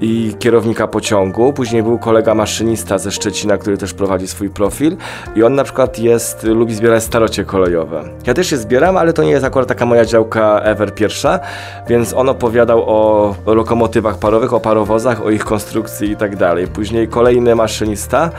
i 0.00 0.34
kierownika 0.38 0.86
pociągu. 0.86 1.52
Później 1.52 1.82
był 1.82 1.98
kolega 1.98 2.34
maszynista 2.34 2.98
ze 2.98 3.10
Szczecina, 3.10 3.58
który 3.58 3.78
też 3.78 3.94
prowadzi 3.94 4.26
swój 4.28 4.50
profil 4.50 4.96
i 5.36 5.42
on 5.42 5.54
na 5.54 5.64
przykład 5.64 5.98
jest, 5.98 6.44
lubi 6.44 6.74
zbierać 6.74 7.02
starocie 7.04 7.44
kolejowe. 7.44 8.04
Ja 8.26 8.34
też 8.34 8.52
je 8.52 8.58
zbieram, 8.58 8.96
ale 8.96 9.12
to 9.12 9.22
nie 9.22 9.30
jest 9.30 9.44
akurat 9.44 9.68
taka 9.68 9.86
moja 9.86 10.04
działka 10.04 10.60
ever 10.60 10.94
pierwsza, 10.94 11.40
więc 11.88 12.14
on 12.14 12.28
opowiadał 12.28 12.82
o 12.86 13.34
lokomotywach 13.46 14.18
parowych, 14.18 14.54
o 14.54 14.60
parowozach, 14.60 15.22
o 15.22 15.30
ich 15.30 15.44
konstrukcji 15.44 16.10
i 16.10 16.16
tak 16.16 16.36
dalej. 16.36 16.66
Później 16.66 17.08
kolejny 17.08 17.54
maszynista, 17.54 18.30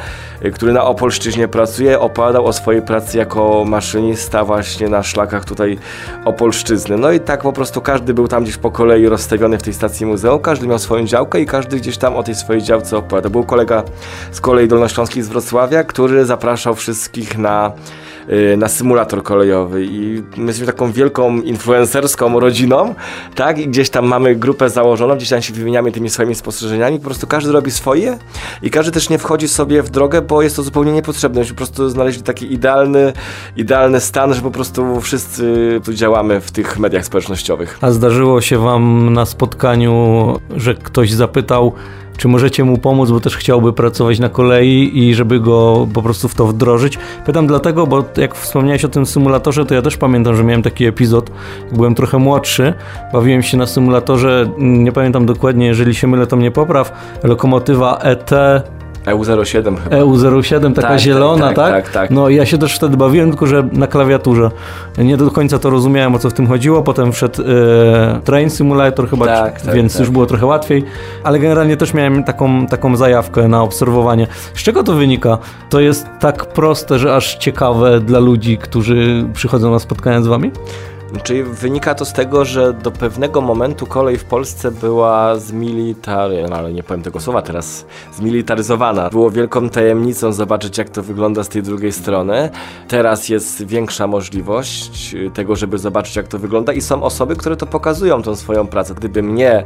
y, 0.45 0.51
który 0.51 0.73
na 0.73 0.83
Opolszczyźnie 0.83 1.47
pracuje, 1.47 1.99
opowiadał 1.99 2.45
o 2.45 2.53
swojej 2.53 2.81
pracy 2.81 3.17
jako 3.17 3.65
maszynista 3.65 4.45
właśnie 4.45 4.89
na 4.89 5.03
szlakach 5.03 5.45
tutaj 5.45 5.77
Opolszczyzny. 6.25 6.97
No 6.97 7.11
i 7.11 7.19
tak 7.19 7.41
po 7.41 7.53
prostu 7.53 7.81
każdy 7.81 8.13
był 8.13 8.27
tam 8.27 8.43
gdzieś 8.43 8.57
po 8.57 8.71
kolei 8.71 9.07
rozstawiony 9.07 9.57
w 9.57 9.63
tej 9.63 9.73
stacji 9.73 10.05
muzeum, 10.05 10.39
każdy 10.39 10.67
miał 10.67 10.79
swoją 10.79 11.05
działkę 11.05 11.41
i 11.41 11.45
każdy 11.49 11.77
gdzieś 11.77 11.97
tam 11.97 12.15
o 12.15 12.23
tej 12.23 12.35
swojej 12.35 12.61
działce 12.63 12.97
opowiada. 12.97 13.29
Był 13.29 13.43
kolega 13.43 13.83
z 14.31 14.41
kolei 14.41 14.67
dolnośląskiej 14.67 15.23
z 15.23 15.29
Wrocławia, 15.29 15.83
który 15.83 16.25
zapraszał 16.25 16.75
wszystkich 16.75 17.37
na 17.37 17.71
y, 18.29 18.57
na 18.57 18.67
symulator 18.67 19.23
kolejowy 19.23 19.85
i 19.85 20.23
my 20.37 20.45
jesteśmy 20.45 20.65
taką 20.65 20.91
wielką 20.91 21.41
influencerską 21.41 22.39
rodziną, 22.39 22.95
tak? 23.35 23.59
I 23.59 23.67
gdzieś 23.67 23.89
tam 23.89 24.05
mamy 24.05 24.35
grupę 24.35 24.69
założoną, 24.69 25.15
gdzieś 25.15 25.29
tam 25.29 25.41
się 25.41 25.53
wymieniamy 25.53 25.91
tymi 25.91 26.09
swoimi 26.09 26.35
spostrzeżeniami, 26.35 26.99
po 26.99 27.05
prostu 27.05 27.27
każdy 27.27 27.51
robi 27.51 27.71
swoje 27.71 28.17
i 28.61 28.69
każdy 28.69 28.91
też 28.91 29.09
nie 29.09 29.17
wchodzi 29.17 29.47
sobie 29.47 29.83
w 29.83 29.89
drogę, 29.89 30.21
bo 30.21 30.41
jest 30.41 30.55
to 30.55 30.63
zupełnie 30.63 30.91
niepotrzebne. 30.91 31.39
Myśmy 31.39 31.55
po 31.55 31.57
prostu 31.57 31.89
znaleźli 31.89 32.23
taki 32.23 32.53
idealny, 32.53 33.13
idealny 33.55 33.99
stan, 33.99 34.33
że 34.33 34.41
po 34.41 34.51
prostu 34.51 35.01
wszyscy 35.01 35.43
tu 35.85 35.93
działamy 35.93 36.41
w 36.41 36.51
tych 36.51 36.79
mediach 36.79 37.05
społecznościowych. 37.05 37.77
A 37.81 37.91
zdarzyło 37.91 38.41
się 38.41 38.57
wam 38.57 39.13
na 39.13 39.25
spotkaniu, 39.25 40.35
że 40.55 40.75
ktoś 40.75 41.11
zapytał, 41.11 41.38
czy 42.19 42.27
możecie 42.27 42.63
mu 42.63 42.77
pomóc, 42.77 43.11
bo 43.11 43.19
też 43.19 43.37
chciałby 43.37 43.73
pracować 43.73 44.19
na 44.19 44.29
kolei 44.29 44.99
i 44.99 45.15
żeby 45.15 45.39
go 45.39 45.87
po 45.93 46.01
prostu 46.01 46.27
w 46.27 46.35
to 46.35 46.47
wdrożyć. 46.47 46.97
Pytam 47.25 47.47
dlatego, 47.47 47.87
bo 47.87 48.03
jak 48.17 48.35
wspomniałeś 48.35 48.85
o 48.85 48.89
tym 48.89 49.05
symulatorze, 49.05 49.65
to 49.65 49.73
ja 49.73 49.81
też 49.81 49.97
pamiętam, 49.97 50.35
że 50.35 50.43
miałem 50.43 50.61
taki 50.61 50.85
epizod, 50.85 51.31
jak 51.65 51.75
byłem 51.75 51.95
trochę 51.95 52.17
młodszy. 52.17 52.73
Bawiłem 53.13 53.43
się 53.43 53.57
na 53.57 53.67
symulatorze, 53.67 54.49
nie 54.57 54.91
pamiętam 54.91 55.25
dokładnie, 55.25 55.65
jeżeli 55.65 55.95
się 55.95 56.07
mylę, 56.07 56.27
to 56.27 56.35
mnie 56.35 56.51
popraw. 56.51 56.91
Lokomotywa 57.23 57.97
ET 57.97 58.31
EU07 59.13 59.77
chyba. 59.83 59.95
EU07, 59.95 60.73
taka 60.73 60.87
Tak, 60.87 60.99
zielona, 60.99 61.45
tak, 61.47 61.55
tak, 61.55 61.71
tak, 61.71 61.83
tak, 61.83 61.93
tak. 61.93 62.11
No 62.11 62.29
i 62.29 62.35
ja 62.35 62.45
się 62.45 62.57
też 62.57 62.75
wtedy 62.75 62.97
bawiłem, 62.97 63.29
tylko 63.29 63.47
że 63.47 63.63
na 63.71 63.87
klawiaturze. 63.87 64.51
Nie 64.97 65.17
do 65.17 65.31
końca 65.31 65.59
to 65.59 65.69
rozumiałem, 65.69 66.15
o 66.15 66.19
co 66.19 66.29
w 66.29 66.33
tym 66.33 66.47
chodziło. 66.47 66.83
Potem 66.83 67.11
wszedł 67.11 67.41
e, 67.41 67.45
Train 68.23 68.49
Simulator 68.49 69.09
chyba, 69.09 69.25
Tak, 69.25 69.59
czy- 69.59 69.65
tak, 69.65 69.75
więc 69.75 69.93
tak. 69.93 69.99
już 69.99 70.09
było 70.09 70.25
trochę 70.25 70.45
łatwiej. 70.45 70.83
Ale 71.23 71.39
generalnie 71.39 71.77
też 71.77 71.93
miałem 71.93 72.23
taką, 72.23 72.67
taką 72.67 72.95
zajawkę 72.95 73.47
na 73.47 73.63
obserwowanie. 73.63 74.27
Z 74.53 74.63
czego 74.63 74.83
to 74.83 74.93
wynika? 74.93 75.37
To 75.69 75.79
jest 75.79 76.07
tak 76.19 76.45
proste, 76.45 76.99
że 76.99 77.15
aż 77.15 77.35
ciekawe 77.35 77.99
dla 77.99 78.19
ludzi, 78.19 78.57
którzy 78.57 79.25
przychodzą 79.33 79.71
na 79.71 79.79
spotkania 79.79 80.21
z 80.21 80.27
wami? 80.27 80.51
Czyli 81.23 81.43
wynika 81.43 81.95
to 81.95 82.05
z 82.05 82.13
tego, 82.13 82.45
że 82.45 82.73
do 82.73 82.91
pewnego 82.91 83.41
momentu 83.41 83.85
kolej 83.85 84.17
w 84.17 84.25
Polsce 84.25 84.71
była 84.71 85.35
zmilitary, 85.35 86.45
no 86.49 86.55
ale 86.55 86.73
nie 86.73 86.83
powiem 86.83 87.03
tego 87.03 87.19
słowa 87.19 87.41
teraz, 87.41 87.85
zmilitaryzowana. 88.13 89.09
Było 89.09 89.31
wielką 89.31 89.69
tajemnicą 89.69 90.33
zobaczyć, 90.33 90.77
jak 90.77 90.89
to 90.89 91.03
wygląda 91.03 91.43
z 91.43 91.49
tej 91.49 91.63
drugiej 91.63 91.91
strony. 91.91 92.49
Teraz 92.87 93.29
jest 93.29 93.65
większa 93.65 94.07
możliwość 94.07 95.13
y, 95.13 95.31
tego, 95.31 95.55
żeby 95.55 95.77
zobaczyć, 95.77 96.15
jak 96.15 96.27
to 96.27 96.39
wygląda 96.39 96.73
i 96.73 96.81
są 96.81 97.03
osoby, 97.03 97.35
które 97.35 97.55
to 97.55 97.65
pokazują, 97.65 98.21
tą 98.21 98.35
swoją 98.35 98.67
pracę. 98.67 98.93
Gdyby 98.95 99.23
mnie 99.23 99.63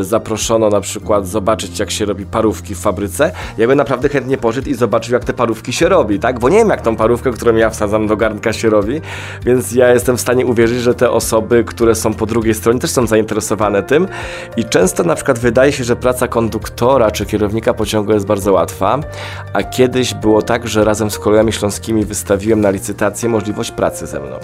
y, 0.00 0.04
zaproszono 0.04 0.68
na 0.68 0.80
przykład 0.80 1.28
zobaczyć, 1.28 1.78
jak 1.78 1.90
się 1.90 2.04
robi 2.04 2.26
parówki 2.26 2.74
w 2.74 2.78
fabryce, 2.78 3.32
ja 3.58 3.66
bym 3.66 3.78
naprawdę 3.78 4.08
chętnie 4.08 4.38
poszedł 4.38 4.68
i 4.68 4.74
zobaczył, 4.74 5.14
jak 5.14 5.24
te 5.24 5.32
parówki 5.32 5.72
się 5.72 5.88
robi, 5.88 6.18
tak? 6.18 6.38
Bo 6.38 6.48
nie 6.48 6.58
wiem, 6.58 6.68
jak 6.68 6.82
tą 6.82 6.96
parówkę, 6.96 7.30
którą 7.30 7.56
ja 7.56 7.70
wsadzam 7.70 8.06
do 8.06 8.16
garnka 8.16 8.52
się 8.52 8.70
robi, 8.70 9.00
więc 9.44 9.72
ja 9.72 9.92
jestem 9.92 10.16
w 10.16 10.20
stanie 10.20 10.45
uwierzyć, 10.46 10.80
że 10.80 10.94
te 10.94 11.10
osoby, 11.10 11.64
które 11.64 11.94
są 11.94 12.14
po 12.14 12.26
drugiej 12.26 12.54
stronie, 12.54 12.80
też 12.80 12.90
są 12.90 13.06
zainteresowane 13.06 13.82
tym 13.82 14.08
i 14.56 14.64
często 14.64 15.04
na 15.04 15.14
przykład 15.14 15.38
wydaje 15.38 15.72
się, 15.72 15.84
że 15.84 15.96
praca 15.96 16.28
konduktora 16.28 17.10
czy 17.10 17.26
kierownika 17.26 17.74
pociągu 17.74 18.12
jest 18.12 18.26
bardzo 18.26 18.52
łatwa, 18.52 18.98
a 19.52 19.62
kiedyś 19.62 20.14
było 20.14 20.42
tak, 20.42 20.68
że 20.68 20.84
razem 20.84 21.10
z 21.10 21.18
kolegami 21.18 21.52
śląskimi 21.52 22.04
wystawiłem 22.04 22.60
na 22.60 22.70
licytację 22.70 23.28
możliwość 23.28 23.70
pracy 23.70 24.06
ze 24.06 24.20
mną. 24.20 24.36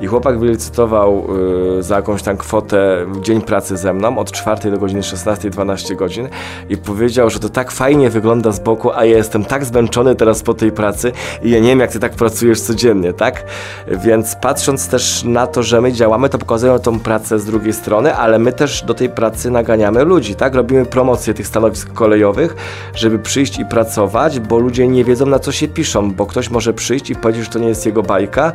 I 0.00 0.06
chłopak 0.06 0.38
wylicytował 0.38 1.24
y, 1.78 1.82
za 1.82 1.96
jakąś 1.96 2.22
tam 2.22 2.36
kwotę 2.36 3.06
dzień 3.22 3.40
pracy 3.40 3.76
ze 3.76 3.92
mną 3.92 4.18
od 4.18 4.32
4 4.32 4.70
do 4.70 4.78
godziny 4.78 5.02
16, 5.02 5.50
12 5.50 5.94
godzin 5.94 6.28
i 6.68 6.76
powiedział, 6.76 7.30
że 7.30 7.38
to 7.38 7.48
tak 7.48 7.70
fajnie 7.70 8.10
wygląda 8.10 8.52
z 8.52 8.60
boku, 8.60 8.92
a 8.92 9.04
ja 9.04 9.16
jestem 9.16 9.44
tak 9.44 9.64
zmęczony 9.64 10.16
teraz 10.16 10.42
po 10.42 10.54
tej 10.54 10.72
pracy 10.72 11.12
i 11.42 11.50
ja 11.50 11.58
nie 11.58 11.68
wiem, 11.68 11.80
jak 11.80 11.92
ty 11.92 12.00
tak 12.00 12.12
pracujesz 12.12 12.60
codziennie, 12.60 13.12
tak? 13.12 13.44
Więc 13.88 14.36
patrząc 14.36 14.88
też 14.88 15.24
na 15.24 15.46
to, 15.52 15.62
że 15.62 15.80
my 15.80 15.92
działamy, 15.92 16.28
to 16.28 16.38
pokazujemy 16.38 16.80
tą 16.80 17.00
pracę 17.00 17.38
z 17.38 17.44
drugiej 17.44 17.72
strony, 17.72 18.14
ale 18.14 18.38
my 18.38 18.52
też 18.52 18.82
do 18.82 18.94
tej 18.94 19.08
pracy 19.08 19.50
naganiamy 19.50 20.04
ludzi, 20.04 20.34
tak? 20.34 20.54
Robimy 20.54 20.86
promocję 20.86 21.34
tych 21.34 21.46
stanowisk 21.46 21.92
kolejowych, 21.92 22.56
żeby 22.94 23.18
przyjść 23.18 23.58
i 23.58 23.64
pracować, 23.64 24.40
bo 24.40 24.58
ludzie 24.58 24.88
nie 24.88 25.04
wiedzą 25.04 25.26
na 25.26 25.38
co 25.38 25.52
się 25.52 25.68
piszą, 25.68 26.12
bo 26.12 26.26
ktoś 26.26 26.50
może 26.50 26.72
przyjść 26.72 27.10
i 27.10 27.14
powiedzieć, 27.14 27.44
że 27.44 27.50
to 27.50 27.58
nie 27.58 27.68
jest 27.68 27.86
jego 27.86 28.02
bajka 28.02 28.52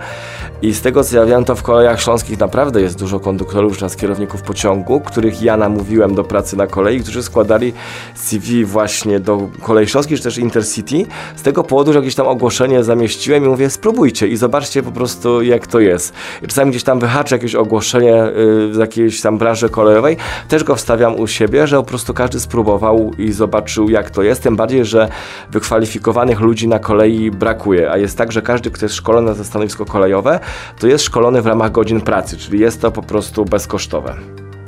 i 0.62 0.74
z 0.74 0.82
tego 0.82 1.04
co 1.04 1.18
ja 1.18 1.26
wiem, 1.26 1.46
to 1.46 1.56
w 1.56 1.64
kolejach 1.64 2.02
śląskich 2.02 2.40
naprawdę 2.40 2.82
jest 2.82 3.00
dużo 3.00 3.20
konduktorów 3.20 3.78
oraz 3.78 3.96
kierowników 3.96 4.42
pociągu, 4.42 5.02
których 5.02 5.42
ja 5.42 5.58
namówiłem 5.58 6.16
do 6.16 6.24
pracy 6.24 6.58
na 6.58 6.68
kolei, 6.68 7.00
którzy 7.00 7.24
składali 7.24 7.74
CV 8.16 8.66
właśnie 8.66 9.20
do 9.20 9.50
kolei 9.62 9.88
śląskich, 9.88 10.18
czy 10.18 10.24
też 10.24 10.38
Intercity, 10.38 11.06
z 11.36 11.42
tego 11.42 11.64
powodu, 11.64 11.94
że 11.94 12.00
jakieś 12.00 12.16
tam 12.16 12.28
ogłoszenie 12.28 12.84
zamieściłem 12.84 13.46
i 13.46 13.48
mówię, 13.48 13.70
spróbujcie 13.70 14.28
i 14.28 14.38
zobaczcie 14.38 14.84
po 14.84 14.92
prostu 14.92 15.42
jak 15.42 15.68
to 15.68 15.80
jest. 15.80 16.14
I 16.42 16.48
czasami 16.48 16.72
gdzieś 16.72 16.83
tam 16.84 17.00
wyhaczę 17.00 17.36
jakieś 17.36 17.56
ogłoszenie 17.56 18.26
y, 18.26 18.74
z 18.74 18.78
jakiejś 18.78 19.22
tam 19.22 19.38
branży 19.38 19.70
kolejowej, 19.70 20.18
też 20.48 20.64
go 20.64 20.76
wstawiam 20.76 21.20
u 21.20 21.28
siebie, 21.28 21.68
że 21.68 21.78
po 21.78 21.84
prostu 21.84 22.14
każdy 22.14 22.40
spróbował 22.40 23.12
i 23.18 23.32
zobaczył 23.32 23.90
jak 23.90 24.10
to 24.10 24.24
jest, 24.24 24.44
tym 24.44 24.56
bardziej, 24.56 24.86
że 24.86 25.10
wykwalifikowanych 25.52 26.40
ludzi 26.40 26.68
na 26.68 26.80
kolei 26.80 27.32
brakuje, 27.32 27.92
a 27.92 27.98
jest 27.98 28.18
tak, 28.18 28.32
że 28.32 28.42
każdy, 28.42 28.72
kto 28.72 28.86
jest 28.86 28.96
szkolony 28.96 29.30
na 29.30 29.36
to 29.36 29.44
stanowisko 29.44 29.86
kolejowe, 29.86 30.40
to 30.80 30.88
jest 30.88 31.04
szkolony 31.04 31.42
w 31.42 31.48
ramach 31.48 31.72
godzin 31.72 32.02
pracy, 32.02 32.38
czyli 32.38 32.60
jest 32.60 32.82
to 32.82 32.92
po 32.92 33.02
prostu 33.02 33.46
bezkosztowe. 33.46 34.16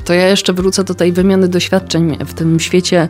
To 0.06 0.14
ja 0.14 0.28
jeszcze 0.28 0.54
wrócę 0.54 0.84
do 0.84 0.96
tej 0.96 1.12
wymiany 1.12 1.48
doświadczeń 1.48 2.18
w 2.26 2.34
tym 2.34 2.60
świecie 2.60 3.10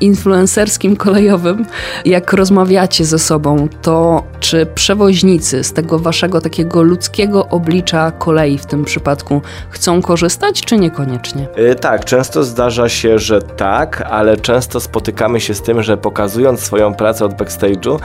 influencerskim 0.00 0.96
kolejowym, 0.96 1.66
jak 2.04 2.32
rozmawiacie 2.32 3.04
ze 3.04 3.18
sobą, 3.18 3.68
to 3.82 4.22
czy 4.40 4.66
przewoźnicy 4.66 5.64
z 5.64 5.72
tego 5.72 5.98
waszego 5.98 6.40
takiego 6.40 6.82
ludzkiego 6.82 7.48
oblicza 7.48 8.10
kolei 8.10 8.58
w 8.58 8.66
tym 8.66 8.84
przypadku 8.84 9.42
chcą 9.70 10.02
korzystać, 10.02 10.60
czy 10.60 10.76
niekoniecznie? 10.76 11.48
Yy, 11.56 11.74
tak, 11.74 12.04
często 12.04 12.44
zdarza 12.44 12.88
się, 12.88 13.18
że 13.18 13.42
tak, 13.42 14.02
ale 14.10 14.36
często 14.36 14.80
spotykamy 14.80 15.40
się 15.40 15.54
z 15.54 15.62
tym, 15.62 15.82
że 15.82 15.96
pokazując 15.96 16.60
swoją 16.60 16.94
pracę 16.94 17.24
od 17.24 17.32
backstage'u, 17.32 17.98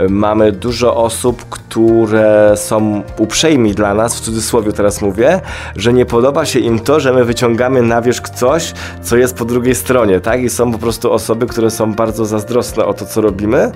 yy, 0.00 0.08
mamy 0.08 0.52
dużo 0.52 0.96
osób, 0.96 1.44
które 1.50 2.52
są 2.56 3.02
uprzejmi 3.18 3.74
dla 3.74 3.94
nas, 3.94 4.16
w 4.16 4.20
cudzysłowie 4.20 4.72
teraz 4.72 5.02
mówię, 5.02 5.40
że 5.76 5.92
nie 5.92 6.06
podoba 6.06 6.44
się 6.44 6.58
im 6.58 6.78
to, 6.80 7.00
że 7.00 7.12
my 7.12 7.24
wyciągamy 7.24 7.82
na 7.82 8.02
wierzch 8.02 8.28
coś, 8.28 8.72
co 9.02 9.16
jest 9.16 9.36
po 9.36 9.44
drugiej 9.44 9.74
stronie, 9.74 10.20
tak? 10.20 10.42
I 10.42 10.50
są 10.50 10.72
po 10.72 10.78
prostu 10.78 11.12
osoby, 11.12 11.33
które 11.36 11.70
są 11.70 11.94
bardzo 11.94 12.24
zazdrosne 12.24 12.84
o 12.84 12.94
to, 12.94 13.06
co 13.06 13.20
robimy. 13.20 13.72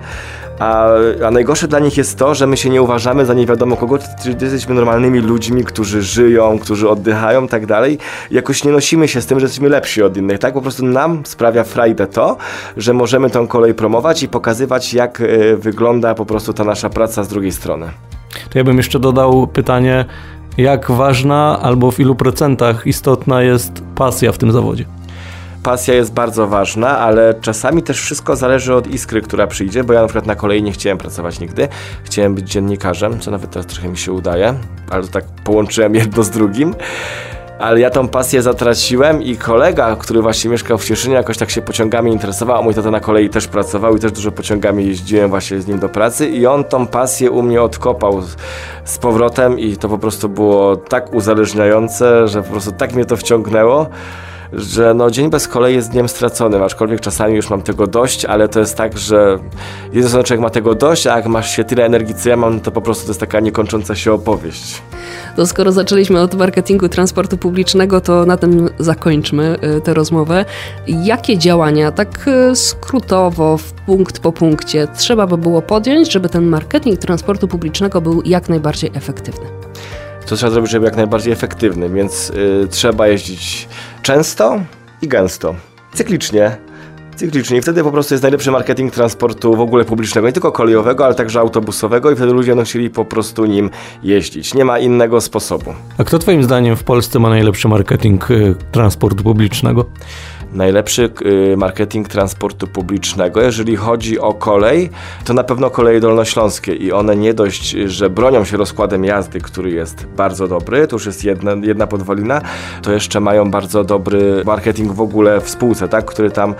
A, 0.58 0.88
a 1.26 1.30
najgorsze 1.30 1.68
dla 1.68 1.78
nich 1.78 1.96
jest 1.96 2.18
to, 2.18 2.34
że 2.34 2.46
my 2.46 2.56
się 2.56 2.70
nie 2.70 2.82
uważamy 2.82 3.26
za 3.26 3.34
nie 3.34 3.46
wiadomo 3.46 3.76
kogo, 3.76 3.98
jesteśmy 4.40 4.74
normalnymi 4.74 5.20
ludźmi, 5.20 5.64
którzy 5.64 6.02
żyją, 6.02 6.58
którzy 6.58 6.88
oddychają 6.88 7.44
i 7.44 7.48
tak 7.48 7.66
dalej. 7.66 7.98
Jakoś 8.30 8.64
nie 8.64 8.72
nosimy 8.72 9.08
się 9.08 9.20
z 9.20 9.26
tym, 9.26 9.40
że 9.40 9.44
jesteśmy 9.44 9.68
lepsi 9.68 10.02
od 10.02 10.16
innych, 10.16 10.38
tak? 10.38 10.54
Po 10.54 10.62
prostu 10.62 10.84
nam 10.84 11.22
sprawia 11.26 11.64
frajdę 11.64 12.06
to, 12.06 12.36
że 12.76 12.94
możemy 12.94 13.30
tą 13.30 13.46
kolej 13.46 13.74
promować 13.74 14.22
i 14.22 14.28
pokazywać, 14.28 14.94
jak 14.94 15.20
y, 15.20 15.56
wygląda 15.56 16.14
po 16.14 16.26
prostu 16.26 16.52
ta 16.52 16.64
nasza 16.64 16.90
praca 16.90 17.24
z 17.24 17.28
drugiej 17.28 17.52
strony. 17.52 17.90
To 18.50 18.58
ja 18.58 18.64
bym 18.64 18.76
jeszcze 18.76 18.98
dodał 18.98 19.46
pytanie, 19.46 20.04
jak 20.58 20.90
ważna 20.90 21.58
albo 21.62 21.90
w 21.90 22.00
ilu 22.00 22.14
procentach 22.14 22.86
istotna 22.86 23.42
jest 23.42 23.72
pasja 23.94 24.32
w 24.32 24.38
tym 24.38 24.52
zawodzie? 24.52 24.84
Pasja 25.68 25.94
jest 25.94 26.12
bardzo 26.12 26.46
ważna, 26.46 26.98
ale 26.98 27.34
czasami 27.40 27.82
też 27.82 28.00
wszystko 28.00 28.36
zależy 28.36 28.74
od 28.74 28.86
iskry, 28.86 29.22
która 29.22 29.46
przyjdzie, 29.46 29.84
bo 29.84 29.92
ja 29.92 30.00
na 30.00 30.06
przykład 30.06 30.26
na 30.26 30.34
kolei 30.34 30.62
nie 30.62 30.72
chciałem 30.72 30.98
pracować 30.98 31.40
nigdy. 31.40 31.68
Chciałem 32.04 32.34
być 32.34 32.50
dziennikarzem, 32.50 33.20
co 33.20 33.30
nawet 33.30 33.50
teraz 33.50 33.66
trochę 33.66 33.88
mi 33.88 33.98
się 33.98 34.12
udaje, 34.12 34.54
ale 34.90 35.08
tak 35.08 35.24
połączyłem 35.44 35.94
jedno 35.94 36.22
z 36.22 36.30
drugim. 36.30 36.74
Ale 37.58 37.80
ja 37.80 37.90
tą 37.90 38.08
pasję 38.08 38.42
zatraciłem 38.42 39.22
i 39.22 39.36
kolega, 39.36 39.96
który 39.96 40.22
właśnie 40.22 40.50
mieszkał 40.50 40.78
w 40.78 40.84
Cieszynie, 40.84 41.14
jakoś 41.14 41.38
tak 41.38 41.50
się 41.50 41.62
pociągami 41.62 42.12
interesował, 42.12 42.58
a 42.58 42.62
mój 42.62 42.74
tata 42.74 42.90
na 42.90 43.00
kolei 43.00 43.30
też 43.30 43.46
pracował 43.46 43.96
i 43.96 44.00
też 44.00 44.12
dużo 44.12 44.32
pociągami 44.32 44.86
jeździłem 44.86 45.30
właśnie 45.30 45.60
z 45.60 45.66
nim 45.66 45.78
do 45.78 45.88
pracy 45.88 46.28
i 46.28 46.46
on 46.46 46.64
tą 46.64 46.86
pasję 46.86 47.30
u 47.30 47.42
mnie 47.42 47.62
odkopał 47.62 48.22
z 48.84 48.98
powrotem 48.98 49.58
i 49.58 49.76
to 49.76 49.88
po 49.88 49.98
prostu 49.98 50.28
było 50.28 50.76
tak 50.76 51.14
uzależniające, 51.14 52.28
że 52.28 52.42
po 52.42 52.50
prostu 52.50 52.72
tak 52.72 52.94
mnie 52.94 53.04
to 53.04 53.16
wciągnęło, 53.16 53.86
że 54.52 54.94
no, 54.94 55.10
dzień 55.10 55.30
bez 55.30 55.48
kolei 55.48 55.74
jest 55.74 55.90
dniem 55.90 56.08
straconym, 56.08 56.62
aczkolwiek 56.62 57.00
czasami 57.00 57.34
już 57.34 57.50
mam 57.50 57.62
tego 57.62 57.86
dość, 57.86 58.24
ale 58.24 58.48
to 58.48 58.60
jest 58.60 58.76
tak, 58.76 58.98
że 58.98 59.38
jeden 59.92 60.10
człowiek 60.10 60.40
ma 60.40 60.50
tego 60.50 60.74
dość, 60.74 61.06
a 61.06 61.16
jak 61.16 61.26
masz 61.26 61.56
się 61.56 61.64
tyle 61.64 61.84
energii, 61.84 62.14
co 62.14 62.28
ja 62.28 62.36
mam, 62.36 62.60
to 62.60 62.70
po 62.70 62.80
prostu 62.80 63.04
to 63.04 63.10
jest 63.10 63.20
taka 63.20 63.40
niekończąca 63.40 63.94
się 63.94 64.12
opowieść. 64.12 64.82
To 65.36 65.46
skoro 65.46 65.72
zaczęliśmy 65.72 66.20
od 66.20 66.34
marketingu 66.34 66.88
transportu 66.88 67.38
publicznego, 67.38 68.00
to 68.00 68.26
na 68.26 68.36
tym 68.36 68.68
zakończmy 68.78 69.56
y, 69.76 69.80
tę 69.80 69.94
rozmowę. 69.94 70.44
Jakie 70.86 71.38
działania, 71.38 71.92
tak 71.92 72.28
y, 72.28 72.56
skrótowo, 72.56 73.58
w 73.58 73.72
punkt 73.72 74.18
po 74.18 74.32
punkcie, 74.32 74.88
trzeba 74.96 75.26
by 75.26 75.38
było 75.38 75.62
podjąć, 75.62 76.12
żeby 76.12 76.28
ten 76.28 76.46
marketing 76.46 77.00
transportu 77.00 77.48
publicznego 77.48 78.00
był 78.00 78.22
jak 78.22 78.48
najbardziej 78.48 78.90
efektywny? 78.94 79.57
To 80.28 80.36
trzeba 80.36 80.52
zrobić, 80.52 80.70
żeby 80.70 80.84
jak 80.84 80.96
najbardziej 80.96 81.32
efektywny, 81.32 81.88
więc 81.88 82.30
y, 82.30 82.68
trzeba 82.70 83.08
jeździć 83.08 83.68
często 84.02 84.60
i 85.02 85.08
gęsto. 85.08 85.54
Cyklicznie. 85.94 86.56
Cyklicznie. 87.16 87.58
I 87.58 87.62
wtedy 87.62 87.82
po 87.82 87.90
prostu 87.92 88.14
jest 88.14 88.22
najlepszy 88.22 88.50
marketing 88.50 88.94
transportu 88.94 89.56
w 89.56 89.60
ogóle 89.60 89.84
publicznego, 89.84 90.26
nie 90.26 90.32
tylko 90.32 90.52
kolejowego, 90.52 91.04
ale 91.04 91.14
także 91.14 91.40
autobusowego 91.40 92.10
i 92.10 92.16
wtedy 92.16 92.32
ludzie 92.32 92.50
będą 92.50 92.64
chcieli 92.64 92.90
po 92.90 93.04
prostu 93.04 93.46
nim 93.46 93.70
jeździć. 94.02 94.54
Nie 94.54 94.64
ma 94.64 94.78
innego 94.78 95.20
sposobu. 95.20 95.74
A 95.98 96.04
kto 96.04 96.18
twoim 96.18 96.42
zdaniem 96.42 96.76
w 96.76 96.84
Polsce 96.84 97.18
ma 97.18 97.28
najlepszy 97.28 97.68
marketing 97.68 98.30
y, 98.30 98.54
transportu 98.72 99.22
publicznego? 99.22 99.84
Najlepszy 100.52 101.10
y, 101.52 101.56
marketing 101.56 102.08
transportu 102.08 102.66
publicznego. 102.66 103.40
Jeżeli 103.40 103.76
chodzi 103.76 104.18
o 104.18 104.34
kolej, 104.34 104.90
to 105.24 105.34
na 105.34 105.44
pewno 105.44 105.70
koleje 105.70 106.00
dolnośląskie 106.00 106.74
i 106.74 106.92
one 106.92 107.16
nie 107.16 107.34
dość, 107.34 107.70
że 107.70 108.10
bronią 108.10 108.44
się 108.44 108.56
rozkładem 108.56 109.04
jazdy, 109.04 109.40
który 109.40 109.70
jest 109.70 110.06
bardzo 110.06 110.48
dobry, 110.48 110.86
to 110.86 110.96
już 110.96 111.06
jest 111.06 111.24
jedna, 111.24 111.52
jedna 111.62 111.86
podwalina, 111.86 112.40
to 112.82 112.92
jeszcze 112.92 113.20
mają 113.20 113.50
bardzo 113.50 113.84
dobry 113.84 114.42
marketing 114.44 114.92
w 114.92 115.00
ogóle 115.00 115.40
w 115.40 115.50
spółce, 115.50 115.88
tak, 115.88 116.04
który 116.04 116.30
tam 116.30 116.54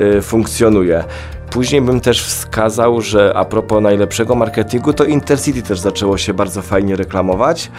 y, 0.00 0.22
funkcjonuje. 0.22 1.04
Później 1.50 1.82
bym 1.82 2.00
też 2.00 2.24
wskazał, 2.24 3.00
że 3.00 3.32
a 3.36 3.44
propos 3.44 3.82
najlepszego 3.82 4.34
marketingu, 4.34 4.92
to 4.92 5.04
Intercity 5.04 5.62
też 5.62 5.80
zaczęło 5.80 6.18
się 6.18 6.34
bardzo 6.34 6.62
fajnie 6.62 6.96
reklamować, 6.96 7.70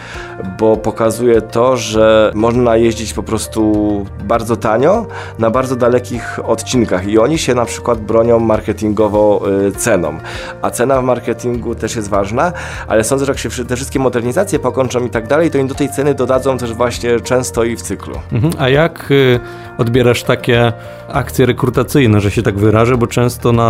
bo 0.58 0.76
pokazuje 0.76 1.42
to, 1.42 1.76
że 1.76 2.32
można 2.34 2.76
jeździć 2.76 3.12
po 3.12 3.22
prostu 3.22 4.06
bardzo 4.24 4.56
tanio 4.56 5.06
na 5.38 5.50
bardzo 5.50 5.76
dalekich 5.76 6.38
odcinkach 6.44 7.06
i 7.06 7.18
oni 7.18 7.38
się 7.38 7.54
na 7.54 7.64
przykład 7.64 8.00
bronią 8.00 8.38
marketingowo 8.38 9.42
y, 9.68 9.72
ceną. 9.72 10.18
A 10.62 10.70
cena 10.70 11.00
w 11.00 11.04
marketingu 11.04 11.74
też 11.74 11.96
jest 11.96 12.08
ważna, 12.08 12.52
ale 12.88 13.04
sądzę, 13.04 13.24
że 13.24 13.32
jak 13.32 13.38
się 13.38 13.64
te 13.64 13.76
wszystkie 13.76 13.98
modernizacje 13.98 14.58
pokończą 14.58 15.06
i 15.06 15.10
tak 15.10 15.28
dalej, 15.28 15.50
to 15.50 15.58
im 15.58 15.66
do 15.66 15.74
tej 15.74 15.88
ceny 15.88 16.14
dodadzą 16.14 16.58
też 16.58 16.72
właśnie 16.72 17.20
często 17.20 17.64
i 17.64 17.76
w 17.76 17.82
cyklu. 17.82 18.14
Mhm. 18.32 18.52
A 18.58 18.68
jak 18.68 19.10
y, 19.10 19.40
odbierasz 19.78 20.22
takie 20.22 20.72
akcje 21.08 21.46
rekrutacyjne, 21.46 22.20
że 22.20 22.30
się 22.30 22.42
tak 22.42 22.58
wyrażę, 22.58 22.96
bo 22.96 23.06
często 23.06 23.52
na 23.52 23.61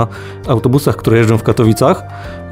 autobusach, 0.48 0.96
które 0.96 1.18
jeżdżą 1.18 1.38
w 1.38 1.42
Katowicach, 1.42 2.02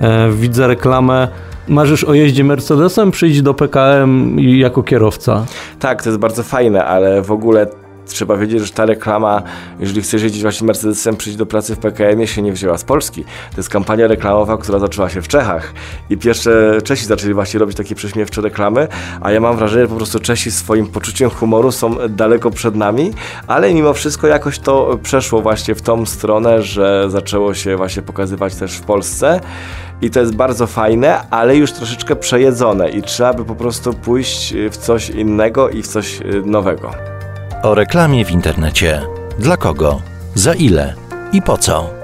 e, 0.00 0.30
widzę 0.32 0.66
reklamę. 0.66 1.28
Marzysz 1.68 2.04
o 2.04 2.14
jeździe 2.14 2.44
Mercedesem, 2.44 3.10
przyjdź 3.10 3.42
do 3.42 3.54
PKM 3.54 4.38
jako 4.38 4.82
kierowca. 4.82 5.44
Tak, 5.78 6.02
to 6.02 6.08
jest 6.08 6.20
bardzo 6.20 6.42
fajne, 6.42 6.84
ale 6.84 7.22
w 7.22 7.32
ogóle 7.32 7.66
trzeba 8.10 8.36
wiedzieć, 8.36 8.60
że 8.60 8.72
ta 8.72 8.86
reklama, 8.86 9.42
jeżeli 9.80 10.02
chcesz 10.02 10.22
jeździć 10.22 10.42
właśnie 10.42 10.66
Mercedesem, 10.66 11.16
przyjść 11.16 11.38
do 11.38 11.46
pracy 11.46 11.76
w 11.76 11.78
PKM-ie, 11.78 12.26
się 12.26 12.42
nie 12.42 12.52
wzięła 12.52 12.78
z 12.78 12.84
Polski. 12.84 13.24
To 13.24 13.56
jest 13.56 13.68
kampania 13.68 14.06
reklamowa, 14.06 14.58
która 14.58 14.78
zaczęła 14.78 15.08
się 15.08 15.22
w 15.22 15.28
Czechach. 15.28 15.72
I 16.10 16.16
pierwsze 16.16 16.78
Czesi 16.84 17.06
zaczęli 17.06 17.34
właśnie 17.34 17.60
robić 17.60 17.76
takie 17.76 17.94
prześmiewcze 17.94 18.40
reklamy, 18.40 18.88
a 19.20 19.32
ja 19.32 19.40
mam 19.40 19.56
wrażenie, 19.56 19.82
że 19.82 19.88
po 19.88 19.96
prostu 19.96 20.20
Czesi 20.20 20.50
swoim 20.50 20.86
poczuciem 20.86 21.30
humoru 21.30 21.72
są 21.72 21.96
daleko 22.08 22.50
przed 22.50 22.74
nami, 22.74 23.12
ale 23.46 23.74
mimo 23.74 23.94
wszystko 23.94 24.26
jakoś 24.26 24.58
to 24.58 24.98
przeszło 25.02 25.42
właśnie 25.42 25.74
w 25.74 25.82
tą 25.82 26.06
stronę, 26.06 26.62
że 26.62 27.10
zaczęło 27.10 27.54
się 27.54 27.76
właśnie 27.76 28.02
pokazywać 28.02 28.54
też 28.54 28.76
w 28.76 28.80
Polsce. 28.80 29.40
I 30.02 30.10
to 30.10 30.20
jest 30.20 30.34
bardzo 30.34 30.66
fajne, 30.66 31.30
ale 31.30 31.56
już 31.56 31.72
troszeczkę 31.72 32.16
przejedzone 32.16 32.90
i 32.90 33.02
trzeba 33.02 33.34
by 33.34 33.44
po 33.44 33.54
prostu 33.54 33.92
pójść 33.92 34.54
w 34.70 34.76
coś 34.76 35.10
innego 35.10 35.68
i 35.68 35.82
w 35.82 35.86
coś 35.86 36.20
nowego 36.44 37.19
o 37.62 37.74
reklamie 37.74 38.24
w 38.24 38.30
internecie. 38.30 39.02
Dla 39.38 39.56
kogo? 39.56 40.02
Za 40.34 40.54
ile? 40.54 40.94
I 41.32 41.42
po 41.42 41.58
co? 41.58 41.99